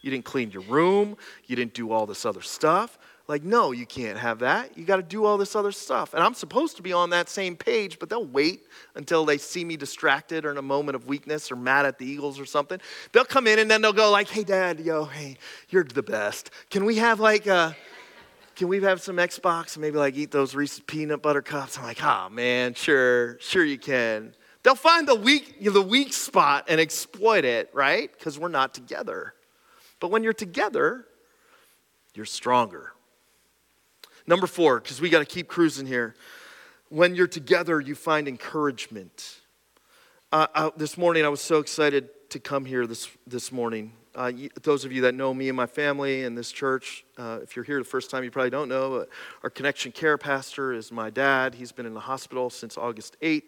You 0.00 0.10
didn't 0.10 0.26
clean 0.26 0.50
your 0.50 0.62
room. 0.62 1.16
You 1.46 1.56
didn't 1.56 1.74
do 1.74 1.92
all 1.92 2.06
this 2.06 2.24
other 2.24 2.42
stuff. 2.42 2.98
Like, 3.28 3.44
no, 3.44 3.72
you 3.72 3.84
can't 3.84 4.16
have 4.16 4.38
that. 4.38 4.78
You 4.78 4.86
got 4.86 4.96
to 4.96 5.02
do 5.02 5.26
all 5.26 5.36
this 5.36 5.54
other 5.54 5.70
stuff. 5.70 6.14
And 6.14 6.22
I'm 6.22 6.32
supposed 6.32 6.76
to 6.76 6.82
be 6.82 6.94
on 6.94 7.10
that 7.10 7.28
same 7.28 7.56
page, 7.56 7.98
but 7.98 8.08
they'll 8.08 8.24
wait 8.24 8.62
until 8.94 9.26
they 9.26 9.36
see 9.36 9.66
me 9.66 9.76
distracted 9.76 10.46
or 10.46 10.50
in 10.50 10.56
a 10.56 10.62
moment 10.62 10.96
of 10.96 11.06
weakness 11.06 11.52
or 11.52 11.56
mad 11.56 11.84
at 11.84 11.98
the 11.98 12.06
Eagles 12.06 12.40
or 12.40 12.46
something. 12.46 12.80
They'll 13.12 13.26
come 13.26 13.46
in 13.46 13.58
and 13.58 13.70
then 13.70 13.82
they'll 13.82 13.92
go 13.92 14.10
like, 14.10 14.28
"Hey, 14.28 14.44
Dad, 14.44 14.80
yo, 14.80 15.04
hey, 15.04 15.36
you're 15.68 15.84
the 15.84 16.02
best. 16.02 16.50
Can 16.70 16.86
we 16.86 16.96
have 16.96 17.20
like 17.20 17.46
a, 17.46 17.76
can 18.56 18.68
we 18.68 18.80
have 18.80 19.02
some 19.02 19.16
Xbox 19.16 19.74
and 19.74 19.82
maybe 19.82 19.98
like 19.98 20.16
eat 20.16 20.30
those 20.30 20.54
Reese's 20.54 20.80
peanut 20.80 21.20
butter 21.20 21.42
cups?" 21.42 21.76
I'm 21.76 21.84
like, 21.84 22.02
"Ah, 22.02 22.26
oh, 22.26 22.30
man, 22.30 22.72
sure, 22.72 23.38
sure 23.40 23.62
you 23.62 23.78
can." 23.78 24.34
They'll 24.62 24.74
find 24.74 25.06
the 25.06 25.14
weak, 25.14 25.62
the 25.62 25.82
weak 25.82 26.14
spot 26.14 26.64
and 26.68 26.80
exploit 26.80 27.44
it, 27.44 27.68
right? 27.74 28.10
Because 28.10 28.38
we're 28.38 28.48
not 28.48 28.72
together. 28.72 29.34
But 30.00 30.10
when 30.10 30.22
you're 30.22 30.32
together, 30.32 31.04
you're 32.14 32.24
stronger. 32.24 32.94
Number 34.28 34.46
four, 34.46 34.78
because 34.78 35.00
we 35.00 35.08
got 35.08 35.20
to 35.20 35.24
keep 35.24 35.48
cruising 35.48 35.86
here. 35.86 36.14
When 36.90 37.14
you're 37.14 37.26
together, 37.26 37.80
you 37.80 37.94
find 37.94 38.28
encouragement. 38.28 39.40
Uh, 40.30 40.46
uh, 40.54 40.70
this 40.76 40.98
morning, 40.98 41.24
I 41.24 41.30
was 41.30 41.40
so 41.40 41.60
excited 41.60 42.10
to 42.28 42.38
come 42.38 42.66
here 42.66 42.86
this, 42.86 43.08
this 43.26 43.50
morning. 43.50 43.94
Uh, 44.14 44.30
those 44.62 44.84
of 44.84 44.92
you 44.92 45.00
that 45.00 45.14
know 45.14 45.32
me 45.32 45.48
and 45.48 45.56
my 45.56 45.64
family 45.64 46.24
and 46.24 46.36
this 46.36 46.52
church, 46.52 47.06
uh, 47.16 47.38
if 47.42 47.56
you're 47.56 47.64
here 47.64 47.78
the 47.78 47.86
first 47.86 48.10
time, 48.10 48.22
you 48.22 48.30
probably 48.30 48.50
don't 48.50 48.68
know, 48.68 49.06
our 49.42 49.48
Connection 49.48 49.92
Care 49.92 50.18
pastor 50.18 50.74
is 50.74 50.92
my 50.92 51.08
dad. 51.08 51.54
He's 51.54 51.72
been 51.72 51.86
in 51.86 51.94
the 51.94 52.00
hospital 52.00 52.50
since 52.50 52.76
August 52.76 53.16
8th. 53.22 53.44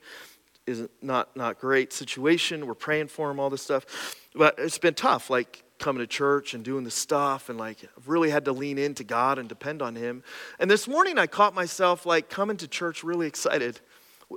Is 0.66 0.88
not 1.02 1.34
not 1.36 1.58
great 1.58 1.92
situation. 1.92 2.66
We're 2.66 2.74
praying 2.74 3.08
for 3.08 3.30
him, 3.30 3.40
all 3.40 3.50
this 3.50 3.62
stuff, 3.62 4.14
but 4.34 4.54
it's 4.58 4.78
been 4.78 4.94
tough. 4.94 5.30
Like 5.30 5.64
coming 5.80 6.00
to 6.00 6.06
church 6.06 6.54
and 6.54 6.62
doing 6.62 6.84
the 6.84 6.90
stuff 6.90 7.48
and 7.48 7.58
like 7.58 7.78
I've 7.96 8.08
really 8.08 8.30
had 8.30 8.44
to 8.44 8.52
lean 8.52 8.78
into 8.78 9.02
God 9.02 9.38
and 9.38 9.48
depend 9.48 9.82
on 9.82 9.96
him. 9.96 10.22
And 10.60 10.70
this 10.70 10.86
morning 10.86 11.18
I 11.18 11.26
caught 11.26 11.54
myself 11.54 12.06
like 12.06 12.28
coming 12.28 12.56
to 12.58 12.68
church 12.68 13.02
really 13.02 13.26
excited. 13.26 13.80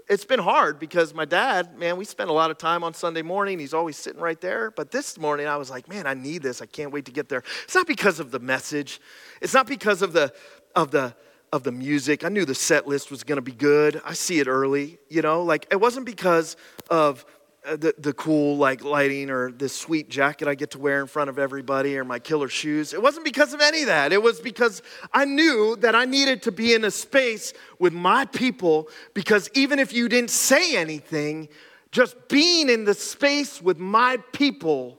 It's 0.09 0.25
been 0.25 0.39
hard 0.39 0.79
because 0.79 1.13
my 1.13 1.25
dad, 1.25 1.77
man, 1.77 1.97
we 1.97 2.05
spend 2.05 2.31
a 2.31 2.33
lot 2.33 2.49
of 2.49 2.57
time 2.57 2.83
on 2.83 2.95
Sunday 2.95 3.21
morning. 3.21 3.59
He's 3.59 3.75
always 3.75 3.95
sitting 3.95 4.21
right 4.21 4.39
there. 4.41 4.71
But 4.71 4.89
this 4.89 5.19
morning 5.19 5.45
I 5.45 5.57
was 5.57 5.69
like, 5.69 5.87
man, 5.87 6.07
I 6.07 6.15
need 6.15 6.41
this. 6.41 6.61
I 6.61 6.65
can't 6.65 6.91
wait 6.91 7.05
to 7.05 7.11
get 7.11 7.29
there. 7.29 7.43
It's 7.65 7.75
not 7.75 7.85
because 7.85 8.19
of 8.19 8.31
the 8.31 8.39
message. 8.39 8.99
It's 9.41 9.53
not 9.53 9.67
because 9.67 10.01
of 10.01 10.13
the 10.13 10.33
of 10.75 10.89
the 10.89 11.13
of 11.53 11.61
the 11.61 11.71
music. 11.71 12.25
I 12.25 12.29
knew 12.29 12.45
the 12.45 12.55
set 12.55 12.87
list 12.87 13.11
was 13.11 13.23
going 13.23 13.35
to 13.35 13.43
be 13.43 13.51
good. 13.51 14.01
I 14.03 14.13
see 14.13 14.39
it 14.39 14.47
early, 14.47 14.97
you 15.07 15.21
know? 15.21 15.43
Like 15.43 15.67
it 15.69 15.79
wasn't 15.79 16.07
because 16.07 16.57
of 16.89 17.23
uh, 17.63 17.75
the, 17.75 17.93
the 17.99 18.11
cool 18.11 18.57
like 18.57 18.83
lighting 18.83 19.29
or 19.29 19.51
this 19.51 19.71
sweet 19.71 20.09
jacket 20.09 20.47
I 20.47 20.55
get 20.55 20.71
to 20.71 20.79
wear 20.79 20.99
in 20.99 21.05
front 21.05 21.29
of 21.29 21.37
everybody 21.37 21.95
or 21.95 22.03
my 22.03 22.17
killer 22.17 22.49
shoes. 22.49 22.91
It 22.91 23.03
wasn't 23.03 23.23
because 23.23 23.53
of 23.53 23.61
any 23.61 23.81
of 23.81 23.85
that. 23.85 24.11
It 24.11 24.23
was 24.23 24.41
because 24.41 24.81
I 25.13 25.25
knew 25.25 25.75
that 25.81 25.93
I 25.93 26.05
needed 26.05 26.41
to 26.41 26.51
be 26.51 26.73
in 26.73 26.83
a 26.85 26.91
space 26.91 27.53
with 27.77 27.93
my 27.93 28.25
people 28.25 28.89
because 29.13 29.47
even 29.53 29.77
if 29.77 29.93
you 29.93 30.09
didn't 30.09 30.31
say 30.31 30.75
anything, 30.75 31.49
just 31.91 32.15
being 32.29 32.67
in 32.67 32.83
the 32.83 32.95
space 32.95 33.61
with 33.61 33.77
my 33.77 34.17
people 34.31 34.97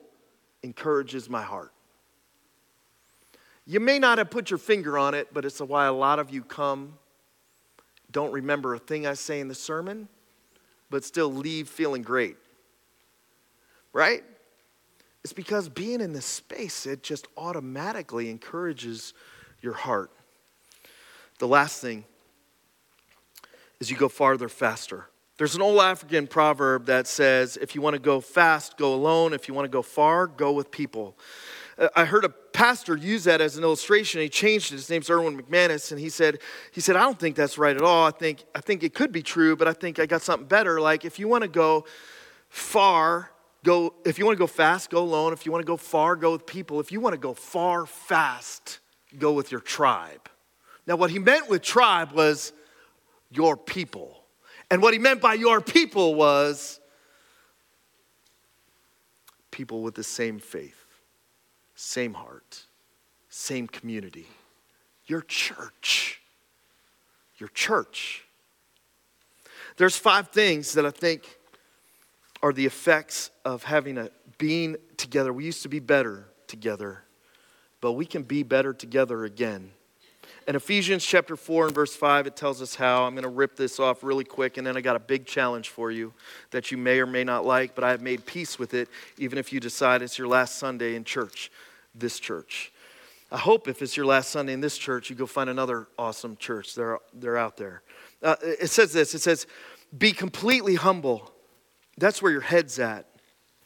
encourages 0.63 1.29
my 1.29 1.43
heart. 1.43 1.73
You 3.65 3.79
may 3.79 3.99
not 3.99 4.17
have 4.17 4.29
put 4.29 4.51
your 4.51 4.59
finger 4.59 4.97
on 4.97 5.13
it, 5.13 5.33
but 5.33 5.45
it's 5.45 5.59
why 5.59 5.85
a 5.85 5.93
lot 5.93 6.19
of 6.19 6.29
you 6.29 6.43
come, 6.43 6.97
don't 8.11 8.31
remember 8.31 8.75
a 8.75 8.79
thing 8.79 9.07
I 9.07 9.13
say 9.15 9.39
in 9.39 9.47
the 9.47 9.55
sermon, 9.55 10.07
but 10.89 11.03
still 11.03 11.33
leave 11.33 11.67
feeling 11.67 12.01
great 12.01 12.37
right? 13.95 14.25
It's 15.23 15.31
because 15.31 15.69
being 15.69 16.01
in 16.01 16.11
this 16.11 16.25
space, 16.25 16.85
it 16.85 17.01
just 17.01 17.27
automatically 17.37 18.29
encourages 18.29 19.13
your 19.61 19.73
heart. 19.73 20.11
The 21.39 21.47
last 21.47 21.81
thing 21.81 22.03
is 23.79 23.89
you 23.89 23.95
go 23.95 24.09
farther 24.09 24.49
faster. 24.49 25.05
There's 25.37 25.55
an 25.55 25.61
old 25.61 25.79
African 25.79 26.27
proverb 26.27 26.87
that 26.87 27.07
says, 27.07 27.57
if 27.57 27.73
you 27.73 27.81
want 27.81 27.93
to 27.93 28.01
go 28.01 28.19
fast, 28.19 28.77
go 28.77 28.93
alone. 28.93 29.33
If 29.33 29.47
you 29.47 29.53
want 29.53 29.65
to 29.65 29.69
go 29.69 29.81
far, 29.81 30.27
go 30.27 30.51
with 30.51 30.71
people. 30.71 31.17
Uh, 31.77 31.89
I 31.95 32.05
heard 32.05 32.25
a 32.25 32.29
pastor 32.29 32.95
use 32.95 33.25
that 33.25 33.41
as 33.41 33.57
an 33.57 33.63
illustration. 33.63 34.21
He 34.21 34.29
changed 34.29 34.71
it. 34.71 34.75
His 34.75 34.89
name's 34.89 35.09
Erwin 35.09 35.37
McManus, 35.41 35.91
and 35.91 35.99
he 35.99 36.09
said, 36.09 36.39
he 36.71 36.81
said, 36.81 36.95
I 36.95 37.01
don't 37.01 37.19
think 37.19 37.35
that's 37.35 37.57
right 37.57 37.75
at 37.75 37.81
all. 37.81 38.07
I 38.07 38.11
think, 38.11 38.43
I 38.53 38.61
think 38.61 38.83
it 38.83 38.93
could 38.93 39.11
be 39.11 39.21
true, 39.21 39.55
but 39.55 39.67
I 39.67 39.73
think 39.73 39.99
I 39.99 40.05
got 40.05 40.21
something 40.21 40.47
better. 40.47 40.79
Like 40.79 41.05
if 41.05 41.19
you 41.19 41.27
want 41.27 41.43
to 41.43 41.49
go 41.49 41.85
far, 42.49 43.31
go, 43.63 43.93
if 44.05 44.17
you 44.17 44.25
want 44.25 44.37
to 44.37 44.39
go 44.39 44.47
fast, 44.47 44.89
go 44.89 44.99
alone. 44.99 45.33
If 45.33 45.45
you 45.45 45.51
want 45.51 45.63
to 45.63 45.67
go 45.67 45.77
far, 45.77 46.15
go 46.15 46.31
with 46.31 46.45
people. 46.45 46.79
If 46.79 46.91
you 46.91 47.01
want 47.01 47.13
to 47.13 47.19
go 47.19 47.33
far 47.33 47.85
fast, 47.85 48.79
go 49.17 49.33
with 49.33 49.51
your 49.51 49.61
tribe. 49.61 50.29
Now, 50.87 50.95
what 50.95 51.09
he 51.09 51.19
meant 51.19 51.49
with 51.49 51.61
tribe 51.61 52.11
was 52.11 52.53
your 53.31 53.57
people. 53.57 54.23
And 54.71 54.81
what 54.81 54.93
he 54.93 54.99
meant 54.99 55.21
by 55.21 55.33
your 55.33 55.61
people 55.61 56.15
was 56.15 56.79
people 59.51 59.81
with 59.81 59.95
the 59.95 60.03
same 60.03 60.39
faith, 60.39 60.84
same 61.75 62.13
heart, 62.13 62.63
same 63.29 63.67
community. 63.67 64.27
Your 65.05 65.21
church. 65.21 66.21
Your 67.37 67.49
church. 67.49 68.23
There's 69.77 69.97
five 69.97 70.29
things 70.29 70.73
that 70.73 70.85
I 70.85 70.91
think 70.91 71.37
are 72.41 72.53
the 72.53 72.65
effects 72.65 73.29
of 73.43 73.63
having 73.63 73.97
a 73.97 74.09
being 74.37 74.77
together. 74.97 75.33
We 75.33 75.45
used 75.45 75.63
to 75.63 75.69
be 75.69 75.79
better 75.79 76.25
together, 76.47 77.03
but 77.81 77.93
we 77.93 78.05
can 78.05 78.23
be 78.23 78.43
better 78.43 78.73
together 78.73 79.25
again. 79.25 79.71
In 80.47 80.55
Ephesians 80.55 81.03
chapter 81.03 81.35
4 81.35 81.67
and 81.67 81.75
verse 81.75 81.95
5, 81.95 82.27
it 82.27 82.35
tells 82.35 82.61
us 82.61 82.75
how. 82.75 83.05
I'm 83.05 83.15
going 83.15 83.23
to 83.23 83.29
rip 83.29 83.55
this 83.55 83.79
off 83.79 84.03
really 84.03 84.23
quick, 84.23 84.57
and 84.57 84.67
then 84.67 84.77
I 84.77 84.81
got 84.81 84.95
a 84.95 84.99
big 84.99 85.25
challenge 85.25 85.69
for 85.69 85.89
you 85.89 86.13
that 86.51 86.71
you 86.71 86.77
may 86.77 86.99
or 86.99 87.07
may 87.07 87.23
not 87.23 87.45
like, 87.45 87.73
but 87.73 87.83
I 87.83 87.89
have 87.89 88.01
made 88.01 88.27
peace 88.27 88.59
with 88.59 88.75
it, 88.75 88.87
even 89.17 89.39
if 89.39 89.51
you 89.51 89.59
decide 89.59 90.03
it's 90.03 90.19
your 90.19 90.27
last 90.27 90.57
Sunday 90.57 90.95
in 90.95 91.03
church, 91.03 91.51
this 91.95 92.19
church. 92.19 92.71
I 93.31 93.39
hope 93.39 93.67
if 93.67 93.81
it's 93.81 93.97
your 93.97 94.05
last 94.05 94.29
Sunday 94.29 94.53
in 94.53 94.61
this 94.61 94.77
church, 94.77 95.09
you 95.09 95.15
go 95.15 95.25
find 95.25 95.49
another 95.49 95.87
awesome 95.97 96.37
church. 96.37 96.75
They're, 96.75 96.99
they're 97.11 97.37
out 97.37 97.57
there. 97.57 97.81
Uh, 98.21 98.35
it 98.41 98.69
says 98.69 98.93
this 98.93 99.15
it 99.15 99.21
says, 99.21 99.47
Be 99.97 100.11
completely 100.11 100.75
humble. 100.75 101.31
That's 101.97 102.21
where 102.21 102.31
your 102.31 102.41
head's 102.41 102.77
at. 102.77 103.07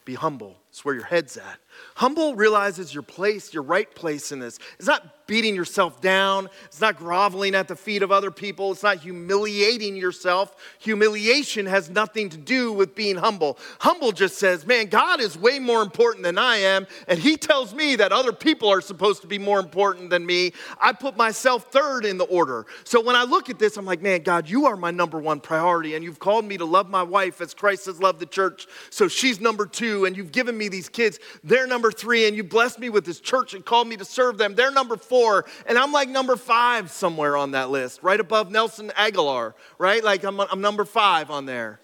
Be 0.06 0.14
humble. 0.14 0.56
It's 0.70 0.84
where 0.84 0.94
your 0.94 1.04
head's 1.04 1.36
at. 1.36 1.58
Humble 1.96 2.36
realizes 2.36 2.94
your 2.94 3.02
place, 3.02 3.52
your 3.52 3.64
right 3.64 3.92
place 3.94 4.32
in 4.32 4.38
this. 4.38 4.58
It's 4.78 4.88
not 4.88 5.19
beating 5.30 5.54
yourself 5.54 6.00
down. 6.00 6.48
It's 6.64 6.80
not 6.80 6.96
groveling 6.96 7.54
at 7.54 7.68
the 7.68 7.76
feet 7.76 8.02
of 8.02 8.10
other 8.10 8.32
people. 8.32 8.72
It's 8.72 8.82
not 8.82 8.98
humiliating 8.98 9.96
yourself. 9.96 10.56
Humiliation 10.80 11.66
has 11.66 11.88
nothing 11.88 12.30
to 12.30 12.36
do 12.36 12.72
with 12.72 12.96
being 12.96 13.14
humble. 13.14 13.56
Humble 13.78 14.10
just 14.10 14.38
says, 14.38 14.66
man, 14.66 14.86
God 14.86 15.20
is 15.20 15.38
way 15.38 15.60
more 15.60 15.82
important 15.82 16.24
than 16.24 16.36
I 16.36 16.56
am, 16.56 16.84
and 17.06 17.16
He 17.16 17.36
tells 17.36 17.72
me 17.72 17.94
that 17.94 18.10
other 18.10 18.32
people 18.32 18.68
are 18.70 18.80
supposed 18.80 19.22
to 19.22 19.28
be 19.28 19.38
more 19.38 19.60
important 19.60 20.10
than 20.10 20.26
me. 20.26 20.52
I 20.80 20.92
put 20.92 21.16
myself 21.16 21.70
third 21.70 22.04
in 22.04 22.18
the 22.18 22.24
order. 22.24 22.66
So 22.82 23.00
when 23.00 23.14
I 23.14 23.22
look 23.22 23.48
at 23.48 23.60
this, 23.60 23.76
I'm 23.76 23.86
like, 23.86 24.02
man, 24.02 24.24
God, 24.24 24.48
you 24.48 24.66
are 24.66 24.76
my 24.76 24.90
number 24.90 25.20
one 25.20 25.38
priority, 25.38 25.94
and 25.94 26.02
you've 26.02 26.18
called 26.18 26.44
me 26.44 26.58
to 26.58 26.64
love 26.64 26.90
my 26.90 27.04
wife 27.04 27.40
as 27.40 27.54
Christ 27.54 27.86
has 27.86 28.02
loved 28.02 28.18
the 28.18 28.26
church. 28.26 28.66
So 28.90 29.06
she's 29.06 29.40
number 29.40 29.64
two, 29.64 30.06
and 30.06 30.16
you've 30.16 30.32
given 30.32 30.58
me 30.58 30.66
these 30.66 30.88
kids. 30.88 31.20
They're 31.44 31.68
number 31.68 31.92
three, 31.92 32.26
and 32.26 32.36
you 32.36 32.42
blessed 32.42 32.80
me 32.80 32.90
with 32.90 33.04
this 33.04 33.20
church 33.20 33.54
and 33.54 33.64
called 33.64 33.86
me 33.86 33.96
to 33.96 34.04
serve 34.04 34.36
them. 34.36 34.56
They're 34.56 34.72
number 34.72 34.96
four 34.96 35.19
four, 35.20 35.44
and 35.66 35.76
I'm 35.78 35.92
like 35.92 36.08
number 36.08 36.36
five 36.36 36.90
somewhere 36.90 37.36
on 37.36 37.52
that 37.52 37.70
list, 37.70 38.02
right 38.02 38.18
above 38.18 38.50
Nelson 38.50 38.90
Aguilar, 38.96 39.54
right? 39.78 40.02
Like 40.02 40.24
I'm, 40.24 40.40
I'm 40.40 40.60
number 40.60 40.84
five 40.84 41.30
on 41.30 41.46
there. 41.46 41.80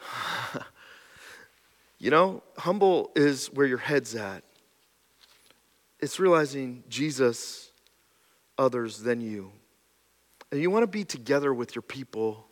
you 1.98 2.10
know, 2.10 2.42
humble 2.58 3.10
is 3.14 3.46
where 3.52 3.66
your 3.66 3.78
head's 3.78 4.14
at. 4.14 4.42
It's 6.00 6.18
realizing 6.18 6.82
Jesus, 6.88 7.70
others 8.58 8.98
than 8.98 9.20
you. 9.20 9.52
And 10.50 10.60
you 10.60 10.70
want 10.70 10.82
to 10.82 10.88
be 10.88 11.04
together 11.04 11.54
with 11.54 11.74
your 11.74 11.82
people, 11.82 12.46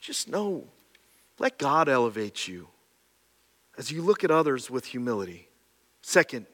just 0.00 0.28
know, 0.28 0.64
let 1.38 1.58
God 1.58 1.88
elevate 1.88 2.48
you 2.48 2.68
as 3.76 3.90
you 3.90 4.02
look 4.02 4.24
at 4.24 4.30
others 4.30 4.70
with 4.70 4.86
humility. 4.86 5.48
Second, 6.02 6.46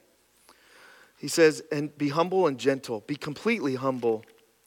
he 1.20 1.28
says, 1.28 1.62
and 1.70 1.96
be 1.98 2.08
humble 2.08 2.46
and 2.46 2.58
gentle. 2.58 3.04
Be 3.06 3.14
completely 3.14 3.74
humble 3.74 4.24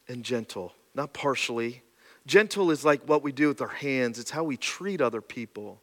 and 0.07 0.23
gentle, 0.23 0.71
not 0.93 1.11
partially. 1.11 1.81
Gentle 2.27 2.69
is 2.69 2.85
like 2.85 3.01
what 3.09 3.23
we 3.23 3.31
do 3.31 3.47
with 3.47 3.59
our 3.59 3.67
hands, 3.67 4.19
it's 4.19 4.29
how 4.29 4.43
we 4.43 4.55
treat 4.55 5.01
other 5.01 5.19
people. 5.19 5.81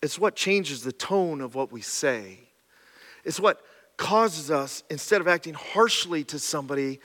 It's 0.00 0.16
what 0.16 0.36
changes 0.36 0.84
the 0.84 0.92
tone 0.92 1.40
of 1.40 1.56
what 1.56 1.72
we 1.72 1.80
say. 1.80 2.38
It's 3.24 3.40
what 3.40 3.62
causes 3.96 4.48
us, 4.48 4.84
instead 4.88 5.20
of 5.20 5.26
acting 5.26 5.54
harshly 5.54 6.22
to 6.24 6.38
somebody, 6.38 7.00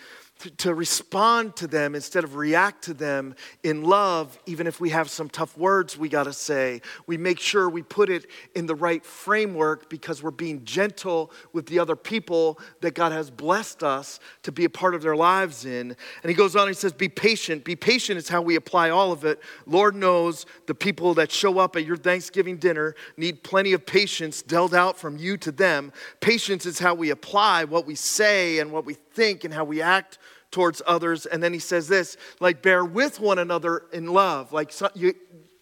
to, 0.46 0.52
to, 0.52 0.74
respond 0.76 1.56
to 1.56 1.66
them 1.66 1.96
instead 1.96 2.24
of 2.24 2.36
react 2.36 2.84
to 2.84 2.93
them 2.93 3.36
in 3.64 3.84
love, 3.84 4.38
even 4.46 4.68
if 4.68 4.80
we 4.80 4.91
have 4.91 5.10
some 5.10 5.28
tough 5.28 5.58
words 5.58 5.98
we 5.98 6.08
got 6.08 6.26
to 6.26 6.34
say. 6.34 6.82
We 7.08 7.18
make 7.18 7.39
sure 7.39 7.68
we 7.68 7.82
put 7.82 8.12
it 8.12 8.28
in 8.54 8.68
the 8.68 8.76
right 8.76 9.04
framework 9.04 9.89
because 9.89 10.22
we're 10.22 10.30
being 10.30 10.64
gentle 10.64 11.32
with 11.52 11.66
the 11.66 11.80
other 11.80 11.96
people 11.96 12.60
that 12.82 12.93
God 12.93 13.12
has 13.12 13.32
blessed 13.32 13.82
us 13.82 14.20
to 14.43 14.52
be 14.52 14.66
a 14.66 14.70
part 14.70 14.93
of 14.93 15.02
their 15.02 15.16
lives 15.16 15.66
in. 15.66 15.96
And 16.22 16.30
he 16.30 16.36
goes 16.36 16.56
on, 16.56 16.68
he 16.68 16.76
says, 16.76 16.93
Be 16.93 17.10
patient. 17.10 17.64
Be 17.64 17.76
patient 17.76 18.20
is 18.20 18.30
how 18.30 18.43
we 18.43 18.56
apply 18.56 18.91
all 18.91 19.12
of 19.12 19.26
it. 19.26 19.39
Lord 19.66 19.96
knows 19.96 20.46
the 20.68 20.76
people 20.76 21.16
that 21.16 21.32
show 21.32 21.58
up 21.58 21.76
at 21.76 21.86
your 21.86 21.98
Thanksgiving 21.98 22.58
dinner 22.58 22.93
need 23.18 23.41
plenty 23.41 23.74
of 23.74 23.84
patience 23.84 24.43
dealt 24.43 24.76
out 24.76 25.00
from 25.00 25.18
you 25.18 25.38
to 25.38 25.52
them. 25.52 25.91
Patience 26.20 26.68
is 26.68 26.78
how 26.78 26.93
we 26.93 27.10
apply 27.10 27.64
what 27.64 27.88
we 27.88 27.96
say 27.96 28.60
and 28.60 28.72
what 28.72 28.86
we 28.86 28.93
think 28.93 29.43
and 29.43 29.52
how 29.52 29.64
we 29.64 29.82
act 29.82 30.20
towards 30.56 30.82
others. 30.88 31.26
And 31.26 31.43
then 31.43 31.51
he 31.51 31.60
says 31.60 31.89
this 31.89 32.16
like, 32.39 32.62
bear 32.62 32.86
with 32.86 33.20
one 33.20 33.39
another 33.39 33.84
in 33.91 34.08
love. 34.08 34.53
Like, 34.53 34.72
so 34.72 34.89
you, 34.95 35.14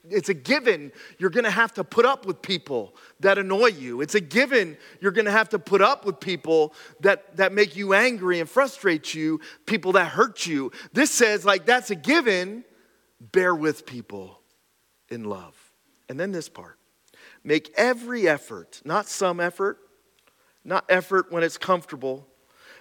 it's 0.07 0.29
a 0.29 0.35
given 0.35 0.91
you're 1.17 1.31
going 1.31 1.45
to 1.45 1.49
have 1.49 1.73
to 1.73 1.83
put 1.83 2.05
up 2.05 2.27
with 2.27 2.43
people 2.43 2.95
that 3.19 3.39
annoy 3.39 3.69
you. 3.69 4.01
It's 4.01 4.13
a 4.13 4.21
given 4.21 4.77
you're 5.01 5.11
going 5.11 5.25
to 5.25 5.31
have 5.31 5.49
to 5.49 5.57
put 5.57 5.81
up 5.81 6.05
with 6.05 6.19
people 6.19 6.75
that, 6.99 7.37
that 7.37 7.53
make 7.53 7.75
you 7.75 7.95
angry 7.95 8.39
and 8.39 8.47
frustrate 8.47 9.15
you, 9.15 9.41
people 9.65 9.93
that 9.93 10.09
hurt 10.09 10.45
you. 10.45 10.71
This 10.93 11.09
says, 11.09 11.43
like, 11.43 11.65
that's 11.65 11.89
a 11.89 11.95
given. 11.95 12.63
Bear 13.19 13.55
with 13.55 13.87
people 13.87 14.41
in 15.09 15.23
love. 15.23 15.55
And 16.07 16.19
then 16.19 16.31
this 16.31 16.49
part 16.49 16.77
make 17.43 17.73
every 17.75 18.27
effort, 18.27 18.79
not 18.85 19.07
some 19.07 19.39
effort, 19.39 19.79
not 20.63 20.85
effort 20.87 21.31
when 21.31 21.41
it's 21.41 21.57
comfortable, 21.57 22.27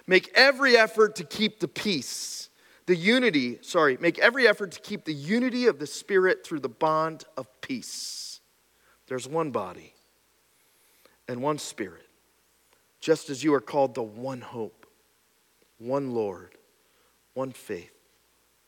Make 0.05 0.31
every 0.35 0.75
effort 0.75 1.15
to 1.17 1.23
keep 1.23 1.59
the 1.59 1.67
peace, 1.67 2.49
the 2.85 2.95
unity, 2.95 3.59
sorry, 3.61 3.97
make 4.01 4.19
every 4.19 4.47
effort 4.47 4.71
to 4.73 4.81
keep 4.81 5.05
the 5.05 5.13
unity 5.13 5.67
of 5.67 5.79
the 5.79 5.87
Spirit 5.87 6.45
through 6.45 6.59
the 6.59 6.69
bond 6.69 7.23
of 7.37 7.47
peace. 7.61 8.41
There's 9.07 9.27
one 9.27 9.51
body 9.51 9.93
and 11.27 11.41
one 11.41 11.57
Spirit, 11.57 12.07
just 12.99 13.29
as 13.29 13.43
you 13.43 13.53
are 13.53 13.61
called 13.61 13.95
to 13.95 14.01
one 14.01 14.41
hope, 14.41 14.85
one 15.77 16.13
Lord, 16.13 16.51
one 17.33 17.51
faith, 17.51 17.93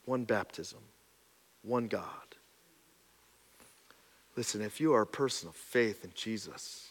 one 0.05 0.23
baptism, 0.23 0.79
one 1.63 1.87
God. 1.87 2.05
Listen, 4.37 4.61
if 4.61 4.79
you 4.79 4.93
are 4.93 5.01
a 5.01 5.07
person 5.07 5.49
of 5.49 5.55
faith 5.55 6.03
in 6.03 6.11
Jesus, 6.13 6.89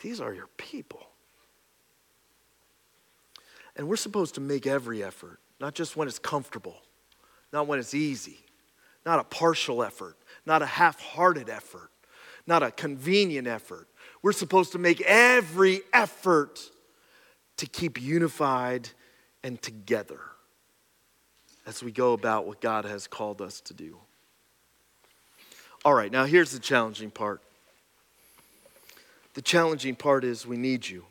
these 0.00 0.20
are 0.20 0.32
your 0.32 0.48
people. 0.56 1.06
And 3.78 3.88
we're 3.88 3.96
supposed 3.96 4.34
to 4.34 4.40
make 4.40 4.66
every 4.66 5.02
effort, 5.02 5.38
not 5.60 5.74
just 5.74 5.96
when 5.96 6.08
it's 6.08 6.18
comfortable, 6.18 6.76
not 7.52 7.68
when 7.68 7.78
it's 7.78 7.94
easy, 7.94 8.40
not 9.06 9.20
a 9.20 9.24
partial 9.24 9.82
effort, 9.84 10.16
not 10.44 10.60
a 10.62 10.66
half 10.66 11.00
hearted 11.00 11.48
effort, 11.48 11.90
not 12.46 12.62
a 12.62 12.72
convenient 12.72 13.46
effort. 13.46 13.86
We're 14.20 14.32
supposed 14.32 14.72
to 14.72 14.78
make 14.78 15.00
every 15.02 15.82
effort 15.92 16.60
to 17.58 17.66
keep 17.66 18.02
unified 18.02 18.90
and 19.44 19.62
together 19.62 20.20
as 21.64 21.82
we 21.82 21.92
go 21.92 22.14
about 22.14 22.46
what 22.46 22.60
God 22.60 22.84
has 22.84 23.06
called 23.06 23.40
us 23.40 23.60
to 23.62 23.74
do. 23.74 23.98
All 25.84 25.94
right, 25.94 26.10
now 26.10 26.24
here's 26.24 26.50
the 26.50 26.58
challenging 26.58 27.10
part. 27.10 27.42
The 29.34 29.42
challenging 29.42 29.94
part 29.94 30.24
is 30.24 30.44
we 30.44 30.56
need 30.56 30.88
you. 30.88 31.04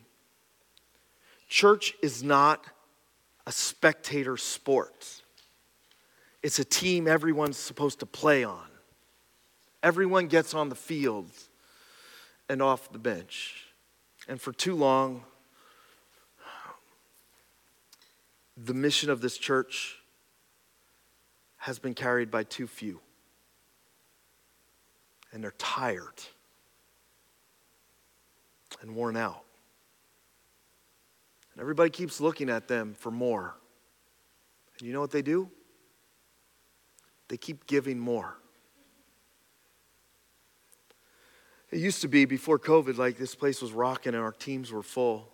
Church 1.47 1.93
is 2.01 2.23
not 2.23 2.65
a 3.45 3.51
spectator 3.51 4.37
sport, 4.37 5.21
it's 6.43 6.59
a 6.59 6.65
team 6.65 7.07
everyone's 7.07 7.57
supposed 7.57 7.99
to 7.99 8.05
play 8.05 8.43
on. 8.43 8.67
Everyone 9.83 10.27
gets 10.27 10.53
on 10.53 10.69
the 10.69 10.75
field 10.75 11.29
and 12.49 12.61
off 12.61 12.91
the 12.91 12.99
bench. 12.99 13.67
And 14.27 14.41
for 14.41 14.51
too 14.51 14.75
long, 14.75 15.23
the 18.57 18.73
mission 18.73 19.09
of 19.09 19.21
this 19.21 19.37
church 19.37 19.99
has 21.57 21.79
been 21.79 21.93
carried 21.93 22.31
by 22.31 22.43
too 22.43 22.67
few. 22.67 22.99
And 25.31 25.43
they're 25.43 25.53
tired 25.57 26.21
and 28.81 28.95
worn 28.95 29.15
out. 29.15 29.43
Everybody 31.59 31.89
keeps 31.89 32.21
looking 32.21 32.49
at 32.49 32.67
them 32.67 32.93
for 32.93 33.11
more. 33.11 33.55
And 34.79 34.87
you 34.87 34.93
know 34.93 35.01
what 35.01 35.11
they 35.11 35.21
do? 35.21 35.49
They 37.29 37.37
keep 37.37 37.65
giving 37.65 37.99
more. 37.99 38.37
It 41.71 41.79
used 41.79 42.01
to 42.01 42.07
be 42.07 42.25
before 42.25 42.59
COVID, 42.59 42.97
like 42.97 43.17
this 43.17 43.35
place 43.35 43.61
was 43.61 43.73
rocking 43.73 44.13
and 44.13 44.23
our 44.23 44.31
teams 44.31 44.71
were 44.71 44.83
full. 44.83 45.29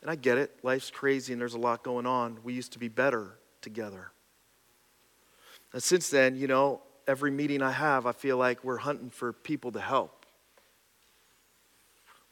And 0.00 0.10
I 0.10 0.14
get 0.14 0.38
it, 0.38 0.58
life's 0.62 0.90
crazy 0.90 1.32
and 1.32 1.40
there's 1.40 1.54
a 1.54 1.58
lot 1.58 1.82
going 1.82 2.06
on. 2.06 2.38
We 2.42 2.54
used 2.54 2.72
to 2.72 2.78
be 2.78 2.88
better 2.88 3.38
together. 3.60 4.12
And 5.72 5.82
since 5.82 6.08
then, 6.08 6.36
you 6.36 6.46
know, 6.46 6.82
every 7.06 7.30
meeting 7.30 7.62
I 7.62 7.72
have, 7.72 8.06
I 8.06 8.12
feel 8.12 8.36
like 8.36 8.64
we're 8.64 8.78
hunting 8.78 9.10
for 9.10 9.32
people 9.32 9.72
to 9.72 9.80
help 9.80 10.23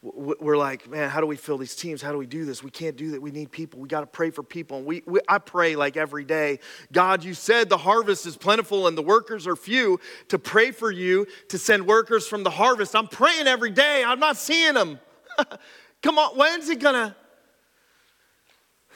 we're 0.02 0.56
like, 0.56 0.90
man, 0.90 1.08
how 1.08 1.20
do 1.20 1.28
we 1.28 1.36
fill 1.36 1.58
these 1.58 1.76
teams? 1.76 2.02
How 2.02 2.10
do 2.10 2.18
we 2.18 2.26
do 2.26 2.44
this? 2.44 2.60
We 2.60 2.72
can't 2.72 2.96
do 2.96 3.12
that. 3.12 3.22
We 3.22 3.30
need 3.30 3.52
people. 3.52 3.78
We 3.78 3.86
got 3.86 4.00
to 4.00 4.06
pray 4.06 4.30
for 4.30 4.42
people. 4.42 4.78
And 4.78 4.86
we, 4.86 5.04
we, 5.06 5.20
I 5.28 5.38
pray 5.38 5.76
like 5.76 5.96
every 5.96 6.24
day, 6.24 6.58
God, 6.90 7.22
you 7.22 7.34
said 7.34 7.68
the 7.68 7.78
harvest 7.78 8.26
is 8.26 8.36
plentiful 8.36 8.88
and 8.88 8.98
the 8.98 9.02
workers 9.02 9.46
are 9.46 9.54
few. 9.54 10.00
To 10.28 10.40
pray 10.40 10.72
for 10.72 10.90
you 10.90 11.28
to 11.48 11.58
send 11.58 11.86
workers 11.86 12.26
from 12.26 12.42
the 12.42 12.50
harvest. 12.50 12.96
I'm 12.96 13.06
praying 13.06 13.46
every 13.46 13.70
day. 13.70 14.02
I'm 14.04 14.18
not 14.18 14.36
seeing 14.36 14.74
them. 14.74 14.98
Come 16.02 16.18
on, 16.18 16.36
when's 16.36 16.68
it 16.68 16.80
gonna? 16.80 17.14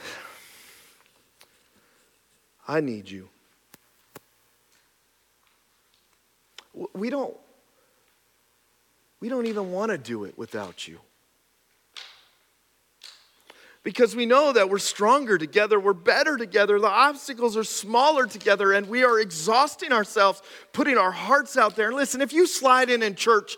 I 2.66 2.80
need 2.80 3.08
you. 3.08 3.28
We 6.94 7.10
don't, 7.10 7.36
we 9.26 9.30
don't 9.30 9.46
even 9.46 9.72
want 9.72 9.90
to 9.90 9.98
do 9.98 10.22
it 10.22 10.38
without 10.38 10.86
you 10.86 11.00
because 13.86 14.16
we 14.16 14.26
know 14.26 14.52
that 14.52 14.68
we're 14.68 14.78
stronger 14.78 15.38
together, 15.38 15.78
we're 15.78 15.92
better 15.92 16.36
together, 16.36 16.80
the 16.80 16.88
obstacles 16.88 17.56
are 17.56 17.62
smaller 17.62 18.26
together, 18.26 18.72
and 18.72 18.88
we 18.88 19.04
are 19.04 19.20
exhausting 19.20 19.92
ourselves 19.92 20.42
putting 20.72 20.98
our 20.98 21.12
hearts 21.12 21.56
out 21.56 21.76
there. 21.76 21.86
And 21.86 21.96
listen, 21.96 22.20
if 22.20 22.32
you 22.32 22.48
slide 22.48 22.90
in 22.90 23.00
in 23.04 23.14
church 23.14 23.56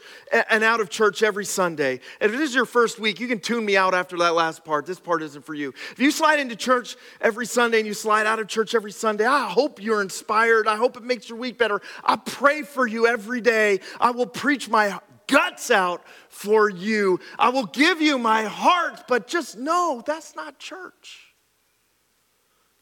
and 0.51 0.63
out 0.63 0.81
of 0.81 0.91
church 0.91 1.23
every 1.23 1.47
Sunday, 1.47 2.01
if 2.21 2.35
it 2.35 2.41
is 2.41 2.55
your 2.55 2.67
first 2.67 2.99
week, 2.99 3.21
you 3.21 3.27
can 3.27 3.41
tune 3.41 3.65
me 3.65 3.75
out 3.75 3.95
after 3.95 4.19
that 4.19 4.35
last 4.35 4.67
part. 4.67 4.85
This 4.85 5.01
part 5.01 5.23
isn't 5.23 5.47
for 5.47 5.55
you. 5.55 5.73
If 5.93 5.99
you 5.99 6.11
slide 6.11 6.41
into 6.41 6.57
church 6.57 6.97
every 7.23 7.47
Sunday 7.47 7.79
and 7.79 7.87
you 7.87 7.95
slide 7.95 8.27
out 8.27 8.39
of 8.39 8.49
church 8.49 8.75
every 8.75 8.93
Sunday, 8.93 9.25
I 9.25 9.49
hope 9.49 9.83
you're 9.83 10.03
inspired. 10.03 10.69
I 10.69 10.77
hope 10.77 10.99
it 10.99 11.05
makes 11.05 11.31
your 11.31 11.39
week 11.39 11.57
better. 11.57 11.81
I 12.05 12.17
pray 12.17 12.65
for 12.65 12.87
you 12.87 13.07
every 13.07 13.41
day. 13.41 13.81
I 13.99 14.11
will 14.11 14.27
preach 14.27 14.69
my 14.69 15.01
guts 15.29 15.71
out 15.71 16.03
for 16.29 16.69
you. 16.69 17.21
I 17.39 17.51
will 17.51 17.67
give 17.67 18.03
you 18.03 18.19
my 18.19 18.45
heart, 18.45 19.05
but 19.07 19.29
just 19.29 19.57
know 19.57 20.03
that's 20.05 20.35
not 20.35 20.59
church. 20.59 21.35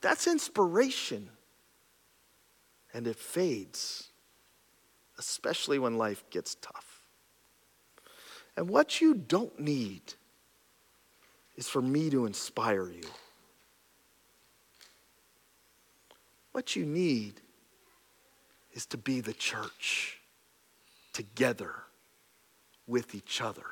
That's 0.01 0.27
inspiration. 0.27 1.29
And 2.95 3.07
it 3.07 3.17
fades, 3.17 4.09
especially 5.19 5.79
when 5.79 5.99
life 5.99 6.25
gets 6.31 6.55
tough. 6.55 7.03
And 8.57 8.71
what 8.71 9.01
you 9.03 9.15
don't 9.15 9.61
need 9.61 10.15
is 11.57 11.69
for 11.69 11.83
me 11.83 12.09
to 12.11 12.25
inspire 12.25 12.89
you. 12.89 13.09
What 16.53 16.75
you 16.75 16.87
need 16.87 17.43
is 18.73 18.87
to 18.87 18.97
be 18.97 19.21
the 19.21 19.35
church 19.35 20.21
together 21.13 21.86
with 22.87 23.15
each 23.15 23.41
other. 23.41 23.65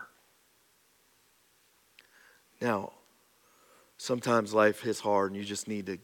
Now, 2.61 2.93
sometimes 3.97 4.55
life 4.55 4.85
is 4.87 5.01
hard 5.01 5.31
and 5.31 5.39
you 5.39 5.45
just 5.45 5.69
need 5.69 5.87
to 5.87 5.99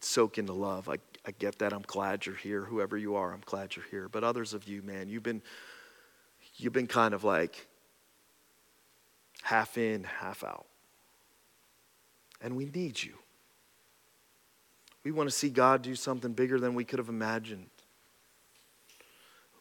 soak 0.00 0.38
into 0.38 0.52
love. 0.52 0.88
I, 0.88 0.96
I 1.26 1.32
get 1.38 1.58
that. 1.58 1.72
I'm 1.72 1.84
glad 1.86 2.26
you're 2.26 2.34
here. 2.34 2.62
Whoever 2.62 2.96
you 2.96 3.16
are, 3.16 3.32
I'm 3.32 3.42
glad 3.44 3.76
you're 3.76 3.86
here. 3.90 4.08
But 4.08 4.24
others 4.24 4.54
of 4.54 4.68
you, 4.68 4.82
man, 4.82 5.08
you've 5.08 5.22
been 5.22 5.42
you've 6.56 6.72
been 6.72 6.86
kind 6.86 7.14
of 7.14 7.24
like 7.24 7.66
half 9.42 9.78
in, 9.78 10.04
half 10.04 10.44
out. 10.44 10.66
And 12.40 12.56
we 12.56 12.66
need 12.66 13.02
you. 13.02 13.14
We 15.04 15.12
want 15.12 15.28
to 15.30 15.34
see 15.34 15.50
God 15.50 15.82
do 15.82 15.94
something 15.94 16.32
bigger 16.32 16.58
than 16.58 16.74
we 16.74 16.84
could 16.84 16.98
have 16.98 17.08
imagined. 17.08 17.68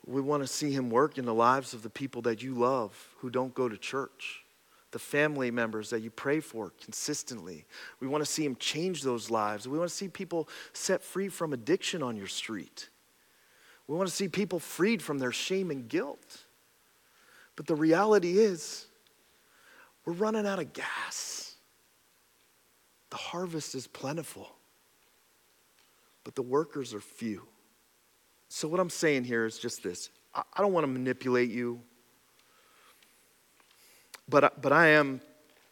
We 0.07 0.21
want 0.21 0.43
to 0.43 0.47
see 0.47 0.71
him 0.71 0.89
work 0.89 1.17
in 1.17 1.25
the 1.25 1.33
lives 1.33 1.73
of 1.73 1.81
the 1.81 1.89
people 1.89 2.21
that 2.23 2.43
you 2.43 2.53
love 2.53 3.09
who 3.17 3.29
don't 3.29 3.55
go 3.55 3.67
to 3.67 3.77
church, 3.77 4.43
the 4.91 4.99
family 4.99 5.49
members 5.49 5.89
that 5.89 6.01
you 6.01 6.11
pray 6.11 6.39
for 6.39 6.71
consistently. 6.83 7.65
We 7.99 8.07
want 8.07 8.23
to 8.23 8.29
see 8.29 8.45
him 8.45 8.55
change 8.57 9.01
those 9.01 9.31
lives. 9.31 9.67
We 9.67 9.79
want 9.79 9.89
to 9.89 9.95
see 9.95 10.07
people 10.07 10.47
set 10.73 11.01
free 11.01 11.27
from 11.27 11.53
addiction 11.53 12.03
on 12.03 12.15
your 12.15 12.27
street. 12.27 12.89
We 13.87 13.95
want 13.95 14.07
to 14.07 14.15
see 14.15 14.27
people 14.27 14.59
freed 14.59 15.01
from 15.01 15.17
their 15.17 15.31
shame 15.31 15.71
and 15.71 15.87
guilt. 15.87 16.37
But 17.55 17.65
the 17.65 17.75
reality 17.75 18.37
is, 18.37 18.85
we're 20.05 20.13
running 20.13 20.45
out 20.45 20.59
of 20.59 20.73
gas. 20.73 21.55
The 23.09 23.17
harvest 23.17 23.73
is 23.73 23.87
plentiful, 23.87 24.55
but 26.23 26.35
the 26.35 26.41
workers 26.41 26.93
are 26.93 26.99
few. 26.99 27.47
So, 28.47 28.67
what 28.67 28.79
I'm 28.79 28.89
saying 28.89 29.23
here 29.23 29.45
is 29.45 29.57
just 29.57 29.83
this 29.83 30.09
I 30.33 30.61
don't 30.61 30.73
want 30.73 30.83
to 30.83 30.91
manipulate 30.91 31.49
you, 31.49 31.81
but, 34.27 34.61
but 34.61 34.71
I 34.71 34.87
am 34.89 35.21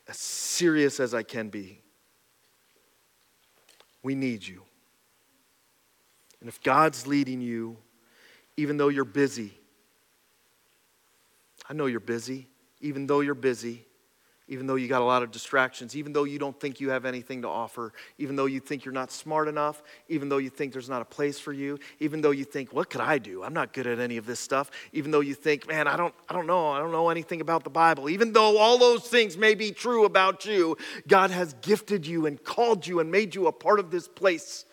as 0.07 0.17
serious 0.17 0.99
as 0.99 1.13
I 1.13 1.23
can 1.23 1.49
be. 1.49 1.81
We 4.01 4.15
need 4.15 4.45
you. 4.45 4.63
And 6.39 6.49
if 6.49 6.61
God's 6.61 7.07
leading 7.07 7.41
you, 7.41 7.77
even 8.57 8.77
though 8.77 8.89
you're 8.89 9.05
busy, 9.05 9.57
I 11.69 11.73
know 11.73 11.85
you're 11.85 12.01
busy, 12.01 12.47
even 12.81 13.07
though 13.07 13.21
you're 13.21 13.33
busy, 13.33 13.85
even 14.47 14.67
though 14.67 14.75
you 14.75 14.87
got 14.87 15.01
a 15.01 15.05
lot 15.05 15.23
of 15.23 15.31
distractions, 15.31 15.95
even 15.95 16.11
though 16.11 16.25
you 16.25 16.37
don't 16.37 16.59
think 16.59 16.81
you 16.81 16.89
have 16.89 17.05
anything 17.05 17.41
to 17.43 17.47
offer, 17.47 17.93
even 18.17 18.35
though 18.35 18.45
you 18.45 18.59
think 18.59 18.83
you're 18.83 18.93
not 18.93 19.11
smart 19.11 19.47
enough, 19.47 19.81
even 20.09 20.27
though 20.27 20.37
you 20.37 20.49
think 20.49 20.73
there's 20.73 20.89
not 20.89 21.01
a 21.01 21.05
place 21.05 21.39
for 21.39 21.53
you, 21.53 21.79
even 21.99 22.21
though 22.21 22.31
you 22.31 22.43
think, 22.43 22.73
what 22.73 22.89
could 22.89 22.99
I 22.99 23.17
do? 23.17 23.43
I'm 23.43 23.53
not 23.53 23.71
good 23.71 23.87
at 23.87 23.99
any 23.99 24.17
of 24.17 24.25
this 24.25 24.39
stuff, 24.39 24.69
even 24.91 25.11
though 25.11 25.21
you 25.21 25.33
think, 25.33 25.67
man, 25.67 25.87
I 25.87 25.95
don't, 25.95 26.13
I 26.27 26.33
don't 26.33 26.47
know, 26.47 26.71
I 26.71 26.79
don't 26.79 26.91
know 26.91 27.09
anything 27.09 27.39
about 27.39 27.63
the 27.63 27.69
Bible, 27.69 28.09
even 28.09 28.33
though 28.33 28.57
all 28.57 28.77
those 28.77 29.07
things 29.07 29.37
may 29.37 29.55
be 29.55 29.71
true 29.71 30.03
about 30.03 30.45
you, 30.45 30.77
God 31.07 31.31
has 31.31 31.53
gifted 31.61 32.05
you 32.05 32.25
and 32.25 32.43
called 32.43 32.85
you 32.85 32.99
and 32.99 33.09
made 33.09 33.35
you 33.35 33.47
a 33.47 33.51
part 33.51 33.79
of 33.79 33.91
this 33.91 34.07
place, 34.09 34.65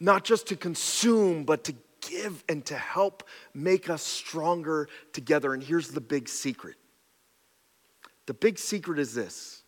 not 0.00 0.24
just 0.24 0.48
to 0.48 0.56
consume, 0.56 1.44
but 1.44 1.64
to 1.64 1.74
give 2.00 2.42
and 2.48 2.64
to 2.66 2.76
help 2.76 3.22
make 3.54 3.88
us 3.88 4.02
stronger 4.02 4.88
together. 5.12 5.54
And 5.54 5.62
here's 5.62 5.88
the 5.88 6.00
big 6.00 6.28
secret 6.28 6.76
the 8.26 8.34
big 8.34 8.58
secret 8.58 8.98
is 8.98 9.14
this 9.14 9.64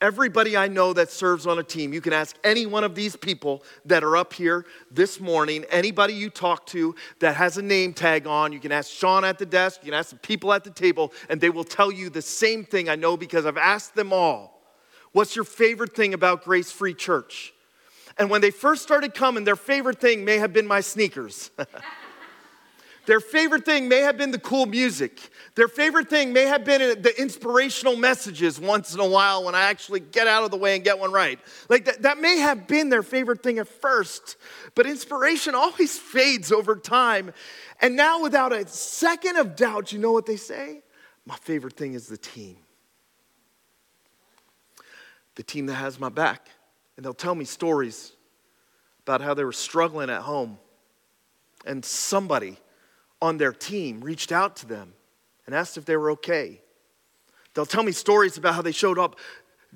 everybody 0.00 0.56
I 0.56 0.68
know 0.68 0.92
that 0.94 1.10
serves 1.10 1.46
on 1.46 1.58
a 1.58 1.62
team, 1.62 1.92
you 1.92 2.00
can 2.00 2.12
ask 2.12 2.36
any 2.42 2.66
one 2.66 2.84
of 2.84 2.94
these 2.94 3.16
people 3.16 3.62
that 3.84 4.02
are 4.02 4.16
up 4.16 4.32
here 4.32 4.64
this 4.90 5.20
morning, 5.20 5.64
anybody 5.70 6.14
you 6.14 6.30
talk 6.30 6.66
to 6.66 6.94
that 7.18 7.36
has 7.36 7.58
a 7.58 7.62
name 7.62 7.92
tag 7.92 8.26
on, 8.26 8.52
you 8.52 8.60
can 8.60 8.72
ask 8.72 8.90
Sean 8.90 9.24
at 9.24 9.38
the 9.38 9.46
desk, 9.46 9.80
you 9.82 9.90
can 9.90 9.98
ask 9.98 10.10
the 10.10 10.16
people 10.16 10.52
at 10.52 10.64
the 10.64 10.70
table, 10.70 11.12
and 11.28 11.40
they 11.40 11.50
will 11.50 11.64
tell 11.64 11.92
you 11.92 12.08
the 12.08 12.22
same 12.22 12.64
thing 12.64 12.88
I 12.88 12.96
know 12.96 13.16
because 13.16 13.44
I've 13.44 13.58
asked 13.58 13.94
them 13.94 14.12
all. 14.12 14.62
What's 15.12 15.36
your 15.36 15.44
favorite 15.44 15.94
thing 15.94 16.14
about 16.14 16.44
Grace 16.44 16.70
Free 16.70 16.94
Church? 16.94 17.52
And 18.16 18.30
when 18.30 18.40
they 18.40 18.50
first 18.50 18.82
started 18.82 19.14
coming, 19.14 19.44
their 19.44 19.56
favorite 19.56 20.00
thing 20.00 20.24
may 20.24 20.38
have 20.38 20.52
been 20.52 20.66
my 20.66 20.80
sneakers. 20.80 21.50
Their 23.06 23.20
favorite 23.20 23.64
thing 23.64 23.88
may 23.88 24.00
have 24.00 24.18
been 24.18 24.30
the 24.30 24.38
cool 24.38 24.66
music. 24.66 25.30
Their 25.54 25.68
favorite 25.68 26.10
thing 26.10 26.32
may 26.32 26.44
have 26.44 26.64
been 26.64 27.02
the 27.02 27.14
inspirational 27.18 27.96
messages 27.96 28.60
once 28.60 28.94
in 28.94 29.00
a 29.00 29.06
while 29.06 29.44
when 29.44 29.54
I 29.54 29.62
actually 29.62 30.00
get 30.00 30.26
out 30.26 30.44
of 30.44 30.50
the 30.50 30.56
way 30.56 30.74
and 30.74 30.84
get 30.84 30.98
one 30.98 31.10
right. 31.10 31.38
Like 31.68 31.86
that, 31.86 32.02
that 32.02 32.18
may 32.18 32.38
have 32.38 32.66
been 32.66 32.90
their 32.90 33.02
favorite 33.02 33.42
thing 33.42 33.58
at 33.58 33.68
first, 33.68 34.36
but 34.74 34.86
inspiration 34.86 35.54
always 35.54 35.98
fades 35.98 36.52
over 36.52 36.76
time. 36.76 37.32
And 37.80 37.96
now, 37.96 38.22
without 38.22 38.52
a 38.52 38.66
second 38.68 39.36
of 39.36 39.56
doubt, 39.56 39.92
you 39.92 39.98
know 39.98 40.12
what 40.12 40.26
they 40.26 40.36
say? 40.36 40.82
My 41.24 41.36
favorite 41.36 41.76
thing 41.76 41.94
is 41.94 42.06
the 42.06 42.18
team. 42.18 42.58
The 45.36 45.42
team 45.42 45.66
that 45.66 45.74
has 45.74 45.98
my 45.98 46.10
back. 46.10 46.48
And 46.96 47.04
they'll 47.04 47.14
tell 47.14 47.34
me 47.34 47.46
stories 47.46 48.12
about 49.02 49.22
how 49.22 49.32
they 49.32 49.44
were 49.44 49.52
struggling 49.52 50.10
at 50.10 50.20
home. 50.20 50.58
And 51.64 51.82
somebody 51.84 52.58
on 53.22 53.38
their 53.38 53.52
team 53.52 54.00
reached 54.00 54.32
out 54.32 54.56
to 54.56 54.66
them 54.66 54.94
and 55.46 55.54
asked 55.54 55.76
if 55.76 55.84
they 55.84 55.96
were 55.96 56.12
okay. 56.12 56.60
They'll 57.54 57.66
tell 57.66 57.82
me 57.82 57.92
stories 57.92 58.36
about 58.36 58.54
how 58.54 58.62
they 58.62 58.72
showed 58.72 58.98
up 58.98 59.18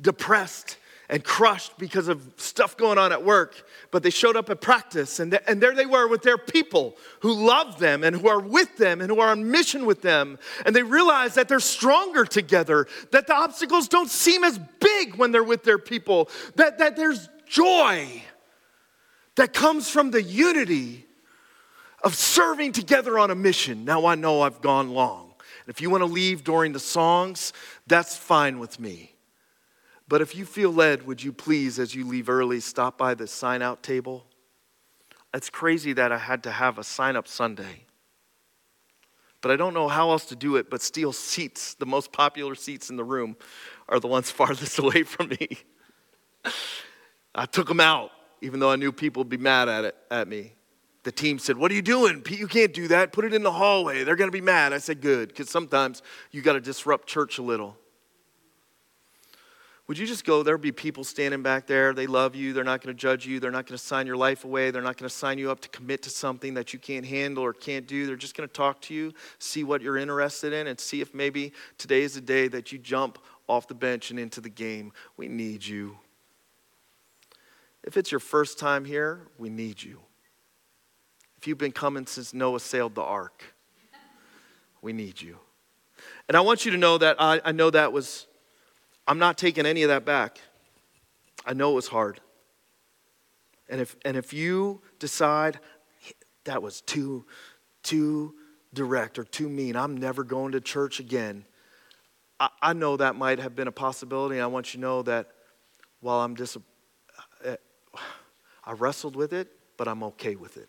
depressed 0.00 0.78
and 1.08 1.22
crushed 1.22 1.76
because 1.78 2.08
of 2.08 2.32
stuff 2.36 2.76
going 2.76 2.96
on 2.96 3.12
at 3.12 3.22
work, 3.24 3.68
but 3.90 4.02
they 4.02 4.10
showed 4.10 4.36
up 4.36 4.48
at 4.48 4.60
practice 4.60 5.20
and, 5.20 5.32
th- 5.32 5.42
and 5.46 5.60
there 5.60 5.74
they 5.74 5.84
were 5.84 6.08
with 6.08 6.22
their 6.22 6.38
people 6.38 6.96
who 7.20 7.34
love 7.34 7.78
them 7.78 8.02
and 8.02 8.16
who 8.16 8.28
are 8.28 8.40
with 8.40 8.76
them 8.78 9.00
and 9.00 9.10
who 9.10 9.20
are 9.20 9.28
on 9.28 9.50
mission 9.50 9.84
with 9.84 10.00
them. 10.00 10.38
And 10.64 10.74
they 10.74 10.82
realize 10.82 11.34
that 11.34 11.46
they're 11.46 11.60
stronger 11.60 12.24
together, 12.24 12.86
that 13.12 13.26
the 13.26 13.34
obstacles 13.34 13.88
don't 13.88 14.10
seem 14.10 14.44
as 14.44 14.58
big 14.80 15.16
when 15.16 15.30
they're 15.30 15.44
with 15.44 15.64
their 15.64 15.78
people, 15.78 16.30
that, 16.56 16.78
that 16.78 16.96
there's 16.96 17.28
joy 17.46 18.22
that 19.34 19.52
comes 19.52 19.90
from 19.90 20.10
the 20.10 20.22
unity 20.22 21.06
of 22.04 22.14
serving 22.14 22.72
together 22.72 23.18
on 23.18 23.30
a 23.30 23.34
mission. 23.34 23.84
Now 23.84 24.06
I 24.06 24.14
know 24.14 24.42
I've 24.42 24.60
gone 24.60 24.90
long. 24.90 25.32
And 25.64 25.74
if 25.74 25.80
you 25.80 25.88
want 25.88 26.02
to 26.02 26.06
leave 26.06 26.44
during 26.44 26.72
the 26.72 26.78
songs, 26.78 27.52
that's 27.86 28.16
fine 28.16 28.58
with 28.58 28.78
me. 28.78 29.14
But 30.06 30.20
if 30.20 30.36
you 30.36 30.44
feel 30.44 30.70
led, 30.70 31.06
would 31.06 31.22
you 31.22 31.32
please, 31.32 31.78
as 31.78 31.94
you 31.94 32.06
leave 32.06 32.28
early, 32.28 32.60
stop 32.60 32.98
by 32.98 33.14
the 33.14 33.26
sign 33.26 33.62
out 33.62 33.82
table? 33.82 34.26
It's 35.32 35.48
crazy 35.48 35.94
that 35.94 36.12
I 36.12 36.18
had 36.18 36.42
to 36.42 36.50
have 36.50 36.78
a 36.78 36.84
sign 36.84 37.16
up 37.16 37.26
Sunday. 37.26 37.86
But 39.40 39.50
I 39.50 39.56
don't 39.56 39.74
know 39.74 39.88
how 39.88 40.10
else 40.10 40.26
to 40.26 40.36
do 40.36 40.56
it 40.56 40.70
but 40.70 40.82
steal 40.82 41.12
seats. 41.12 41.74
The 41.74 41.86
most 41.86 42.12
popular 42.12 42.54
seats 42.54 42.90
in 42.90 42.96
the 42.96 43.04
room 43.04 43.36
are 43.88 43.98
the 43.98 44.06
ones 44.06 44.30
farthest 44.30 44.78
away 44.78 45.04
from 45.04 45.28
me. 45.28 45.48
I 47.34 47.46
took 47.46 47.66
them 47.66 47.80
out, 47.80 48.10
even 48.42 48.60
though 48.60 48.70
I 48.70 48.76
knew 48.76 48.92
people 48.92 49.20
would 49.20 49.30
be 49.30 49.38
mad 49.38 49.70
at 49.70 49.84
it 49.86 49.96
at 50.10 50.28
me 50.28 50.52
the 51.04 51.12
team 51.12 51.38
said, 51.38 51.56
What 51.56 51.70
are 51.70 51.74
you 51.74 51.82
doing? 51.82 52.22
Pete, 52.22 52.38
you 52.38 52.48
can't 52.48 52.74
do 52.74 52.88
that. 52.88 53.12
Put 53.12 53.24
it 53.24 53.32
in 53.32 53.42
the 53.42 53.52
hallway. 53.52 54.04
They're 54.04 54.16
going 54.16 54.28
to 54.28 54.36
be 54.36 54.40
mad. 54.40 54.72
I 54.72 54.78
said, 54.78 55.00
Good, 55.00 55.28
because 55.28 55.50
sometimes 55.50 56.02
you 56.32 56.42
got 56.42 56.54
to 56.54 56.60
disrupt 56.60 57.06
church 57.06 57.38
a 57.38 57.42
little. 57.42 57.76
would 59.86 59.98
you 59.98 60.06
just 60.06 60.24
go? 60.24 60.42
There'll 60.42 60.60
be 60.60 60.72
people 60.72 61.04
standing 61.04 61.42
back 61.42 61.66
there. 61.66 61.92
They 61.92 62.06
love 62.06 62.34
you. 62.34 62.54
They're 62.54 62.64
not 62.64 62.82
going 62.82 62.94
to 62.94 62.98
judge 62.98 63.26
you. 63.26 63.38
They're 63.38 63.50
not 63.50 63.66
going 63.66 63.76
to 63.76 63.84
sign 63.84 64.06
your 64.06 64.16
life 64.16 64.44
away. 64.44 64.70
They're 64.70 64.82
not 64.82 64.96
going 64.96 65.08
to 65.08 65.14
sign 65.14 65.38
you 65.38 65.50
up 65.50 65.60
to 65.60 65.68
commit 65.68 66.02
to 66.02 66.10
something 66.10 66.54
that 66.54 66.72
you 66.72 66.78
can't 66.78 67.04
handle 67.04 67.44
or 67.44 67.52
can't 67.52 67.86
do. 67.86 68.06
They're 68.06 68.16
just 68.16 68.34
going 68.34 68.48
to 68.48 68.52
talk 68.52 68.80
to 68.82 68.94
you, 68.94 69.12
see 69.38 69.62
what 69.62 69.82
you're 69.82 69.98
interested 69.98 70.54
in, 70.54 70.66
and 70.66 70.80
see 70.80 71.02
if 71.02 71.14
maybe 71.14 71.52
today 71.76 72.02
is 72.02 72.14
the 72.14 72.22
day 72.22 72.48
that 72.48 72.72
you 72.72 72.78
jump 72.78 73.18
off 73.46 73.68
the 73.68 73.74
bench 73.74 74.10
and 74.10 74.18
into 74.18 74.40
the 74.40 74.48
game. 74.48 74.90
We 75.18 75.28
need 75.28 75.66
you. 75.66 75.98
If 77.82 77.98
it's 77.98 78.10
your 78.10 78.20
first 78.20 78.58
time 78.58 78.86
here, 78.86 79.28
we 79.36 79.50
need 79.50 79.82
you. 79.82 80.00
You've 81.46 81.58
been 81.58 81.72
coming 81.72 82.06
since 82.06 82.34
Noah 82.34 82.60
sailed 82.60 82.94
the 82.94 83.02
ark, 83.02 83.44
we 84.82 84.92
need 84.92 85.20
you. 85.20 85.38
And 86.28 86.36
I 86.36 86.40
want 86.40 86.64
you 86.64 86.70
to 86.70 86.78
know 86.78 86.98
that 86.98 87.16
I, 87.18 87.40
I 87.44 87.52
know 87.52 87.70
that 87.70 87.92
was 87.92 88.26
I'm 89.06 89.18
not 89.18 89.36
taking 89.36 89.66
any 89.66 89.82
of 89.82 89.88
that 89.88 90.04
back. 90.04 90.38
I 91.44 91.52
know 91.52 91.72
it 91.72 91.74
was 91.74 91.88
hard. 91.88 92.20
And 93.68 93.80
if, 93.80 93.96
and 94.04 94.16
if 94.16 94.32
you 94.32 94.80
decide 94.98 95.58
that 96.44 96.62
was 96.62 96.80
too, 96.82 97.26
too 97.82 98.34
direct 98.72 99.18
or 99.18 99.24
too 99.24 99.48
mean, 99.48 99.76
I'm 99.76 99.96
never 99.96 100.24
going 100.24 100.52
to 100.52 100.60
church 100.60 101.00
again, 101.00 101.44
I, 102.40 102.48
I 102.60 102.72
know 102.72 102.96
that 102.96 103.14
might 103.16 103.38
have 103.38 103.54
been 103.54 103.68
a 103.68 103.72
possibility. 103.72 104.40
I 104.40 104.46
want 104.46 104.72
you 104.72 104.78
to 104.78 104.82
know 104.82 105.02
that 105.02 105.28
while 106.00 106.20
I'm 106.20 106.34
dis- 106.34 106.56
uh, 107.44 107.56
I 108.64 108.72
wrestled 108.72 109.16
with 109.16 109.32
it, 109.32 109.48
but 109.76 109.88
I'm 109.88 110.02
okay 110.04 110.36
with 110.36 110.56
it. 110.56 110.68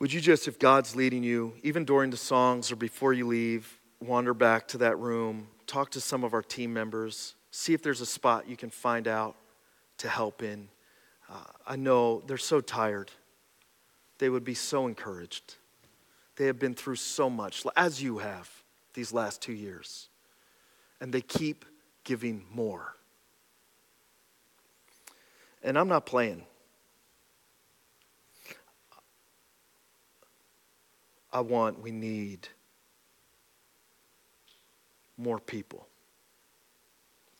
Would 0.00 0.14
you 0.14 0.20
just, 0.22 0.48
if 0.48 0.58
God's 0.58 0.96
leading 0.96 1.22
you, 1.22 1.52
even 1.62 1.84
during 1.84 2.10
the 2.10 2.16
songs 2.16 2.72
or 2.72 2.76
before 2.76 3.12
you 3.12 3.26
leave, 3.26 3.78
wander 4.00 4.32
back 4.32 4.66
to 4.68 4.78
that 4.78 4.98
room, 4.98 5.48
talk 5.66 5.90
to 5.90 6.00
some 6.00 6.24
of 6.24 6.32
our 6.32 6.42
team 6.42 6.72
members, 6.72 7.34
see 7.50 7.74
if 7.74 7.82
there's 7.82 8.00
a 8.00 8.06
spot 8.06 8.48
you 8.48 8.56
can 8.56 8.70
find 8.70 9.06
out 9.06 9.36
to 9.98 10.08
help 10.08 10.42
in. 10.42 10.68
Uh, 11.28 11.34
I 11.66 11.76
know 11.76 12.22
they're 12.26 12.38
so 12.38 12.62
tired. 12.62 13.10
They 14.16 14.30
would 14.30 14.42
be 14.42 14.54
so 14.54 14.86
encouraged. 14.86 15.56
They 16.36 16.46
have 16.46 16.58
been 16.58 16.74
through 16.74 16.96
so 16.96 17.28
much, 17.28 17.62
as 17.76 18.02
you 18.02 18.18
have 18.18 18.50
these 18.94 19.12
last 19.12 19.42
two 19.42 19.52
years. 19.52 20.08
And 20.98 21.12
they 21.12 21.20
keep 21.20 21.66
giving 22.04 22.46
more. 22.50 22.96
And 25.62 25.78
I'm 25.78 25.88
not 25.88 26.06
playing. 26.06 26.46
I 31.32 31.40
want, 31.40 31.80
we 31.80 31.90
need 31.90 32.48
more 35.16 35.38
people 35.38 35.86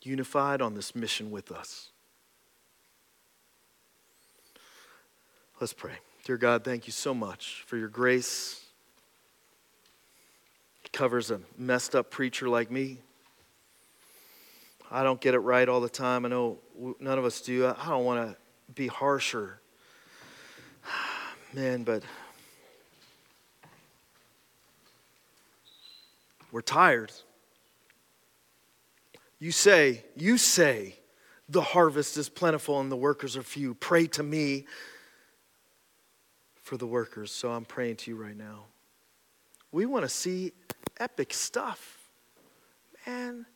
unified 0.03 0.62
on 0.62 0.74
this 0.74 0.95
mission 0.95 1.30
with 1.30 1.51
us. 1.53 1.88
Let's 5.61 5.72
pray. 5.72 5.95
Dear 6.24 6.38
God, 6.38 6.64
thank 6.64 6.86
you 6.86 6.93
so 6.93 7.12
much 7.12 7.64
for 7.66 7.76
your 7.76 7.88
grace. 7.88 8.64
It 10.84 10.93
covers 10.93 11.30
a 11.30 11.41
messed 11.59 11.95
up 11.95 12.11
preacher 12.11 12.49
like 12.49 12.70
me. 12.70 12.99
I 14.91 15.03
don't 15.03 15.20
get 15.20 15.34
it 15.34 15.41
right 15.41 15.68
all 15.68 15.80
the 15.80 15.88
time. 15.88 16.24
I 16.24 16.28
know 16.28 16.59
none 16.99 17.18
of 17.18 17.24
us 17.24 17.41
do. 17.41 17.66
I 17.66 17.88
don't 17.88 18.05
want 18.05 18.30
to 18.30 18.36
be 18.72 18.86
harsher. 18.86 19.61
Man, 21.53 21.84
but 21.84 22.03
we're 26.53 26.61
tired. 26.61 27.12
You 29.38 29.53
say, 29.53 30.05
you 30.16 30.36
say, 30.36 30.96
the 31.48 31.62
harvest 31.62 32.16
is 32.16 32.28
plentiful 32.28 32.80
and 32.80 32.92
the 32.92 32.96
workers 32.96 33.36
are 33.36 33.42
few. 33.42 33.74
Pray 33.74 34.07
to 34.09 34.22
me 34.22 34.66
for 36.62 36.76
the 36.76 36.86
workers. 36.86 37.32
So 37.32 37.51
I'm 37.51 37.64
praying 37.64 37.96
to 37.96 38.11
you 38.11 38.16
right 38.16 38.36
now. 38.36 38.66
We 39.72 39.86
want 39.86 40.05
to 40.05 40.09
see 40.09 40.53
epic 40.98 41.32
stuff. 41.32 41.98
Man, 43.07 43.46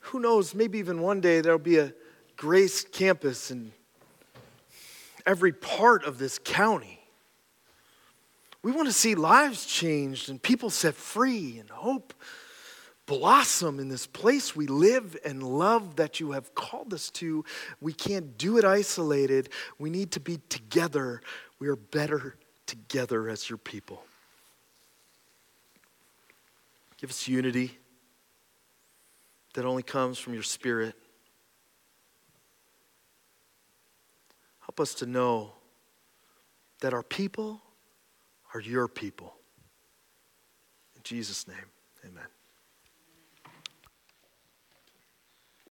who 0.00 0.20
knows? 0.20 0.54
Maybe 0.54 0.78
even 0.78 1.00
one 1.00 1.20
day 1.20 1.40
there'll 1.40 1.58
be 1.58 1.78
a 1.78 1.92
Grace 2.36 2.84
campus 2.84 3.50
in 3.50 3.72
every 5.24 5.52
part 5.52 6.04
of 6.04 6.18
this 6.18 6.38
county. 6.38 7.03
We 8.64 8.72
want 8.72 8.88
to 8.88 8.94
see 8.94 9.14
lives 9.14 9.66
changed 9.66 10.30
and 10.30 10.42
people 10.42 10.70
set 10.70 10.94
free 10.94 11.58
and 11.58 11.68
hope 11.68 12.14
blossom 13.04 13.78
in 13.78 13.90
this 13.90 14.06
place 14.06 14.56
we 14.56 14.66
live 14.66 15.18
and 15.22 15.42
love 15.42 15.96
that 15.96 16.18
you 16.18 16.32
have 16.32 16.54
called 16.54 16.94
us 16.94 17.10
to. 17.10 17.44
We 17.82 17.92
can't 17.92 18.38
do 18.38 18.56
it 18.56 18.64
isolated. 18.64 19.50
We 19.78 19.90
need 19.90 20.12
to 20.12 20.20
be 20.20 20.38
together. 20.48 21.20
We 21.58 21.68
are 21.68 21.76
better 21.76 22.36
together 22.64 23.28
as 23.28 23.50
your 23.50 23.58
people. 23.58 24.02
Give 26.96 27.10
us 27.10 27.28
unity 27.28 27.76
that 29.52 29.66
only 29.66 29.82
comes 29.82 30.18
from 30.18 30.32
your 30.32 30.42
spirit. 30.42 30.94
Help 34.60 34.80
us 34.80 34.94
to 34.94 35.06
know 35.06 35.52
that 36.80 36.94
our 36.94 37.02
people 37.02 37.60
are 38.54 38.60
your 38.60 38.88
people. 38.88 39.34
In 40.96 41.02
Jesus' 41.02 41.46
name, 41.48 41.56
amen. 42.04 42.24